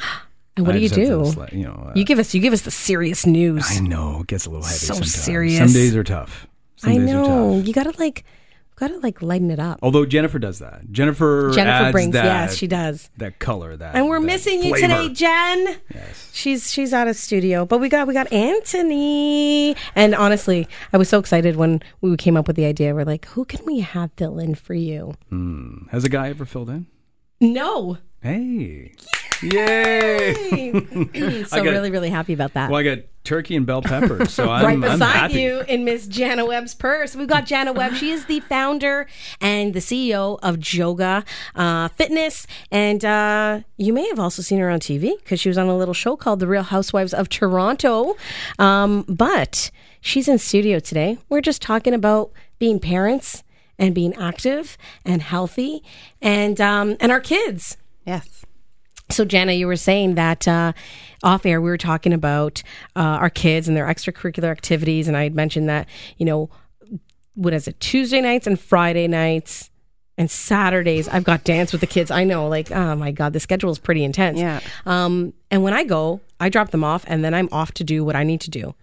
And 0.58 0.68
what 0.68 0.76
I 0.76 0.80
do 0.80 0.84
you 0.84 0.90
just 0.90 1.00
have 1.00 1.08
to 1.08 1.24
do? 1.24 1.40
sli- 1.40 1.54
you 1.54 1.64
know, 1.64 1.86
uh, 1.88 1.94
You 1.96 2.04
give 2.04 2.20
us 2.20 2.34
you 2.34 2.42
give 2.42 2.52
us 2.52 2.62
the 2.64 2.72
serious 2.72 3.26
news. 3.26 3.64
I 3.70 3.80
know 3.80 4.20
it 4.22 4.28
gets 4.28 4.48
a 4.48 4.50
little 4.50 4.66
heavy 4.66 4.80
So 4.80 4.94
sometimes. 4.96 5.14
serious. 5.16 5.60
Some 5.60 5.72
days 5.82 5.96
are 5.96 6.04
tough. 6.04 6.46
Some 6.76 6.92
I 6.92 6.98
days 6.98 7.08
know. 7.08 7.22
Are 7.54 7.56
tough. 7.60 7.68
You 7.68 7.74
gotta 7.74 7.92
like 8.82 8.90
gotta 8.90 9.00
like 9.02 9.22
lighten 9.22 9.52
it 9.52 9.60
up. 9.60 9.80
Although 9.82 10.06
Jennifer 10.06 10.40
does 10.40 10.60
that. 10.60 10.92
Jennifer 10.92 11.52
Jennifer 11.54 11.86
adds 11.86 11.92
brings 11.94 12.14
that, 12.14 12.26
yes, 12.26 12.56
she 12.56 12.68
does. 12.68 13.10
that 13.18 13.40
color 13.40 13.76
that 13.76 13.96
And 13.96 14.08
we're 14.08 14.20
that 14.20 14.26
missing 14.26 14.64
you 14.64 14.76
today, 14.76 15.10
Jen. 15.10 15.78
Yes. 15.94 16.30
She's 16.34 16.72
she's 16.72 16.94
out 16.94 17.08
of 17.08 17.16
studio, 17.16 17.66
but 17.66 17.80
we 17.80 17.90
got 17.90 18.08
we 18.08 18.14
got 18.14 18.32
Anthony. 18.34 19.76
And 19.96 20.14
honestly, 20.16 20.68
I 20.94 20.98
was 20.98 21.10
so 21.10 21.20
excited 21.20 21.56
when 21.56 21.82
we 22.02 22.16
came 22.18 22.36
up 22.38 22.48
with 22.48 22.56
the 22.56 22.66
idea. 22.66 22.94
We're 22.94 23.06
like, 23.06 23.26
who 23.28 23.46
can 23.46 23.66
we 23.66 23.80
have 23.80 24.16
fill 24.18 24.40
in 24.40 24.56
for 24.56 24.74
you? 24.74 25.14
Hmm. 25.30 25.88
Has 25.92 26.04
a 26.04 26.10
guy 26.10 26.30
ever 26.30 26.46
filled 26.46 26.70
in? 26.70 26.88
No. 27.40 27.98
Hey. 28.22 28.94
Yay. 29.42 30.34
so 31.46 31.58
I 31.58 31.64
got- 31.64 31.72
really, 31.72 31.92
really 31.92 32.10
happy 32.10 32.34
about 32.34 32.54
that. 32.54 32.70
Well, 32.70 32.80
I 32.80 32.84
got 32.84 33.00
turkey 33.24 33.56
and 33.56 33.66
bell 33.66 33.82
peppers, 33.82 34.34
so 34.34 34.50
I'm, 34.52 34.64
right 34.66 34.74
I'm 34.74 34.82
beside 34.82 35.12
happy. 35.14 35.42
you 35.42 35.62
in 35.68 35.84
Miss 35.84 36.08
Jana 36.08 36.46
Webb's 36.46 36.74
purse. 36.76 37.16
We've 37.16 37.28
got 37.28 37.46
Jana 37.46 37.74
Webb. 37.74 37.96
She 37.96 38.12
is 38.12 38.26
the 38.26 38.40
founder 38.42 39.08
and 39.42 39.74
the 39.74 39.80
CEO 39.80 40.38
of 40.44 40.58
Joga 40.58 41.26
uh, 41.56 41.88
Fitness. 41.90 42.46
And 42.72 43.04
uh, 43.04 43.62
you 43.78 43.94
may 43.94 44.08
have 44.10 44.20
also 44.20 44.42
seen 44.42 44.60
her 44.60 44.70
on 44.70 44.80
TV 44.80 45.18
because 45.20 45.40
she 45.40 45.50
was 45.50 45.58
on 45.58 45.68
a 45.68 45.78
little 45.78 45.94
show 45.94 46.16
called 46.16 46.40
The 46.40 46.48
Real 46.48 46.64
Housewives 46.64 47.14
of 47.14 47.30
Toronto. 47.30 48.16
Um, 48.60 49.06
but 49.10 49.72
she's 50.02 50.28
in 50.28 50.38
studio 50.38 50.80
today. 50.80 51.18
We're 51.30 51.42
just 51.42 51.62
talking 51.62 51.94
about 51.94 52.32
being 52.60 52.80
parents 52.80 53.44
and 53.78 53.94
being 53.94 54.14
active 54.16 54.78
and 55.04 55.22
healthy 55.22 55.84
and 56.22 56.62
um, 56.62 56.96
and 57.02 57.12
our 57.12 57.20
kids. 57.20 57.76
yes. 58.06 58.45
So, 59.10 59.24
Jana, 59.24 59.54
you 59.54 59.68
were 59.68 59.76
saying 59.76 60.16
that 60.16 60.48
uh, 60.48 60.74
off 61.24 61.46
air 61.46 61.62
we 61.62 61.70
were 61.70 61.78
talking 61.78 62.14
about 62.14 62.64
uh, 62.96 63.00
our 63.00 63.30
kids 63.30 63.68
and 63.68 63.78
their 63.78 63.86
extracurricular 63.86 64.50
activities, 64.50 65.08
and 65.08 65.16
I 65.16 65.24
had 65.24 65.36
mentioned 65.36 65.70
that 65.70 65.88
you 66.18 66.26
know, 66.26 66.50
what 67.36 67.54
is 67.54 67.68
it, 67.68 67.80
Tuesday 67.80 68.22
nights 68.22 68.48
and 68.48 68.60
Friday 68.60 69.08
nights 69.08 69.70
and 70.18 70.32
Saturdays 70.32 71.08
I've 71.08 71.24
got 71.24 71.44
dance 71.44 71.72
with 71.72 71.82
the 71.82 71.88
kids. 71.88 72.10
I 72.10 72.24
know, 72.24 72.48
like, 72.48 72.72
oh 72.72 72.96
my 72.96 73.12
god, 73.12 73.34
the 73.34 73.40
schedule 73.40 73.72
is 73.72 73.80
pretty 73.80 74.04
intense. 74.04 74.40
Yeah. 74.40 74.60
Um, 74.86 75.34
and 75.52 75.64
when 75.64 75.74
I 75.74 75.84
go, 75.84 76.22
I 76.40 76.50
drop 76.50 76.72
them 76.72 76.84
off, 76.84 77.04
and 77.08 77.24
then 77.24 77.34
I'm 77.34 77.50
off 77.52 77.74
to 77.74 77.84
do 77.84 78.04
what 78.04 78.16
I 78.16 78.24
need 78.24 78.42
to 78.42 78.50
do. 78.50 78.76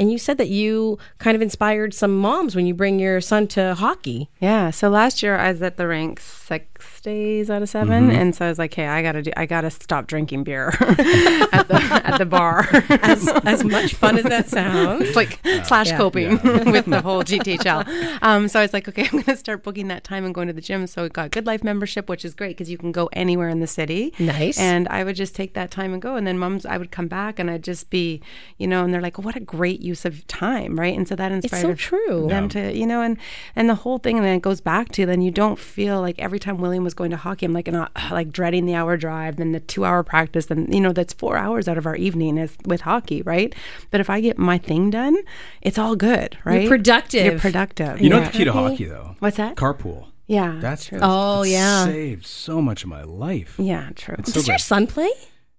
And 0.00 0.10
you 0.10 0.18
said 0.18 0.38
that 0.38 0.48
you 0.48 0.98
kind 1.18 1.36
of 1.36 1.42
inspired 1.42 1.92
some 1.94 2.18
moms 2.18 2.56
when 2.56 2.66
you 2.66 2.74
bring 2.74 2.98
your 2.98 3.20
son 3.20 3.46
to 3.48 3.74
hockey. 3.74 4.30
Yeah. 4.40 4.70
So 4.70 4.88
last 4.88 5.22
year 5.22 5.36
I 5.36 5.52
was 5.52 5.60
at 5.60 5.76
the 5.76 5.86
rink 5.86 6.18
six 6.18 7.00
days 7.02 7.50
out 7.50 7.60
of 7.62 7.68
7 7.68 8.10
and 8.10 8.34
so 8.34 8.46
I 8.46 8.48
was 8.48 8.58
like, 8.58 8.72
"Hey, 8.72 8.86
I 8.86 9.02
gotta 9.02 9.22
do. 9.22 9.30
I 9.36 9.44
gotta 9.46 9.70
stop 9.70 10.06
drinking 10.06 10.44
beer 10.44 10.68
at 10.80 11.68
the 11.68 12.02
at 12.04 12.18
the 12.18 12.26
bar." 12.26 12.66
As 13.02 13.28
as 13.44 13.64
much 13.64 13.94
fun 13.94 14.18
as 14.18 14.24
that 14.24 14.48
sounds. 14.48 15.02
it's 15.02 15.16
like 15.16 15.38
slash 15.64 15.92
coping 15.92 16.30
with 16.72 16.86
the 16.86 17.00
whole 17.02 17.22
GTHL. 17.22 18.22
Um, 18.22 18.48
so 18.48 18.58
I 18.58 18.62
was 18.62 18.72
like, 18.72 18.88
okay, 18.88 19.04
I'm 19.04 19.10
going 19.10 19.24
to 19.24 19.36
start 19.36 19.62
booking 19.62 19.88
that 19.88 20.04
time 20.04 20.24
and 20.24 20.34
going 20.34 20.46
to 20.46 20.52
the 20.52 20.60
gym. 20.60 20.86
So 20.86 21.02
we 21.04 21.08
got 21.08 21.30
GoodLife 21.30 21.62
membership, 21.62 22.08
which 22.08 22.24
is 22.24 22.34
great 22.34 22.56
because 22.56 22.70
you 22.70 22.78
can 22.78 22.92
go 22.92 23.08
anywhere 23.12 23.48
in 23.48 23.60
the 23.60 23.66
city. 23.66 24.14
Nice. 24.18 24.58
And 24.58 24.88
I 24.88 25.04
would 25.04 25.16
just 25.16 25.34
take 25.34 25.54
that 25.54 25.70
time 25.70 25.92
and 25.92 26.00
go. 26.00 26.16
And 26.16 26.26
then 26.26 26.38
moms, 26.38 26.64
I 26.64 26.78
would 26.78 26.90
come 26.90 27.08
back 27.08 27.38
and 27.38 27.50
I'd 27.50 27.64
just 27.64 27.90
be, 27.90 28.20
you 28.58 28.66
know, 28.66 28.84
and 28.84 28.92
they're 28.92 29.00
like, 29.00 29.18
what 29.18 29.36
a 29.36 29.40
great 29.40 29.80
use 29.90 30.04
of 30.04 30.26
time, 30.26 30.78
right? 30.78 30.96
And 30.98 31.06
so 31.08 31.14
that 31.16 31.30
It's 31.32 31.44
inspired 31.44 31.78
so 31.78 31.88
true. 31.88 32.26
them 32.28 32.48
to, 32.50 32.60
you 32.80 32.86
know, 32.86 33.00
and 33.02 33.16
and 33.56 33.68
the 33.68 33.74
whole 33.82 33.98
thing, 33.98 34.16
and 34.18 34.24
then 34.26 34.36
it 34.36 34.42
goes 34.50 34.60
back 34.60 34.86
to 34.96 35.04
then 35.06 35.20
you 35.26 35.30
don't 35.42 35.58
feel 35.58 36.00
like 36.00 36.18
every 36.18 36.38
time 36.38 36.56
William 36.58 36.84
was 36.84 36.94
going 36.94 37.10
to 37.10 37.16
hockey, 37.16 37.46
I'm 37.46 37.52
like 37.52 37.70
not 37.70 37.90
like 38.10 38.30
dreading 38.38 38.64
the 38.66 38.74
hour 38.74 38.96
drive, 38.96 39.36
then 39.36 39.52
the 39.52 39.60
two 39.60 39.84
hour 39.84 40.02
practice, 40.02 40.46
then 40.46 40.60
you 40.72 40.80
know 40.80 40.92
that's 40.92 41.12
four 41.12 41.36
hours 41.36 41.68
out 41.68 41.78
of 41.78 41.86
our 41.86 41.96
evening 41.96 42.38
is 42.38 42.56
with 42.66 42.82
hockey, 42.82 43.22
right? 43.22 43.54
But 43.90 44.00
if 44.00 44.08
I 44.10 44.20
get 44.20 44.38
my 44.38 44.58
thing 44.58 44.90
done, 44.90 45.16
it's 45.62 45.78
all 45.78 45.96
good, 45.96 46.38
right? 46.44 46.68
productive. 46.68 47.24
You're 47.26 47.38
productive. 47.38 48.00
You 48.00 48.08
know 48.10 48.16
yeah. 48.18 48.22
what 48.24 48.32
the 48.32 48.38
key 48.38 48.44
to 48.44 48.52
hockey 48.52 48.84
though? 48.86 49.16
What's 49.18 49.36
that? 49.36 49.56
Carpool. 49.56 50.06
yeah, 50.26 50.58
That's 50.60 50.84
true. 50.86 50.98
Oh, 51.02 51.40
that's 51.40 51.50
yeah. 51.50 51.84
saved 51.84 52.26
so 52.26 52.60
much 52.62 52.82
of 52.84 52.88
my 52.88 53.02
life. 53.02 53.54
yeah, 53.58 53.90
true. 53.96 54.16
So 54.24 54.32
Does 54.32 54.48
your 54.48 54.58
son 54.58 54.86
play? 54.86 55.10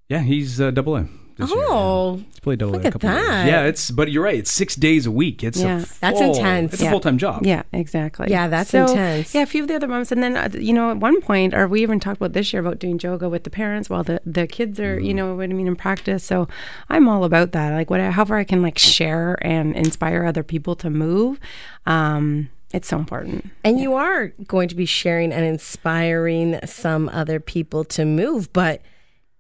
Yeah, 0.10 0.20
he's 0.20 0.60
uh, 0.60 0.72
double 0.72 0.96
A. 0.98 1.08
This 1.38 1.50
Oh, 1.54 2.16
yeah. 2.18 2.24
he's 2.32 2.40
played 2.40 2.60
double 2.60 2.74
look 2.74 2.82
A 2.84 2.86
a 2.86 2.88
at 2.88 2.94
couple 2.94 3.10
of 3.10 3.16
that. 3.16 3.48
Yeah, 3.48 3.64
it's 3.66 3.90
but 3.92 4.12
you're 4.12 4.24
right. 4.24 4.36
It's 4.40 4.52
six 4.54 4.76
days 4.76 5.06
a 5.06 5.12
week. 5.12 5.44
It's 5.44 5.60
Yeah. 5.62 5.82
a 5.82 5.86
That's 6.00 6.20
intense. 6.22 6.74
It's 6.74 6.82
a 6.84 6.90
full 6.90 7.00
time 7.00 7.18
job. 7.18 7.46
Yeah, 7.46 7.64
exactly. 7.74 8.28
Yeah, 8.30 8.48
that's 8.48 8.70
So, 8.70 8.86
intense. 8.86 9.34
Yeah, 9.34 9.42
a 9.42 9.46
few 9.46 9.62
of 9.64 9.68
the 9.68 9.76
other 9.76 9.88
moms, 9.88 10.12
and 10.12 10.22
then 10.22 10.36
uh, 10.38 10.50
you 10.58 10.74
know, 10.74 10.92
at 10.92 10.98
one 10.98 11.22
point, 11.22 11.54
or 11.54 11.68
we 11.68 11.82
even 11.82 12.00
talked 12.00 12.18
about 12.18 12.34
this 12.34 12.52
year 12.54 12.62
about 12.62 12.80
doing 12.80 13.00
yoga 13.02 13.30
with 13.30 13.44
the 13.44 13.50
parents 13.50 13.90
while 13.90 14.04
the 14.04 14.22
the 14.26 14.48
kids 14.48 14.80
are, 14.80 15.00
you 15.00 15.14
know, 15.14 15.36
what 15.36 15.44
I 15.50 15.54
mean, 15.54 15.68
in 15.68 15.76
practice. 15.76 16.24
So 16.24 16.48
I'm 16.90 17.08
all 17.08 17.24
about 17.24 17.52
that. 17.54 17.72
Like, 17.74 17.90
what, 17.90 18.00
however, 18.02 18.36
I 18.38 18.44
can 18.44 18.62
like 18.62 18.78
share 18.78 19.38
and 19.42 19.76
inspire 19.76 20.26
other 20.26 20.44
people 20.44 20.76
to 20.78 20.90
move. 20.90 21.40
Um, 21.86 22.50
it's 22.74 22.88
so 22.88 22.98
important. 22.98 23.50
And 23.64 23.80
you 23.80 23.96
are 23.96 24.28
going 24.48 24.70
to 24.70 24.76
be 24.76 24.86
sharing 24.86 25.34
and 25.34 25.44
inspiring 25.46 26.60
some 26.66 27.10
other 27.10 27.40
people 27.40 27.84
to 27.86 28.06
move, 28.06 28.52
but 28.54 28.82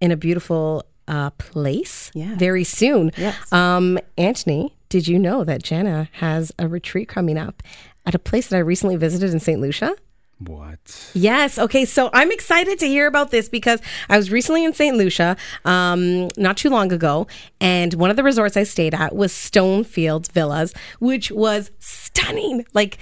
in 0.01 0.11
a 0.11 0.17
beautiful 0.17 0.83
uh, 1.07 1.29
place 1.31 2.11
Yeah. 2.13 2.35
very 2.35 2.63
soon. 2.63 3.11
Yes. 3.17 3.51
Um, 3.51 3.99
Antoni, 4.17 4.71
did 4.89 5.07
you 5.07 5.17
know 5.19 5.43
that 5.43 5.63
Jana 5.63 6.09
has 6.13 6.51
a 6.59 6.67
retreat 6.67 7.07
coming 7.07 7.37
up 7.37 7.63
at 8.05 8.15
a 8.15 8.19
place 8.19 8.47
that 8.47 8.57
I 8.57 8.59
recently 8.59 8.95
visited 8.95 9.31
in 9.31 9.39
St. 9.39 9.59
Lucia? 9.59 9.95
What? 10.39 11.11
Yes. 11.13 11.59
Okay. 11.59 11.85
So 11.85 12.09
I'm 12.13 12.31
excited 12.31 12.79
to 12.79 12.87
hear 12.87 13.05
about 13.05 13.29
this 13.29 13.47
because 13.47 13.79
I 14.09 14.17
was 14.17 14.31
recently 14.31 14.65
in 14.65 14.73
St. 14.73 14.97
Lucia, 14.97 15.37
um, 15.65 16.29
not 16.35 16.57
too 16.57 16.69
long 16.71 16.91
ago, 16.91 17.27
and 17.59 17.93
one 17.93 18.09
of 18.09 18.15
the 18.15 18.23
resorts 18.23 18.57
I 18.57 18.63
stayed 18.63 18.95
at 18.95 19.15
was 19.15 19.31
Stonefields 19.31 20.31
Villas, 20.31 20.73
which 20.99 21.29
was 21.31 21.69
stunning. 21.77 22.65
Like 22.73 22.97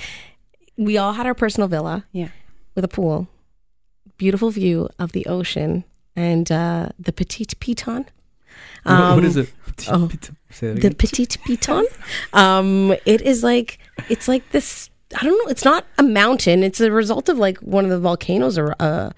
we 0.75 0.97
all 0.97 1.13
had 1.13 1.25
our 1.27 1.33
personal 1.33 1.69
villa 1.69 2.05
Yeah. 2.11 2.27
with 2.75 2.83
a 2.83 2.89
pool, 2.89 3.29
beautiful 4.17 4.49
view 4.51 4.89
of 4.99 5.13
the 5.13 5.25
ocean, 5.25 5.85
and 6.19 6.51
uh, 6.51 6.89
the 6.99 7.13
Petite 7.13 7.55
Piton. 7.59 8.05
What- 8.83 9.15
what 9.15 9.23
is 9.25 9.37
it? 9.37 9.49
oh. 9.89 10.09
Say 10.51 10.73
that 10.73 10.81
The. 10.81 10.95
Petite 10.95 11.37
Piton. 11.45 11.85
um, 12.33 12.93
it 13.05 13.21
is 13.21 13.43
like 13.43 13.79
it's 14.09 14.27
like 14.27 14.49
this. 14.51 14.89
I 15.19 15.23
don't 15.23 15.37
know. 15.45 15.49
It's 15.51 15.65
not 15.65 15.85
a 15.97 16.03
mountain. 16.03 16.63
It's 16.63 16.79
a 16.81 16.91
result 16.91 17.29
of 17.29 17.37
like 17.37 17.57
one 17.59 17.83
of 17.85 17.91
the 17.91 17.99
volcanoes, 17.99 18.57
or 18.57 18.75
uh, 18.79 19.09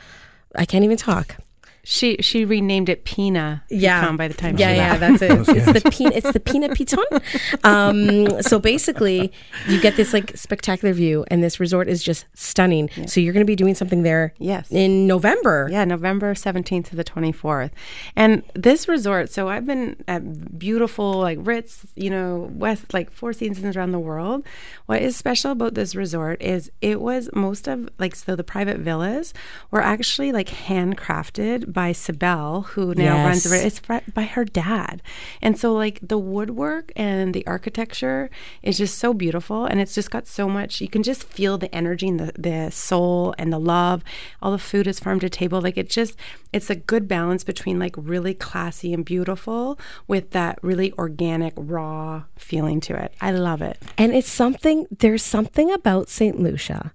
I 0.56 0.66
can't 0.66 0.84
even 0.84 0.98
talk. 0.98 1.38
She 1.84 2.18
she 2.22 2.46
renamed 2.46 2.90
it 2.90 3.06
Pina. 3.06 3.64
Yeah. 3.70 4.02
Pecan 4.02 4.16
by 4.18 4.28
the 4.28 4.34
time 4.36 4.58
Yeah, 4.58 4.72
she 4.72 4.76
yeah, 4.78 4.98
left. 4.98 5.20
that's 5.20 5.22
it. 5.48 5.58
It's 5.72 5.84
the 5.84 5.90
pina, 5.92 6.12
it's 6.14 6.32
the 6.32 6.40
Pina 6.40 6.70
Piton. 6.70 7.66
Um, 7.66 8.42
so 8.42 8.60
basically, 8.60 9.32
you 9.68 9.82
get 9.82 9.96
this 9.96 10.14
like 10.14 10.36
spectacular 10.38 10.94
view, 10.94 11.26
and 11.30 11.44
this 11.44 11.60
resort 11.60 11.88
is 11.88 12.04
just 12.04 12.26
stunning. 12.34 12.90
So 13.08 13.20
you're 13.20 13.34
going 13.34 13.46
to 13.46 13.50
be 13.52 13.56
doing 13.56 13.76
something 13.76 14.04
there, 14.04 14.34
Yes. 14.38 14.68
in 14.72 15.08
November. 15.08 15.68
Yeah, 15.72 15.86
November 15.86 16.34
17th 16.34 16.90
to 16.90 16.96
the 16.96 17.04
24th. 17.04 17.72
And 18.16 18.44
this 18.54 18.88
resort, 18.88 19.30
so 19.32 19.50
I've 19.50 19.66
been 19.66 19.96
at 20.08 20.58
beautiful, 20.60 21.14
like 21.14 21.40
Ritz, 21.42 21.86
you 21.96 22.10
know, 22.10 22.50
West, 22.54 22.94
like 22.94 23.12
Four 23.12 23.34
Seasons 23.34 23.76
around 23.76 23.92
the 23.92 24.00
world. 24.00 24.46
What 24.86 25.02
is 25.02 25.16
special 25.16 25.52
about 25.52 25.74
this 25.74 25.96
resort 25.96 26.42
is 26.42 26.72
it 26.82 27.02
was 27.02 27.30
most 27.34 27.68
of, 27.68 27.90
like, 27.98 28.16
so 28.16 28.36
the 28.36 28.44
private 28.44 28.78
villas 28.80 29.34
were 29.72 29.82
actually 29.82 30.32
like 30.32 30.48
handcrafted 30.50 31.71
by 31.72 31.92
Sibel, 31.92 32.66
who 32.68 32.94
now 32.96 33.26
runs 33.26 33.44
the 33.44 33.56
Yes. 33.56 33.66
It's 33.66 33.80
fr- 33.80 34.12
by 34.14 34.24
her 34.24 34.46
dad. 34.46 35.02
And 35.42 35.58
so, 35.58 35.74
like, 35.74 36.00
the 36.02 36.18
woodwork 36.18 36.92
and 36.96 37.34
the 37.34 37.46
architecture 37.48 38.30
is 38.62 38.78
just 38.78 38.98
so 38.98 39.14
beautiful. 39.14 39.66
And 39.66 39.80
it's 39.80 39.96
just 39.96 40.12
got 40.12 40.28
so 40.28 40.48
much, 40.48 40.82
you 40.82 40.88
can 40.88 41.04
just 41.04 41.24
feel 41.24 41.58
the 41.58 41.74
energy 41.74 42.08
and 42.08 42.20
the, 42.20 42.32
the 42.38 42.72
soul 42.72 43.34
and 43.38 43.52
the 43.52 43.60
love. 43.60 44.04
All 44.42 44.52
the 44.52 44.58
food 44.58 44.88
is 44.88 45.00
farm 45.00 45.20
to 45.22 45.30
table. 45.30 45.62
Like, 45.62 45.78
it 45.78 45.90
just, 45.90 46.18
it's 46.54 46.70
a 46.70 46.76
good 46.76 47.08
balance 47.08 47.44
between 47.44 47.80
like 47.80 47.96
really 47.98 48.34
classy 48.34 48.94
and 48.94 49.06
beautiful 49.06 49.80
with 50.08 50.32
that 50.32 50.60
really 50.62 50.94
organic, 50.94 51.54
raw 51.56 52.24
feeling 52.36 52.80
to 52.82 52.96
it. 52.96 53.14
I 53.22 53.32
love 53.32 53.62
it. 53.62 53.78
And 53.98 54.14
it's 54.14 54.30
something, 54.30 54.88
there's 55.00 55.24
something 55.24 55.72
about 55.72 56.10
St. 56.10 56.40
Lucia. 56.40 56.92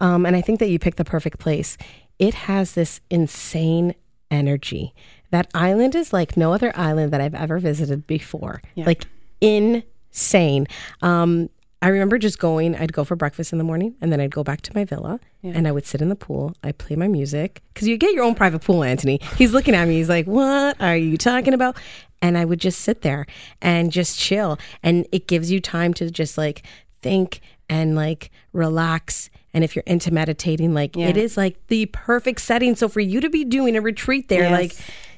Um, 0.00 0.26
and 0.26 0.36
I 0.36 0.40
think 0.40 0.58
that 0.60 0.68
you 0.68 0.78
picked 0.78 0.98
the 0.98 1.04
perfect 1.04 1.38
place. 1.38 1.78
It 2.18 2.34
has 2.34 2.72
this 2.72 3.00
insane 3.10 3.94
energy. 4.30 4.94
That 5.30 5.48
island 5.54 5.94
is 5.94 6.12
like 6.12 6.36
no 6.36 6.52
other 6.52 6.72
island 6.76 7.12
that 7.12 7.20
I've 7.20 7.34
ever 7.34 7.58
visited 7.58 8.06
before. 8.06 8.62
Like 8.86 9.04
insane. 9.40 10.66
Um, 11.02 11.50
I 11.82 11.88
remember 11.88 12.16
just 12.18 12.38
going, 12.38 12.74
I'd 12.74 12.92
go 12.92 13.04
for 13.04 13.16
breakfast 13.16 13.52
in 13.52 13.58
the 13.58 13.64
morning 13.64 13.94
and 14.00 14.10
then 14.10 14.20
I'd 14.20 14.30
go 14.30 14.42
back 14.42 14.62
to 14.62 14.74
my 14.74 14.84
villa 14.84 15.20
and 15.42 15.68
I 15.68 15.72
would 15.72 15.86
sit 15.86 16.00
in 16.00 16.08
the 16.08 16.16
pool. 16.16 16.54
I'd 16.64 16.78
play 16.78 16.96
my 16.96 17.06
music 17.06 17.60
because 17.72 17.86
you 17.86 17.96
get 17.96 18.14
your 18.14 18.24
own 18.24 18.34
private 18.34 18.62
pool, 18.62 18.80
Antoni. 18.80 19.22
He's 19.36 19.52
looking 19.52 19.74
at 19.74 19.86
me. 19.86 19.94
He's 19.96 20.08
like, 20.08 20.26
What 20.26 20.80
are 20.80 20.96
you 20.96 21.16
talking 21.16 21.54
about? 21.54 21.76
And 22.22 22.36
I 22.38 22.44
would 22.44 22.60
just 22.60 22.80
sit 22.80 23.02
there 23.02 23.26
and 23.60 23.92
just 23.92 24.18
chill. 24.18 24.58
And 24.82 25.06
it 25.12 25.28
gives 25.28 25.50
you 25.52 25.60
time 25.60 25.94
to 25.94 26.10
just 26.10 26.36
like 26.38 26.62
think 27.02 27.40
and 27.68 27.94
like 27.94 28.30
relax. 28.52 29.30
And 29.56 29.64
if 29.64 29.74
you're 29.74 29.84
into 29.86 30.12
meditating, 30.12 30.74
like 30.74 30.94
Yeah. 30.94 31.08
it 31.08 31.16
is 31.16 31.38
like 31.38 31.56
the 31.68 31.86
perfect 31.86 32.42
setting. 32.42 32.76
So 32.76 32.90
for 32.90 33.00
you 33.00 33.22
to 33.22 33.30
be 33.30 33.42
doing 33.42 33.74
a 33.74 33.80
retreat 33.80 34.28
there, 34.28 34.50
like, 34.50 34.74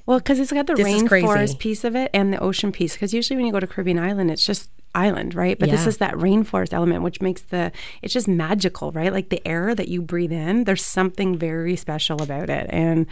well, 0.07 0.19
because 0.19 0.39
it's 0.39 0.53
got 0.53 0.69
the 0.69 0.75
rainforest 0.75 1.59
piece 1.59 1.83
of 1.83 1.97
it 1.97 2.09
and 2.15 2.33
the 2.33 2.39
ocean 2.39 2.71
piece. 2.71 2.93
Because 2.93 3.13
usually 3.13 3.37
when 3.37 3.47
you 3.47 3.53
go 3.53 3.59
to 3.59 3.67
Caribbean 3.67 3.99
island, 3.99 4.31
it's 4.31 4.47
just 4.47 4.71
island, 4.95 5.35
right? 5.35 5.59
But 5.59 5.71
this 5.71 5.87
is 5.89 5.97
that 5.99 6.15
rainforest 6.15 6.73
element, 6.73 7.03
which 7.03 7.21
makes 7.21 7.43
the 7.43 7.73
it's 8.01 8.15
just 8.15 8.29
magical, 8.29 8.93
right? 8.93 9.13
Like 9.13 9.29
the 9.29 9.47
air 9.47 9.75
that 9.75 9.89
you 9.89 10.01
breathe 10.01 10.33
in, 10.33 10.65
there's 10.65 10.85
something 10.87 11.37
very 11.37 11.75
special 11.75 12.23
about 12.23 12.49
it. 12.49 12.69
And 12.71 13.07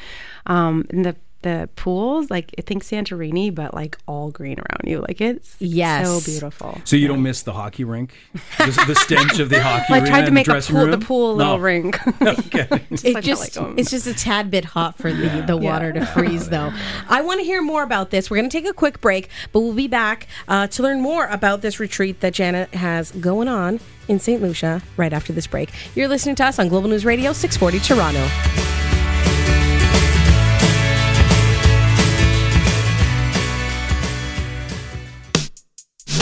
um, 0.46 0.86
and 0.90 1.04
the 1.04 1.16
the 1.46 1.68
pools, 1.76 2.30
like 2.30 2.52
I 2.58 2.62
think 2.62 2.82
Santorini, 2.82 3.54
but 3.54 3.72
like 3.72 3.96
all 4.06 4.30
green 4.30 4.58
around 4.58 4.82
you, 4.90 5.00
like 5.06 5.20
it's 5.20 5.54
Yes. 5.60 6.06
so 6.06 6.20
beautiful. 6.30 6.80
So 6.84 6.96
you 6.96 7.06
don't 7.08 7.22
miss 7.22 7.42
the 7.42 7.52
hockey 7.52 7.84
rink, 7.84 8.14
the, 8.58 8.84
the 8.88 8.94
stench 8.94 9.38
of 9.38 9.48
the 9.48 9.62
hockey 9.68 9.84
Well, 9.90 10.02
I 10.02 10.06
tried 10.06 10.24
to 10.26 10.32
make 10.32 10.46
the 10.46 10.56
a 10.58 10.60
pool, 10.62 10.80
room. 10.82 10.90
the 10.90 10.98
pool 11.06 11.32
a 11.32 11.34
little 11.34 11.56
No. 11.58 11.62
rink. 11.62 11.98
Okay. 12.20 12.66
it 12.90 13.16
I 13.16 13.20
just 13.20 13.56
like, 13.56 13.78
it's 13.78 13.90
just 13.90 14.06
a 14.06 14.14
tad 14.14 14.50
bit 14.50 14.64
hot 14.64 14.98
for 14.98 15.12
the, 15.12 15.44
the 15.46 15.56
water 15.56 15.92
to 15.92 16.04
freeze 16.06 16.48
though 16.48 16.72
i 17.08 17.20
want 17.22 17.38
to 17.40 17.44
hear 17.44 17.62
more 17.62 17.82
about 17.82 18.10
this 18.10 18.30
we're 18.30 18.36
going 18.38 18.48
to 18.48 18.56
take 18.60 18.68
a 18.68 18.72
quick 18.72 19.00
break 19.00 19.28
but 19.52 19.60
we'll 19.60 19.72
be 19.74 19.86
back 19.88 20.26
uh, 20.48 20.66
to 20.68 20.82
learn 20.82 21.00
more 21.00 21.26
about 21.26 21.60
this 21.62 21.78
retreat 21.78 22.20
that 22.20 22.32
janet 22.34 22.72
has 22.74 23.12
going 23.12 23.48
on 23.48 23.78
in 24.08 24.18
st 24.18 24.40
lucia 24.42 24.82
right 24.96 25.12
after 25.12 25.32
this 25.32 25.46
break 25.46 25.70
you're 25.94 26.08
listening 26.08 26.34
to 26.34 26.44
us 26.44 26.58
on 26.58 26.68
global 26.68 26.88
news 26.88 27.04
radio 27.04 27.32
640 27.32 27.78
toronto 27.80 28.85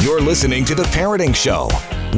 You're 0.03 0.21
listening 0.21 0.65
to 0.67 0.75
The 0.75 0.83
Parenting 0.85 1.35
Show 1.35 1.69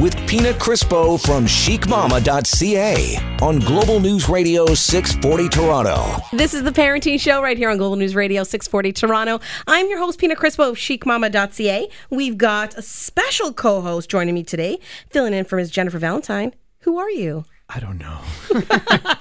with 0.01 0.15
Pina 0.27 0.51
Crispo 0.53 1.19
from 1.23 1.45
chicmama.ca 1.45 3.37
on 3.41 3.59
Global 3.59 3.99
News 3.99 4.27
Radio 4.27 4.65
640 4.73 5.49
Toronto. 5.49 6.17
this 6.33 6.53
is 6.53 6.63
the 6.63 6.71
parenting 6.71 7.19
show 7.19 7.41
right 7.41 7.57
here 7.57 7.69
on 7.69 7.77
global 7.77 7.95
news 7.95 8.13
radio 8.15 8.43
640 8.43 8.91
toronto. 8.93 9.39
I'm 9.67 9.87
your 9.89 9.99
host 9.99 10.19
pina 10.19 10.35
crispo 10.35 10.69
of 10.69 10.75
chicmama.ca 10.77 11.87
we've 12.09 12.37
got 12.37 12.75
a 12.77 12.81
special 12.81 13.53
co-host 13.53 14.09
joining 14.09 14.35
me 14.35 14.43
today 14.43 14.79
filling 15.09 15.33
in 15.33 15.45
for 15.45 15.55
ms 15.57 15.71
jennifer 15.71 15.97
valentine. 15.99 16.53
Who 16.81 16.97
are 16.97 17.09
you 17.09 17.45
I 17.69 17.79
don't 17.81 17.97
know. 17.97 18.19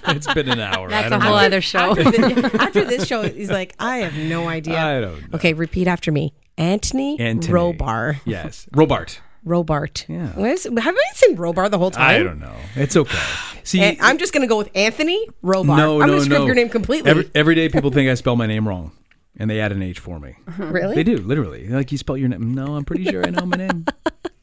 it's 0.09 0.33
been 0.33 0.49
an 0.49 0.61
hour. 0.61 0.89
That's 0.89 1.09
a 1.09 1.11
don't 1.11 1.21
whole 1.21 1.33
know. 1.33 1.39
other 1.39 1.61
show. 1.61 1.91
after, 1.91 2.05
the- 2.05 2.51
after 2.61 2.85
this 2.85 3.07
show, 3.07 3.23
he's 3.29 3.51
like, 3.51 3.75
I 3.79 3.99
have 3.99 4.15
no 4.17 4.49
idea. 4.49 4.79
I 4.79 5.01
don't 5.01 5.21
know. 5.21 5.37
Okay, 5.37 5.53
repeat 5.53 5.89
after 5.89 6.13
me. 6.13 6.33
Antoni, 6.57 7.19
Antoni. 7.19 7.77
Robar. 7.77 8.21
Yes. 8.25 8.67
Robart. 8.73 9.19
Robart. 9.45 10.09
Yeah. 10.09 10.29
What 10.39 10.51
is- 10.51 10.65
have 10.65 10.77
I 10.79 10.91
been 10.91 10.97
saying 11.15 11.37
Robar 11.37 11.71
the 11.71 11.79
whole 11.79 11.91
time? 11.91 12.09
I 12.09 12.23
don't 12.23 12.39
know. 12.39 12.55
It's 12.77 12.97
okay. 12.97 13.19
See, 13.65 13.81
And 13.83 13.99
I'm 14.01 14.17
just 14.19 14.33
going 14.33 14.43
to 14.43 14.47
go 14.49 14.59
with 14.59 14.73
Antoni 14.75 15.27
Robar. 15.43 15.77
no, 15.77 16.01
I'm 16.01 16.07
no, 16.07 16.07
going 16.07 16.19
to 16.21 16.25
script 16.25 16.41
no. 16.41 16.47
your 16.47 16.55
name 16.55 16.69
completely. 16.69 17.11
Every, 17.11 17.31
every 17.35 17.55
day 17.57 17.69
people 17.69 17.91
think 17.91 18.09
I 18.09 18.15
spell 18.15 18.37
my 18.37 18.47
name 18.47 18.67
wrong, 18.69 18.93
and 19.37 19.51
they 19.51 19.59
add 19.61 19.73
an 19.73 19.83
H 19.83 19.99
for 19.99 20.21
me. 20.21 20.37
really? 20.59 20.95
They 20.95 21.03
do, 21.03 21.17
literally. 21.19 21.67
Like 21.67 21.91
you 21.91 21.99
spell 21.99 22.17
your 22.17 22.29
name. 22.29 22.55
No, 22.55 22.77
I'm 22.77 22.85
pretty 22.85 23.05
sure 23.07 23.27
I 23.27 23.31
know 23.31 23.45
my 23.45 23.57
name. 23.57 23.87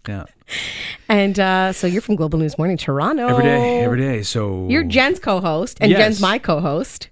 Yeah. 0.07 0.25
And 1.07 1.39
uh, 1.39 1.71
so 1.73 1.87
you're 1.87 2.01
from 2.01 2.15
Global 2.15 2.39
News 2.39 2.57
Morning 2.57 2.77
Toronto. 2.77 3.27
Every 3.27 3.43
day, 3.43 3.79
every 3.83 3.99
day. 3.99 4.23
So 4.23 4.67
You're 4.69 4.83
Jen's 4.83 5.19
co-host, 5.19 5.77
and 5.81 5.89
Yes. 5.91 5.99
Jen's 5.99 6.21
my 6.21 6.39
co-host. 6.39 7.09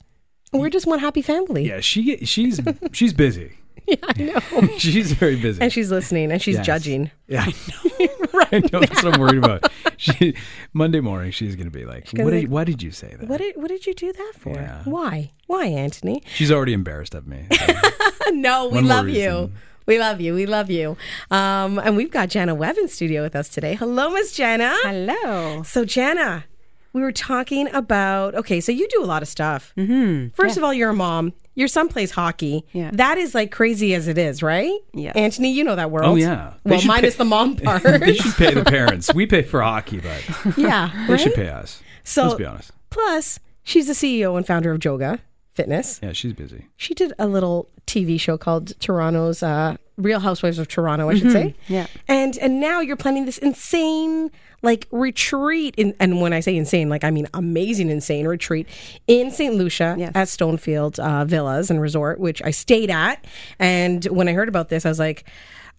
We're 0.54 0.70
just 0.70 0.86
one 0.86 1.00
happy 1.00 1.22
family. 1.22 1.68
Yeah, 1.68 1.80
she 1.80 2.18
she's 2.26 2.60
she's 2.92 3.14
busy. 3.14 3.58
Yeah, 3.88 3.96
I 4.04 4.22
know. 4.62 4.68
she's 4.78 5.12
very 5.14 5.36
busy. 5.38 5.60
and 5.60 5.74
she's 5.74 5.90
listening 5.90 6.32
and 6.32 6.40
she's 6.40 6.56
Yes. 6.58 6.66
judging. 6.66 7.10
Yeah, 7.28 7.46
I 7.48 7.48
know. 7.50 8.08
right. 8.34 8.54
I 8.54 8.60
know. 8.72 8.80
That's 8.80 9.04
what 9.04 9.16
I'm 9.16 9.20
worried 9.20 9.40
about. 9.40 9.72
She, 9.98 10.36
Monday 10.72 11.00
morning, 11.00 11.32
she's 11.32 11.56
going 11.56 11.66
to 11.66 11.78
be 11.78 11.84
like, 11.84 12.08
what 12.14 12.30
did, 12.30 12.48
why 12.50 12.64
did 12.64 12.84
you 12.84 12.92
say 12.92 13.16
that? 13.20 13.28
What 13.28 13.40
did 13.40 13.58
what 13.58 13.70
did 13.70 13.88
you 13.88 13.96
do 13.96 14.14
that 14.14 14.34
for? 14.38 14.52
Yeah. 14.52 14.84
Why? 14.86 15.32
Why, 15.48 15.68
Antoni? 15.70 16.22
She's 16.28 16.52
already 16.52 16.74
embarrassed 16.74 17.16
of 17.16 17.26
me. 17.28 17.48
so. 17.52 18.32
no, 18.32 18.68
we 18.68 18.82
love 18.82 19.10
you. 19.10 19.52
Reason. 19.88 20.00
We 20.00 20.00
love 20.00 20.22
you. 20.22 20.34
We 20.34 20.46
love 20.46 20.70
you. 20.70 20.98
Um, 21.30 21.80
and 21.80 21.96
we've 21.98 22.12
got 22.12 22.30
Jana 22.30 22.56
Webb 22.56 22.78
in 22.78 22.88
studio 22.88 23.22
with 23.24 23.36
us 23.36 23.50
today. 23.50 23.76
Hello, 23.76 24.10
Miss 24.12 24.32
Jana. 24.34 24.76
Hello. 24.84 25.64
So, 25.64 25.86
Jana, 25.86 26.46
we 26.94 27.02
were 27.02 27.12
talking 27.12 27.68
about 27.74 28.36
okay, 28.36 28.60
so 28.62 28.72
you 28.72 28.88
do 28.90 29.04
a 29.04 29.06
lot 29.06 29.22
of 29.22 29.28
stuff. 29.28 29.74
Mm-hmm. 29.78 30.30
First 30.36 30.58
of 30.58 30.64
all, 30.64 30.74
you're 30.74 30.90
a 30.90 30.94
mom. 30.94 31.34
Your 31.56 31.68
son 31.68 31.90
plays 31.90 32.12
hockey. 32.12 32.66
Yeah. 32.72 32.92
That 32.94 33.18
is 33.18 33.36
like 33.36 33.52
crazy 33.52 33.94
as 33.94 34.08
it 34.08 34.18
is, 34.18 34.42
right? 34.42 34.78
Yeah. 34.94 35.12
Antoni, 35.14 35.54
you 35.54 35.64
know 35.66 35.76
that 35.76 35.92
world. 35.92 36.08
Oh, 36.12 36.16
yeah. 36.16 36.54
They 36.64 36.72
Well, 36.72 36.80
should 36.80 36.88
minus 36.88 37.16
pay- 37.16 37.18
the 37.20 37.26
mom 37.26 37.56
part. 37.58 37.84
they 37.84 38.16
should 38.16 38.36
pay 38.36 38.54
the 38.54 38.64
parents. 38.64 39.14
We 39.14 39.26
pay 39.26 39.42
for 39.44 39.62
hockey, 39.62 40.00
but 40.00 40.58
yeah. 40.58 40.92
they 41.08 41.14
right? 41.14 41.20
should 41.20 41.34
pay 41.34 41.50
us. 41.50 41.82
So- 42.04 42.24
Let's 42.24 42.36
be 42.36 42.46
honest. 42.46 42.72
Plus, 42.90 43.40
she's 43.64 43.88
the 43.88 43.94
CEO 43.94 44.38
and 44.38 44.46
founder 44.48 44.72
of 44.72 44.80
Joga 44.80 45.20
Fitness. 45.54 46.00
Yeah, 46.02 46.14
she's 46.14 46.34
busy. 46.34 46.68
She 46.78 46.94
did 46.94 47.12
a 47.20 47.28
little 47.28 47.70
TV 47.86 48.18
show 48.20 48.38
called 48.38 48.80
Toronto's 48.80 49.44
uh, 49.44 49.76
Real 49.98 50.22
Housewives 50.22 50.58
of 50.60 50.70
Toronto, 50.70 51.10
I 51.10 51.16
should 51.16 51.32
say. 51.34 51.56
Yeah. 51.68 51.88
And 52.08 52.38
and 52.38 52.62
now 52.62 52.80
you're 52.80 52.96
planning 52.96 53.26
this 53.26 53.38
insane 53.38 54.32
like 54.64 54.88
retreat 54.92 55.76
in, 55.78 55.94
and 56.00 56.22
when 56.22 56.32
I 56.32 56.40
say 56.40 56.56
insane, 56.56 56.88
like 56.88 57.04
I 57.04 57.12
mean 57.12 57.28
amazing 57.34 57.90
insane 57.90 58.28
retreat 58.28 58.66
in 59.08 59.30
St. 59.32 59.54
Lucia 59.56 59.96
Yes. 60.00 60.12
at 60.16 60.28
Stonefield 60.30 61.00
uh, 61.00 61.26
Villas 61.26 61.70
and 61.70 61.82
Resort, 61.82 62.20
which 62.20 62.42
I 62.44 62.52
stayed 62.52 62.90
at. 62.90 63.26
And 63.60 64.06
when 64.06 64.30
I 64.30 64.34
heard 64.34 64.48
about 64.48 64.70
this, 64.70 64.86
I 64.86 64.90
was 64.90 65.00
like, 65.00 65.26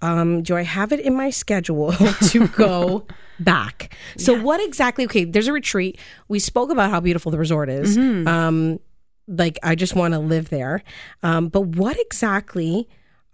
um, 0.03 0.43
do 0.43 0.55
I 0.57 0.63
have 0.65 0.93
it 0.93 1.01
in 1.01 1.15
my 1.17 1.31
schedule 1.31 1.93
to 2.29 2.47
go 2.49 3.07
back? 3.41 3.95
So 4.19 4.39
what 4.39 4.63
exactly? 4.63 5.05
Okay, 5.07 5.25
there's 5.25 5.49
a 5.49 5.53
retreat. 5.53 5.99
We 6.29 6.41
spoke 6.41 6.71
about 6.71 6.91
how 6.91 7.01
beautiful 7.01 7.33
the 7.33 7.39
resort 7.39 7.71
is. 7.71 7.97
Um, 7.97 8.81
like 9.29 9.59
I 9.63 9.75
just 9.75 9.95
want 9.95 10.15
to 10.15 10.19
live 10.19 10.49
there. 10.51 10.83
Um, 11.23 11.49
but 11.49 11.63
what 11.63 11.97
exactly 12.01 12.89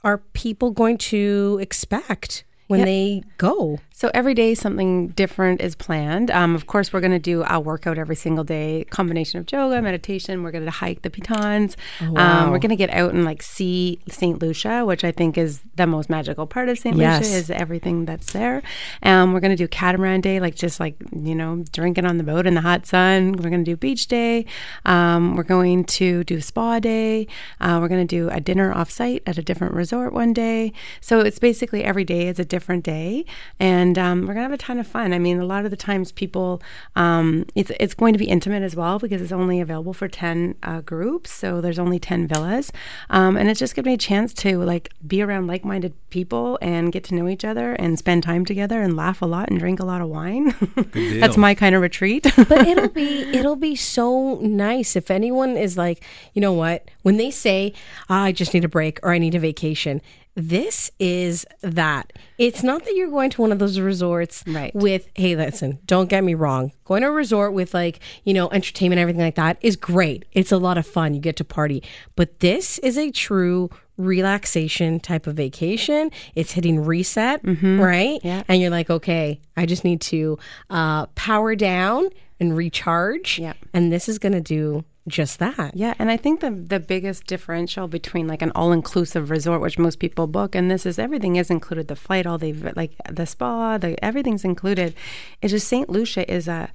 are 0.04 0.18
people 0.32 0.70
going 0.70 0.98
to 0.98 1.58
expect 1.60 2.44
when 2.68 2.80
Yeah. 2.80 2.86
they 2.86 3.22
go? 3.38 3.78
So 3.98 4.12
every 4.14 4.32
day 4.32 4.54
something 4.54 5.08
different 5.08 5.60
is 5.60 5.74
planned. 5.74 6.30
Um, 6.30 6.54
of 6.54 6.68
course, 6.68 6.92
we're 6.92 7.00
going 7.00 7.10
to 7.10 7.18
do 7.18 7.42
a 7.42 7.58
workout 7.58 7.98
every 7.98 8.14
single 8.14 8.44
day, 8.44 8.84
combination 8.90 9.40
of 9.40 9.50
yoga, 9.50 9.82
meditation. 9.82 10.44
We're 10.44 10.52
going 10.52 10.66
to 10.66 10.70
hike 10.70 11.02
the 11.02 11.10
pitons. 11.10 11.76
wow. 12.00 12.44
Um, 12.44 12.52
we're 12.52 12.60
going 12.60 12.70
to 12.70 12.76
get 12.76 12.90
out 12.90 13.12
and 13.12 13.24
like 13.24 13.42
see 13.42 13.98
St. 14.08 14.40
Lucia, 14.40 14.84
which 14.84 15.02
I 15.02 15.10
think 15.10 15.36
is 15.36 15.62
the 15.74 15.88
most 15.88 16.08
magical 16.08 16.46
part 16.46 16.68
of 16.68 16.78
St. 16.78 16.96
Yes. 16.96 17.24
Lucia 17.24 17.36
is 17.38 17.50
everything 17.50 18.04
that's 18.04 18.32
there. 18.32 18.62
Um, 19.02 19.32
we're 19.32 19.40
going 19.40 19.50
to 19.50 19.56
do 19.56 19.66
catamaran 19.66 20.20
day, 20.20 20.38
like 20.38 20.54
just 20.54 20.78
like 20.78 20.94
you 21.12 21.34
know 21.34 21.64
drinking 21.72 22.06
on 22.06 22.18
the 22.18 22.24
boat 22.24 22.46
in 22.46 22.54
the 22.54 22.60
hot 22.60 22.86
sun. 22.86 23.32
We're 23.32 23.50
going 23.50 23.64
to 23.64 23.70
do 23.72 23.76
beach 23.76 24.06
day. 24.06 24.46
Um, 24.84 25.34
we're 25.34 25.42
going 25.42 25.82
to 25.82 26.22
do 26.22 26.40
spa 26.40 26.78
day. 26.78 27.26
Uh, 27.60 27.78
we're 27.82 27.88
going 27.88 28.06
to 28.06 28.16
do 28.16 28.30
a 28.30 28.38
dinner 28.38 28.72
off 28.72 28.92
site 28.92 29.24
at 29.26 29.38
a 29.38 29.42
different 29.42 29.74
resort 29.74 30.12
one 30.12 30.32
day. 30.32 30.72
So 31.00 31.18
it's 31.18 31.40
basically 31.40 31.82
every 31.82 32.04
day 32.04 32.28
is 32.28 32.38
a 32.38 32.44
different 32.44 32.84
day, 32.84 33.24
and 33.58 33.87
um, 33.96 34.22
we're 34.22 34.34
gonna 34.34 34.42
have 34.42 34.52
a 34.52 34.58
ton 34.58 34.78
of 34.78 34.86
fun. 34.86 35.12
I 35.12 35.18
mean, 35.18 35.38
a 35.38 35.44
lot 35.44 35.64
of 35.64 35.70
the 35.70 35.76
times 35.76 36.10
people, 36.12 36.60
um, 36.96 37.46
it's 37.54 37.70
it's 37.78 37.94
going 37.94 38.12
to 38.12 38.18
be 38.18 38.26
intimate 38.26 38.62
as 38.62 38.74
well 38.74 38.98
because 38.98 39.22
it's 39.22 39.32
only 39.32 39.60
available 39.60 39.94
for 39.94 40.08
ten 40.08 40.56
uh, 40.62 40.80
groups, 40.80 41.30
so 41.30 41.60
there's 41.60 41.78
only 41.78 41.98
ten 41.98 42.26
villas, 42.26 42.72
um, 43.10 43.36
and 43.36 43.48
it's 43.48 43.60
just 43.60 43.74
giving 43.74 43.90
me 43.90 43.94
a 43.94 43.98
chance 43.98 44.34
to 44.34 44.58
like 44.58 44.90
be 45.06 45.22
around 45.22 45.46
like-minded 45.46 45.94
people 46.10 46.58
and 46.60 46.92
get 46.92 47.04
to 47.04 47.14
know 47.14 47.28
each 47.28 47.44
other 47.44 47.74
and 47.74 47.98
spend 47.98 48.22
time 48.22 48.44
together 48.44 48.82
and 48.82 48.96
laugh 48.96 49.22
a 49.22 49.26
lot 49.26 49.48
and 49.48 49.58
drink 49.58 49.78
a 49.80 49.84
lot 49.84 50.00
of 50.00 50.08
wine. 50.08 50.54
That's 51.20 51.34
deal. 51.34 51.38
my 51.38 51.54
kind 51.54 51.74
of 51.74 51.82
retreat. 51.82 52.26
But 52.36 52.66
it'll 52.66 52.88
be 52.88 53.22
it'll 53.32 53.56
be 53.56 53.76
so 53.76 54.36
nice 54.42 54.96
if 54.96 55.10
anyone 55.10 55.56
is 55.56 55.76
like, 55.76 56.02
you 56.34 56.40
know 56.40 56.52
what? 56.52 56.90
When 57.02 57.16
they 57.16 57.30
say, 57.30 57.72
"Ah, 58.10 58.24
"I 58.24 58.32
just 58.32 58.52
need 58.54 58.64
a 58.64 58.68
break" 58.68 58.98
or 59.02 59.12
"I 59.12 59.18
need 59.18 59.34
a 59.34 59.38
vacation," 59.38 60.02
this 60.40 60.90
is 61.00 61.44
that. 61.62 62.12
It's 62.38 62.62
not 62.62 62.84
that 62.84 62.94
you're 62.94 63.10
going 63.10 63.28
to 63.30 63.42
one 63.42 63.50
of 63.50 63.58
those 63.58 63.80
resorts 63.80 64.44
Right. 64.46 64.72
with, 64.74 65.08
"Hey, 65.14 65.34
listen, 65.34 65.80
don't 65.84 66.08
get 66.08 66.22
me 66.22 66.34
wrong. 66.34 66.70
Going 66.84 67.02
to 67.02 67.08
a 67.08 67.10
resort 67.10 67.52
with 67.52 67.74
like, 67.74 67.98
you 68.24 68.32
know, 68.32 68.48
entertainment 68.50 69.00
everything 69.00 69.20
like 69.22 69.34
that 69.34 69.58
is 69.60 69.74
great. 69.74 70.24
It's 70.32 70.52
a 70.52 70.56
lot 70.58 70.78
of 70.78 70.86
fun. 70.86 71.12
You 71.14 71.20
get 71.20 71.34
to 71.36 71.44
party. 71.44 71.82
But 72.14 72.38
this 72.38 72.78
is 72.78 72.96
a 72.96 73.10
true 73.10 73.68
relaxation 73.96 75.00
type 75.00 75.26
of 75.26 75.34
vacation. 75.34 76.10
It's 76.36 76.52
hitting 76.52 76.84
reset, 76.84 77.40
right? 77.44 78.20
Yeah. 78.22 78.44
And 78.46 78.60
you're 78.60 78.70
like, 78.70 78.90
okay, 78.90 79.40
I 79.56 79.66
just 79.66 79.82
need 79.84 80.00
to 80.02 80.38
uh, 80.70 81.06
power 81.16 81.56
down 81.56 82.08
and 82.38 82.56
recharge. 82.56 83.40
Yeah. 83.40 83.54
And 83.74 83.92
this 83.92 84.08
is 84.08 84.18
going 84.20 84.34
to 84.34 84.40
do 84.40 84.84
just 85.08 85.38
that. 85.38 85.74
Yeah, 85.74 85.94
and 85.98 86.10
I 86.10 86.16
think 86.16 86.40
the 86.40 86.50
the 86.50 86.78
biggest 86.80 87.26
differential 87.26 87.88
between 87.88 88.26
like 88.28 88.42
an 88.42 88.52
all 88.54 88.72
inclusive 88.72 89.30
resort, 89.30 89.60
which 89.60 89.78
most 89.78 89.98
people 89.98 90.26
book, 90.26 90.54
and 90.54 90.70
this 90.70 90.86
is 90.86 90.98
everything 90.98 91.36
is 91.36 91.50
included, 91.50 91.88
the 91.88 91.96
flight, 91.96 92.26
all 92.26 92.38
the 92.38 92.52
like 92.76 92.92
the 93.10 93.26
spa, 93.26 93.78
the 93.78 94.02
everything's 94.04 94.44
included. 94.44 94.94
It's 95.42 95.52
just 95.52 95.68
Saint 95.68 95.88
Lucia 95.90 96.30
is 96.32 96.46
a 96.48 96.70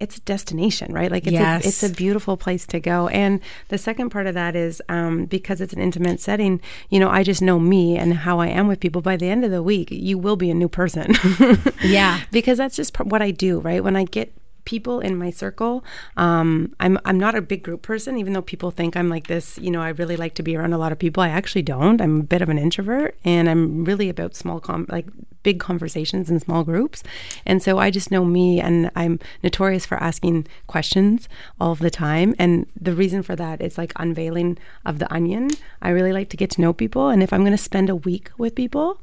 it's 0.00 0.16
a 0.16 0.20
destination, 0.22 0.92
right? 0.92 1.12
Like 1.12 1.28
it's 1.28 1.32
Yes. 1.32 1.64
a 1.64 1.68
it's 1.68 1.82
a 1.84 1.88
beautiful 1.90 2.36
place 2.36 2.66
to 2.66 2.80
go. 2.80 3.06
And 3.06 3.38
the 3.68 3.78
second 3.78 4.10
part 4.10 4.26
of 4.26 4.34
that 4.34 4.56
is 4.56 4.82
um, 4.88 5.26
because 5.26 5.60
it's 5.60 5.72
an 5.72 5.80
intimate 5.80 6.20
setting. 6.20 6.60
You 6.90 6.98
know, 6.98 7.08
I 7.08 7.22
just 7.22 7.40
know 7.40 7.60
me 7.60 7.96
and 7.96 8.12
how 8.12 8.40
I 8.40 8.48
am 8.48 8.66
with 8.66 8.80
people. 8.80 9.00
By 9.00 9.16
the 9.16 9.28
end 9.28 9.44
of 9.44 9.52
the 9.52 9.62
week, 9.62 9.90
you 9.92 10.18
will 10.18 10.34
be 10.34 10.50
a 10.50 10.54
new 10.54 10.68
person. 10.68 11.14
Yeah. 11.84 12.20
because 12.32 12.58
that's 12.58 12.74
just 12.74 12.98
what 12.98 13.22
I 13.22 13.30
do, 13.30 13.60
right? 13.60 13.82
When 13.84 13.94
I 13.94 14.02
get 14.04 14.32
people 14.64 15.00
in 15.00 15.16
my 15.16 15.30
circle, 15.30 15.84
um, 16.16 16.74
I'm 16.80 16.98
I'm 17.04 17.18
not 17.18 17.34
a 17.34 17.42
big 17.42 17.62
group 17.62 17.82
person, 17.82 18.18
even 18.18 18.32
though 18.32 18.42
people 18.42 18.70
think 18.70 18.96
I'm 18.96 19.08
like 19.08 19.26
this. 19.26 19.58
You 19.58 19.70
know, 19.70 19.82
I 19.82 19.90
really 19.90 20.16
like 20.16 20.34
to 20.34 20.42
be 20.42 20.56
around 20.56 20.72
a 20.72 20.78
lot 20.78 20.92
of 20.92 20.98
people. 20.98 21.22
I 21.22 21.28
actually 21.28 21.62
don't. 21.62 22.00
I'm 22.00 22.20
a 22.20 22.24
bit 22.24 22.42
of 22.42 22.48
an 22.48 22.58
introvert, 22.58 23.16
and 23.24 23.48
I'm 23.48 23.84
really 23.84 24.08
about 24.08 24.34
small, 24.34 24.60
com- 24.60 24.86
like 24.88 25.06
big 25.42 25.58
conversations 25.58 26.30
in 26.30 26.38
small 26.40 26.64
groups. 26.64 27.02
And 27.44 27.62
so 27.62 27.78
I 27.78 27.90
just 27.90 28.10
know 28.10 28.24
me, 28.24 28.60
and 28.60 28.90
I'm 28.94 29.18
notorious 29.42 29.86
for 29.86 29.96
asking 30.02 30.46
questions 30.66 31.28
all 31.60 31.74
the 31.74 31.90
time. 31.90 32.34
And 32.38 32.66
the 32.80 32.94
reason 32.94 33.22
for 33.22 33.36
that 33.36 33.60
is 33.60 33.78
like 33.78 33.92
unveiling 33.96 34.58
of 34.84 34.98
the 34.98 35.12
onion. 35.12 35.50
I 35.80 35.90
really 35.90 36.12
like 36.12 36.28
to 36.30 36.36
get 36.36 36.50
to 36.52 36.60
know 36.60 36.72
people, 36.72 37.08
and 37.08 37.22
if 37.22 37.32
I'm 37.32 37.40
going 37.40 37.52
to 37.52 37.58
spend 37.58 37.90
a 37.90 37.96
week 37.96 38.30
with 38.38 38.54
people. 38.54 39.00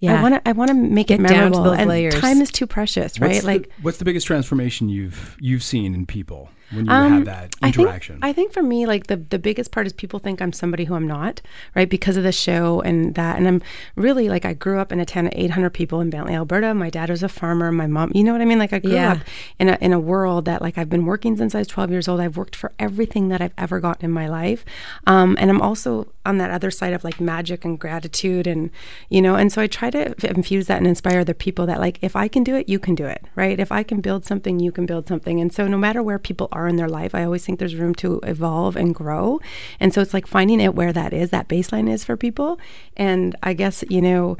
Yeah. 0.00 0.18
I 0.18 0.22
want 0.22 0.34
to. 0.34 0.48
I 0.48 0.52
want 0.52 0.68
to 0.68 0.74
make 0.74 1.06
Get 1.08 1.20
it 1.20 1.22
down 1.22 1.28
to 1.28 1.34
memorable. 1.58 1.62
those 1.70 1.78
and 1.78 1.88
layers. 1.88 2.14
time 2.20 2.42
is 2.42 2.50
too 2.50 2.66
precious, 2.66 3.18
right? 3.18 3.28
What's 3.28 3.40
the- 3.40 3.46
like 3.46 3.70
what's 3.82 3.98
the 3.98 4.04
biggest 4.04 4.26
transformation 4.26 4.88
you've 4.88 5.36
you've 5.40 5.62
seen 5.62 5.94
in 5.94 6.04
people 6.06 6.50
when 6.70 6.86
you 6.86 6.92
Um, 6.92 7.12
have 7.12 7.24
that 7.26 7.54
I 7.62 7.70
think- 7.70 7.78
interaction? 7.86 8.18
I 8.22 8.32
think, 8.32 8.52
for 8.52 8.62
me, 8.62 8.86
like 8.86 9.06
the 9.06 9.16
the 9.16 9.38
biggest 9.38 9.70
part 9.72 9.86
is 9.86 9.92
people 9.92 10.18
think 10.18 10.40
I'm 10.42 10.52
somebody 10.52 10.84
who 10.84 10.94
I'm 10.94 11.06
not, 11.06 11.40
right? 11.74 11.88
Because 11.88 12.16
of 12.16 12.22
the 12.24 12.32
show 12.32 12.80
and 12.82 13.14
that. 13.14 13.36
And 13.36 13.46
I'm 13.48 13.62
really 13.94 14.28
like 14.28 14.44
I 14.44 14.52
grew 14.54 14.78
up 14.78 14.92
in 14.92 15.00
a 15.00 15.04
town 15.06 15.26
of 15.26 15.32
800 15.36 15.70
people 15.70 16.00
in 16.00 16.10
Bentley, 16.10 16.34
Alberta. 16.34 16.74
My 16.74 16.90
dad 16.90 17.10
was 17.10 17.22
a 17.22 17.28
farmer. 17.28 17.70
My 17.72 17.86
mom, 17.86 18.10
you 18.14 18.24
know 18.24 18.32
what 18.32 18.40
I 18.40 18.44
mean? 18.44 18.58
Like 18.58 18.72
I 18.72 18.78
grew 18.78 18.92
Yeah. 18.92 19.12
up 19.12 19.18
in 19.58 19.68
a 19.68 19.78
in 19.80 19.92
a 19.92 20.00
world 20.00 20.44
that 20.46 20.60
like 20.62 20.76
I've 20.78 20.90
been 20.90 21.06
working 21.06 21.36
since 21.36 21.54
I 21.54 21.58
was 21.58 21.68
12 21.68 21.90
years 21.90 22.08
old. 22.08 22.20
I've 22.20 22.36
worked 22.36 22.56
for 22.56 22.72
everything 22.78 23.28
that 23.28 23.40
I've 23.40 23.54
ever 23.58 23.80
gotten 23.80 24.04
in 24.04 24.10
my 24.12 24.28
life, 24.28 24.64
um, 25.06 25.36
and 25.40 25.50
I'm 25.50 25.60
also 25.60 26.08
on 26.24 26.38
that 26.38 26.50
other 26.50 26.70
side 26.72 26.92
of 26.92 27.04
like 27.04 27.20
magic 27.20 27.64
and 27.64 27.78
gratitude 27.78 28.46
and 28.46 28.70
you 29.08 29.22
know. 29.22 29.36
And 29.36 29.52
so 29.52 29.62
I 29.62 29.66
try 29.66 29.90
to 29.90 30.14
infuse 30.28 30.66
that 30.66 30.78
and 30.78 30.86
inspire 30.86 31.20
other 31.20 31.34
people 31.34 31.66
that 31.66 31.80
like 31.80 31.98
if 32.02 32.16
I 32.16 32.28
can 32.28 32.42
do 32.44 32.56
it, 32.56 32.68
you 32.68 32.78
can 32.78 32.94
do 32.94 33.06
it, 33.06 33.24
right? 33.36 33.58
If 33.60 33.70
I 33.70 33.82
can 33.82 34.00
build 34.00 34.24
something, 34.24 34.58
you 34.60 34.72
can 34.72 34.86
build 34.86 35.06
something. 35.06 35.40
And 35.40 35.52
so 35.52 35.68
no 35.68 35.78
matter 35.78 36.02
where 36.02 36.18
people 36.18 36.48
are 36.56 36.66
in 36.66 36.76
their 36.76 36.88
life, 36.88 37.14
I 37.14 37.24
always 37.24 37.44
think 37.44 37.58
there's 37.58 37.76
room 37.76 37.94
to 37.96 38.20
evolve 38.24 38.76
and 38.76 38.94
grow. 38.94 39.40
And 39.78 39.92
so 39.92 40.00
it's 40.00 40.14
like 40.14 40.26
finding 40.26 40.60
it 40.60 40.74
where 40.74 40.92
that 40.92 41.12
is, 41.12 41.30
that 41.30 41.48
baseline 41.48 41.90
is 41.90 42.04
for 42.04 42.16
people. 42.16 42.58
And 42.96 43.36
I 43.42 43.52
guess, 43.52 43.84
you 43.88 44.00
know, 44.00 44.36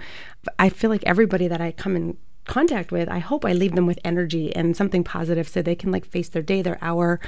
I 0.59 0.71
feel 0.71 0.91
like 0.91 1.05
everybody 1.05 1.47
that 1.49 1.61
I 1.61 1.73
come 1.73 1.95
in 1.95 2.17
contact 2.47 2.91
with, 2.91 3.09
I 3.09 3.19
hope 3.19 3.45
I 3.45 3.53
leave 3.53 3.75
them 3.75 3.87
with 3.87 3.99
energy 4.05 4.55
and 4.55 4.77
something 4.77 5.05
positive 5.05 5.49
so 5.49 5.63
they 5.63 5.75
can 5.75 5.93
like 5.93 6.07
face 6.07 6.29
their 6.29 6.43
day, 6.43 6.63
their 6.63 6.79
hour, 6.81 7.21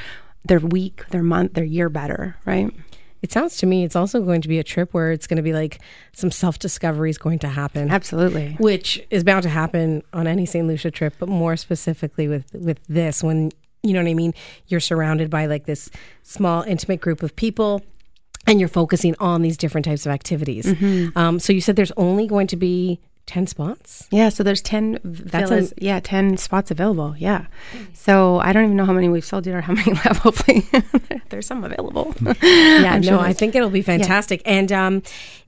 their 0.45 0.61
week, 0.61 1.07
their 1.11 1.22
month, 1.22 1.55
their 1.55 1.64
year 1.64 1.89
better, 1.89 2.36
right? 2.47 2.72
It 3.20 3.32
sounds 3.32 3.57
to 3.59 3.66
me 3.66 3.84
it's 3.84 3.97
also 3.97 4.20
going 4.20 4.43
to 4.43 4.49
be 4.49 4.59
a 4.59 4.64
trip 4.64 4.95
where 4.95 5.11
it's 5.11 5.26
going 5.26 5.39
to 5.39 5.43
be 5.43 5.53
like 5.53 5.80
some 6.12 6.30
self 6.30 6.59
discovery 6.59 7.11
is 7.11 7.18
going 7.18 7.41
to 7.41 7.49
happen. 7.49 7.91
Absolutely. 7.91 8.57
Which 8.61 9.05
is 9.11 9.24
bound 9.24 9.43
to 9.43 9.49
happen 9.49 10.03
on 10.12 10.26
any 10.26 10.47
St. 10.47 10.66
Lucia 10.66 10.91
trip, 10.91 11.14
but 11.18 11.28
more 11.28 11.57
specifically 11.57 12.28
with 12.28 12.55
with 12.55 12.78
this 12.86 13.22
when 13.22 13.51
you 13.89 13.95
know 13.95 14.03
what 14.03 14.11
I 14.11 14.14
mean, 14.14 14.34
you're 14.68 14.80
surrounded 14.80 15.30
by 15.30 15.47
like 15.47 15.64
this 15.64 15.91
small 16.22 16.62
intimate 16.62 17.01
group 17.01 17.22
of 17.22 17.34
people 17.34 17.82
and 18.47 18.61
you're 18.61 18.68
focusing 18.68 19.14
on 19.18 19.43
these 19.43 19.57
different 19.57 19.84
types 19.84 20.07
of 20.07 20.12
activities. 20.12 20.66
Mm-hmm. 20.66 21.16
Um, 21.18 21.39
so 21.39 21.53
you 21.53 21.61
said 21.61 21.76
there's 21.76 21.93
only 21.97 22.26
going 22.26 22.47
to 22.49 22.57
be 22.57 23.01
10 23.26 23.47
spots? 23.47 24.09
Yeah, 24.11 24.30
so 24.30 24.43
there's 24.43 24.62
10 24.62 25.01
That's 25.05 25.51
villas. 25.51 25.74
yeah, 25.76 26.01
10 26.01 26.39
spots 26.39 26.70
available. 26.70 27.14
Yeah. 27.18 27.47
So 27.93 28.39
I 28.39 28.55
don't 28.55 28.64
even 28.64 28.76
know 28.76 28.86
how 28.86 28.95
many 28.95 29.09
we've 29.09 29.24
sold 29.24 29.47
yet 29.47 29.55
or 29.55 29.61
how 29.61 29.74
many 29.80 29.93
left. 29.93 30.20
Hopefully, 30.20 30.66
there's 31.28 31.47
some 31.47 31.62
available. 31.62 32.14
Yeah, 32.43 32.93
I'm 32.95 33.03
no, 33.03 33.09
sure 33.09 33.18
I 33.18 33.32
think 33.32 33.55
it'll 33.55 33.70
be 33.70 33.82
fantastic. 33.82 34.41
And 34.45 34.72
um, 34.72 35.03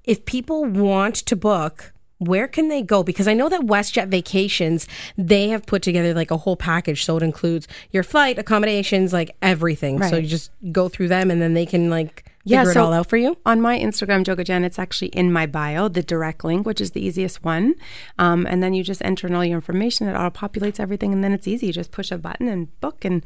if 0.05 0.25
people 0.25 0.65
want 0.65 1.15
to 1.17 1.37
book, 1.37 1.93
where 2.21 2.47
can 2.47 2.69
they 2.69 2.83
go? 2.83 3.03
Because 3.03 3.27
I 3.27 3.35
know 3.35 3.49
that 3.49 3.63
WestJet 3.63 4.09
Vacations, 4.09 4.87
they 5.17 5.49
have 5.49 5.67
put 5.67 5.83
together 5.83 6.15
like 6.15 6.31
a 6.31 6.37
whole 6.37 6.57
package. 6.57 7.05
So 7.05 7.17
it 7.17 7.23
includes 7.23 7.67
your 7.91 8.03
flight, 8.03 8.39
accommodations, 8.39 9.13
like 9.13 9.35
everything. 9.43 10.03
So 10.03 10.17
you 10.17 10.29
just 10.29 10.51
go 10.71 10.89
through 10.89 11.09
them 11.09 11.31
and 11.31 11.41
then 11.41 11.55
they 11.55 11.67
can 11.67 11.89
like 11.89 12.25
Yeah, 12.45 12.61
figure 12.61 12.73
it 12.73 12.77
all 12.77 12.93
out 12.93 13.07
for 13.09 13.17
you. 13.17 13.37
On 13.47 13.61
my 13.61 13.79
Instagram, 13.79 14.25
Joga 14.25 14.45
Jen, 14.45 14.65
it's 14.65 14.79
actually 14.79 15.09
in 15.09 15.33
my 15.33 15.47
bio, 15.47 15.89
the 15.89 16.03
direct 16.03 16.45
link, 16.45 16.67
which 16.67 16.81
is 16.81 16.91
the 16.93 17.05
easiest 17.05 17.43
one. 17.43 17.75
Um, 18.19 18.47
and 18.47 18.63
then 18.63 18.75
you 18.75 18.85
just 18.85 19.03
enter 19.03 19.27
in 19.27 19.35
all 19.35 19.45
your 19.45 19.57
information. 19.57 20.07
It 20.07 20.15
auto 20.15 20.31
populates 20.31 20.79
everything, 20.79 21.13
and 21.13 21.25
then 21.25 21.33
it's 21.33 21.49
easy. 21.49 21.69
You 21.69 21.73
just 21.73 21.91
push 21.91 22.11
a 22.11 22.19
button 22.19 22.49
and 22.49 22.69
book, 22.81 23.05
and 23.05 23.25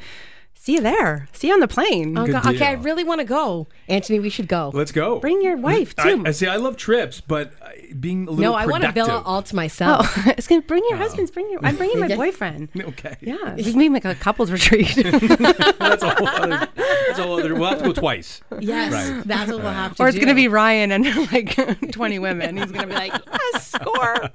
see 0.54 0.74
you 0.74 0.80
there. 0.80 1.28
See 1.32 1.48
you 1.48 1.52
on 1.54 1.60
the 1.60 1.68
plane. 1.68 2.16
Oh, 2.16 2.24
Good 2.26 2.32
God. 2.32 2.46
Okay, 2.54 2.66
I 2.66 2.74
deal. 2.74 2.84
really 2.84 3.04
want 3.04 3.20
to 3.20 3.24
go. 3.24 3.66
Antoni, 3.88 4.20
we 4.22 4.30
should 4.30 4.48
go. 4.48 4.70
Let's 4.72 4.92
go. 4.92 5.18
Bring 5.20 5.42
your 5.42 5.56
wife 5.56 5.94
I, 5.98 6.02
too. 6.14 6.22
I 6.26 6.30
see. 6.30 6.46
I 6.46 6.56
love 6.56 6.76
trips, 6.76 7.20
but 7.20 7.52
uh, 7.60 7.68
being 8.00 8.26
a 8.26 8.30
little 8.30 8.52
no, 8.52 8.58
I 8.58 8.64
want 8.66 8.82
a 8.84 8.88
productive. 8.88 9.06
villa 9.06 9.22
all 9.26 9.42
to 9.42 9.54
myself. 9.56 10.06
oh, 10.16 10.24
it's 10.38 10.46
gonna 10.48 10.62
bring 10.62 10.82
your 10.88 10.96
husbands. 10.96 11.30
Bring 11.30 11.50
your. 11.50 11.60
I'm 11.62 11.76
bringing 11.76 12.00
my 12.00 12.06
Yeah. 12.14 12.16
boyfriend. 12.16 12.68
Okay. 12.94 13.16
Yeah, 13.20 13.54
we 13.56 13.62
can 13.72 13.92
make 13.92 14.04
a 14.04 14.14
couples 14.14 14.50
retreat. 14.50 14.94
that's 14.94 16.02
a 16.02 16.10
whole 16.14 16.28
other. 16.28 16.68
That's 16.76 17.18
a 17.18 17.22
whole 17.24 17.38
other. 17.40 17.54
We'll 17.54 17.68
have 17.68 17.78
to 17.78 17.84
go 17.84 17.92
twice. 17.92 18.40
Yes, 18.60 18.92
Right. 18.92 19.22
that's 19.24 19.50
what 19.50 19.62
we'll 19.62 19.72
have 19.72 19.96
to 19.96 20.02
or 20.02 20.08
it's 20.08 20.14
do. 20.16 20.20
gonna 20.20 20.34
be 20.34 20.48
Ryan 20.48 20.92
and 20.92 21.04
like 21.32 21.90
20 21.92 22.18
women. 22.18 22.56
He's 22.56 22.70
gonna 22.72 22.86
be 22.86 22.94
like, 22.94 23.12
yes, 23.52 23.66
score. 23.68 24.30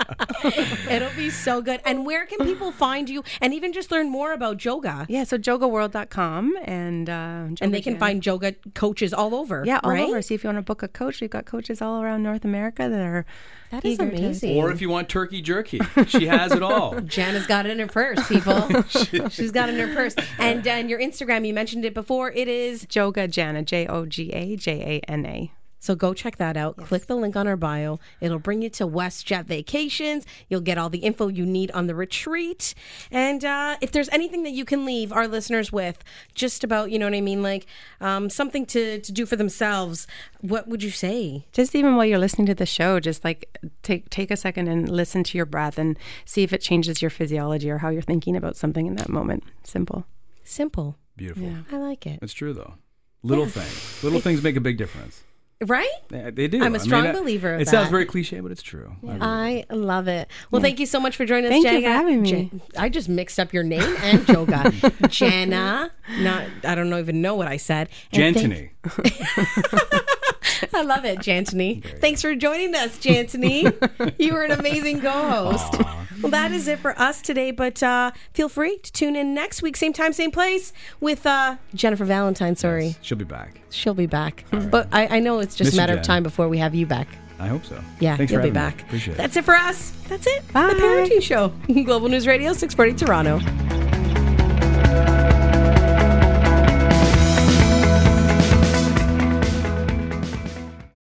It'll 0.90 1.16
be 1.16 1.30
so 1.30 1.62
good. 1.62 1.80
And 1.86 2.06
where 2.06 2.26
can 2.26 2.40
people 2.46 2.72
find 2.72 3.10
you 3.10 3.24
and 3.42 3.54
even 3.54 3.72
just 3.74 3.92
learn 3.92 4.10
more 4.10 4.34
about 4.34 4.64
yoga? 4.66 5.06
Yeah, 5.10 5.24
so 5.24 5.38
jogaworld.com 5.38 6.09
and 6.18 7.10
uh, 7.10 7.48
And 7.62 7.74
they 7.74 7.82
can 7.82 7.94
Joga 7.94 7.96
Jen. 7.96 8.00
find 8.00 8.26
yoga 8.26 8.56
coaches 8.74 9.14
all 9.14 9.36
over. 9.36 9.64
Yeah, 9.66 9.80
all 9.84 9.92
right? 9.92 10.08
over. 10.10 10.22
See 10.22 10.36
if 10.36 10.44
you 10.44 10.48
want 10.48 10.58
to 10.58 10.62
book 10.64 10.84
a 10.84 10.88
coach. 10.88 11.22
We've 11.22 11.30
got 11.30 11.46
coaches 11.46 11.82
all 11.82 12.02
around 12.02 12.24
North 12.24 12.44
America 12.46 12.88
that 12.90 13.00
are. 13.00 13.26
That 13.72 13.86
is 13.86 13.94
eager 14.00 14.10
to- 14.10 14.18
amazing. 14.18 14.58
Or 14.58 14.72
if 14.72 14.82
you 14.82 14.90
want 14.90 15.10
turkey 15.10 15.42
jerky, 15.42 15.80
she 16.08 16.26
has 16.26 16.52
it 16.52 16.64
all. 16.64 16.96
Jana's 17.02 17.46
got 17.46 17.66
it 17.68 17.72
in 17.72 17.80
her 17.80 17.88
purse, 17.88 18.28
people. 18.28 18.68
She's 19.30 19.52
got 19.52 19.70
it 19.70 19.78
in 19.78 19.88
her 19.88 19.94
purse. 19.94 20.16
And 20.40 20.66
and 20.66 20.90
your 20.90 21.00
Instagram, 21.00 21.46
you 21.46 21.54
mentioned 21.54 21.86
it 21.86 21.94
before. 21.94 22.32
It 22.32 22.48
is 22.48 22.86
Joga 22.88 23.30
Jana, 23.30 23.62
J 23.64 23.86
O 23.88 24.06
G 24.08 24.32
A 24.32 24.56
J 24.56 25.02
A 25.08 25.12
N 25.12 25.26
A. 25.26 25.52
so 25.80 25.96
go 25.96 26.14
check 26.14 26.38
that 26.38 26.58
out. 26.58 26.78
Click 26.78 27.08
the 27.08 27.16
link 27.16 27.36
on 27.36 27.48
our 27.48 27.56
bio. 27.56 28.00
It'll 28.22 28.40
bring 28.40 28.62
you 28.62 28.70
to 28.72 28.88
WestJet 28.88 29.46
Vacations. 29.46 30.26
You'll 30.50 30.62
get 30.62 30.78
all 30.78 30.90
the 30.90 31.00
info 31.00 31.28
you 31.28 31.46
need 31.46 31.72
on 31.72 31.88
the 31.88 31.96
retreat. 31.96 32.74
And 33.12 33.44
uh, 33.46 33.78
if 33.82 33.92
there's 33.92 34.10
anything 34.10 34.44
that 34.44 34.52
you 34.52 34.66
can 34.66 34.86
leave 34.86 35.12
our 35.12 35.28
listeners 35.28 35.72
with, 35.72 36.04
just 36.36 36.64
about 36.64 36.92
you 36.92 37.00
know 37.00 37.06
what 37.06 37.16
I 37.16 37.22
mean, 37.22 37.42
like 37.42 37.66
um, 38.02 38.30
something 38.30 38.66
to 38.68 39.00
to 39.00 39.12
do 39.12 39.26
for 39.26 39.36
themselves, 39.36 40.06
what 40.42 40.68
would 40.68 40.84
you 40.84 40.92
say? 40.92 41.46
Just 41.54 41.76
even 41.76 41.96
while 41.96 42.06
you're 42.06 42.20
listening 42.20 42.48
to 42.48 42.56
the 42.56 42.66
show, 42.66 43.00
just 43.00 43.24
like 43.24 43.58
take 43.84 44.10
take 44.10 44.32
a 44.32 44.38
second 44.38 44.68
and 44.68 44.90
listen 44.90 45.24
to 45.24 45.38
your 45.38 45.46
breath 45.46 45.78
and 45.78 45.98
see 46.26 46.44
if 46.44 46.54
it 46.54 46.62
changes 46.62 47.02
your 47.02 47.10
physiology 47.10 47.70
or 47.70 47.78
how 47.78 47.90
you're 47.90 48.02
thinking 48.02 48.36
about 48.36 48.56
something 48.56 48.86
in 48.86 48.96
that 48.96 49.10
moment. 49.10 49.44
Simple. 49.64 50.06
Simple. 50.44 50.98
Beautiful. 51.16 51.54
I 51.72 51.78
like 51.78 52.06
it. 52.06 52.20
It's 52.22 52.34
true 52.34 52.54
though. 52.54 52.76
Little 53.24 53.46
things. 53.46 54.04
Little 54.04 54.22
things 54.22 54.42
make 54.42 54.56
a 54.56 54.62
big 54.62 54.78
difference. 54.78 55.24
Right? 55.66 55.90
They, 56.08 56.32
they 56.32 56.48
do. 56.48 56.64
I'm 56.64 56.74
a 56.74 56.80
strong 56.80 57.08
I- 57.08 57.10
uh, 57.10 57.14
believer 57.20 57.56
of 57.56 57.62
It 57.62 57.68
sounds 57.68 57.90
very 57.90 58.06
cliche, 58.06 58.40
but 58.40 58.50
it's 58.52 58.62
true. 58.62 58.96
I 59.06 59.08
really- 59.08 59.22
I 59.22 59.66
love 59.76 60.08
it. 60.08 60.30
Well, 60.52 60.62
thank 60.62 60.80
you 60.80 60.86
so 60.86 61.02
much 61.02 61.18
for 61.18 61.26
joining 61.26 61.46
us, 61.46 61.52
Thank 61.52 61.66
you 61.66 61.82
for 61.82 61.90
having 61.90 62.22
me. 62.22 62.30
Jan- 62.32 62.62
I 62.78 62.88
just 62.88 63.10
mixed 63.10 63.40
up 63.40 63.52
your 63.54 63.64
name 63.64 63.82
and 64.02 64.20
Joga. 64.22 65.10
Jana. 65.10 65.92
Not 66.20 66.46
I 66.64 66.76
don't 66.76 66.94
even 66.94 67.22
know 67.22 67.36
what 67.36 67.48
I 67.48 67.58
said. 67.58 67.90
And 68.14 68.36
thank- 68.36 68.72
Jantony. 68.84 70.06
I 70.74 70.82
love 70.84 71.06
it, 71.06 71.20
Jantony. 71.20 71.84
Thanks 72.00 72.22
for 72.22 72.36
joining 72.36 72.76
us, 72.76 72.98
Jantony. 72.98 74.16
you 74.20 74.34
were 74.34 74.44
an 74.44 74.52
amazing 74.52 75.02
co-host. 75.02 75.82
Well, 76.22 76.32
that 76.32 76.52
is 76.52 76.68
it 76.68 76.80
for 76.80 77.00
us 77.00 77.22
today, 77.22 77.52
but 77.52 77.82
uh, 77.82 78.12
feel 78.34 78.50
free 78.50 78.78
to 78.80 78.92
tune 78.92 79.16
in 79.16 79.34
next 79.34 79.62
week, 79.62 79.78
same 79.78 79.94
time, 79.94 80.12
same 80.14 80.32
place, 80.32 80.74
with 81.00 81.26
uh, 81.26 81.56
Jennifer 81.74 82.04
Valentine. 82.06 82.56
Sorry, 82.56 82.96
She'll 83.02 83.18
be 83.18 83.24
back. 83.26 83.62
she'll 83.70 83.94
be 83.94 84.06
back. 84.08 84.44
But 84.52 84.88
I, 84.92 85.18
I 85.18 85.20
know 85.20 85.40
it's 85.40 85.56
just 85.56 85.70
Miss 85.70 85.74
a 85.76 85.78
matter 85.78 85.94
of 85.94 86.02
time 86.02 86.24
before 86.24 86.50
we 86.50 86.58
have 86.58 86.76
you 86.76 86.86
back. 86.86 87.08
I 87.40 87.48
hope 87.48 87.64
so. 87.64 87.82
Yeah, 88.02 88.18
Thanks 88.18 88.32
you'll 88.34 88.42
for 88.42 88.50
be 88.52 88.54
having 88.58 88.70
me. 88.72 88.78
back. 88.78 88.82
Appreciate 88.88 89.14
it. 89.14 89.18
That's 89.18 89.38
it 89.38 89.46
for 89.46 89.56
us. 89.56 89.92
That's 90.10 90.28
it. 90.28 90.52
Bye. 90.52 90.68
The 90.74 90.76
Parenting 90.76 91.22
Show. 91.22 91.54
Global 91.86 92.10
News 92.10 92.28
Radio, 92.28 92.52
640 92.52 93.06
Toronto. 93.06 93.40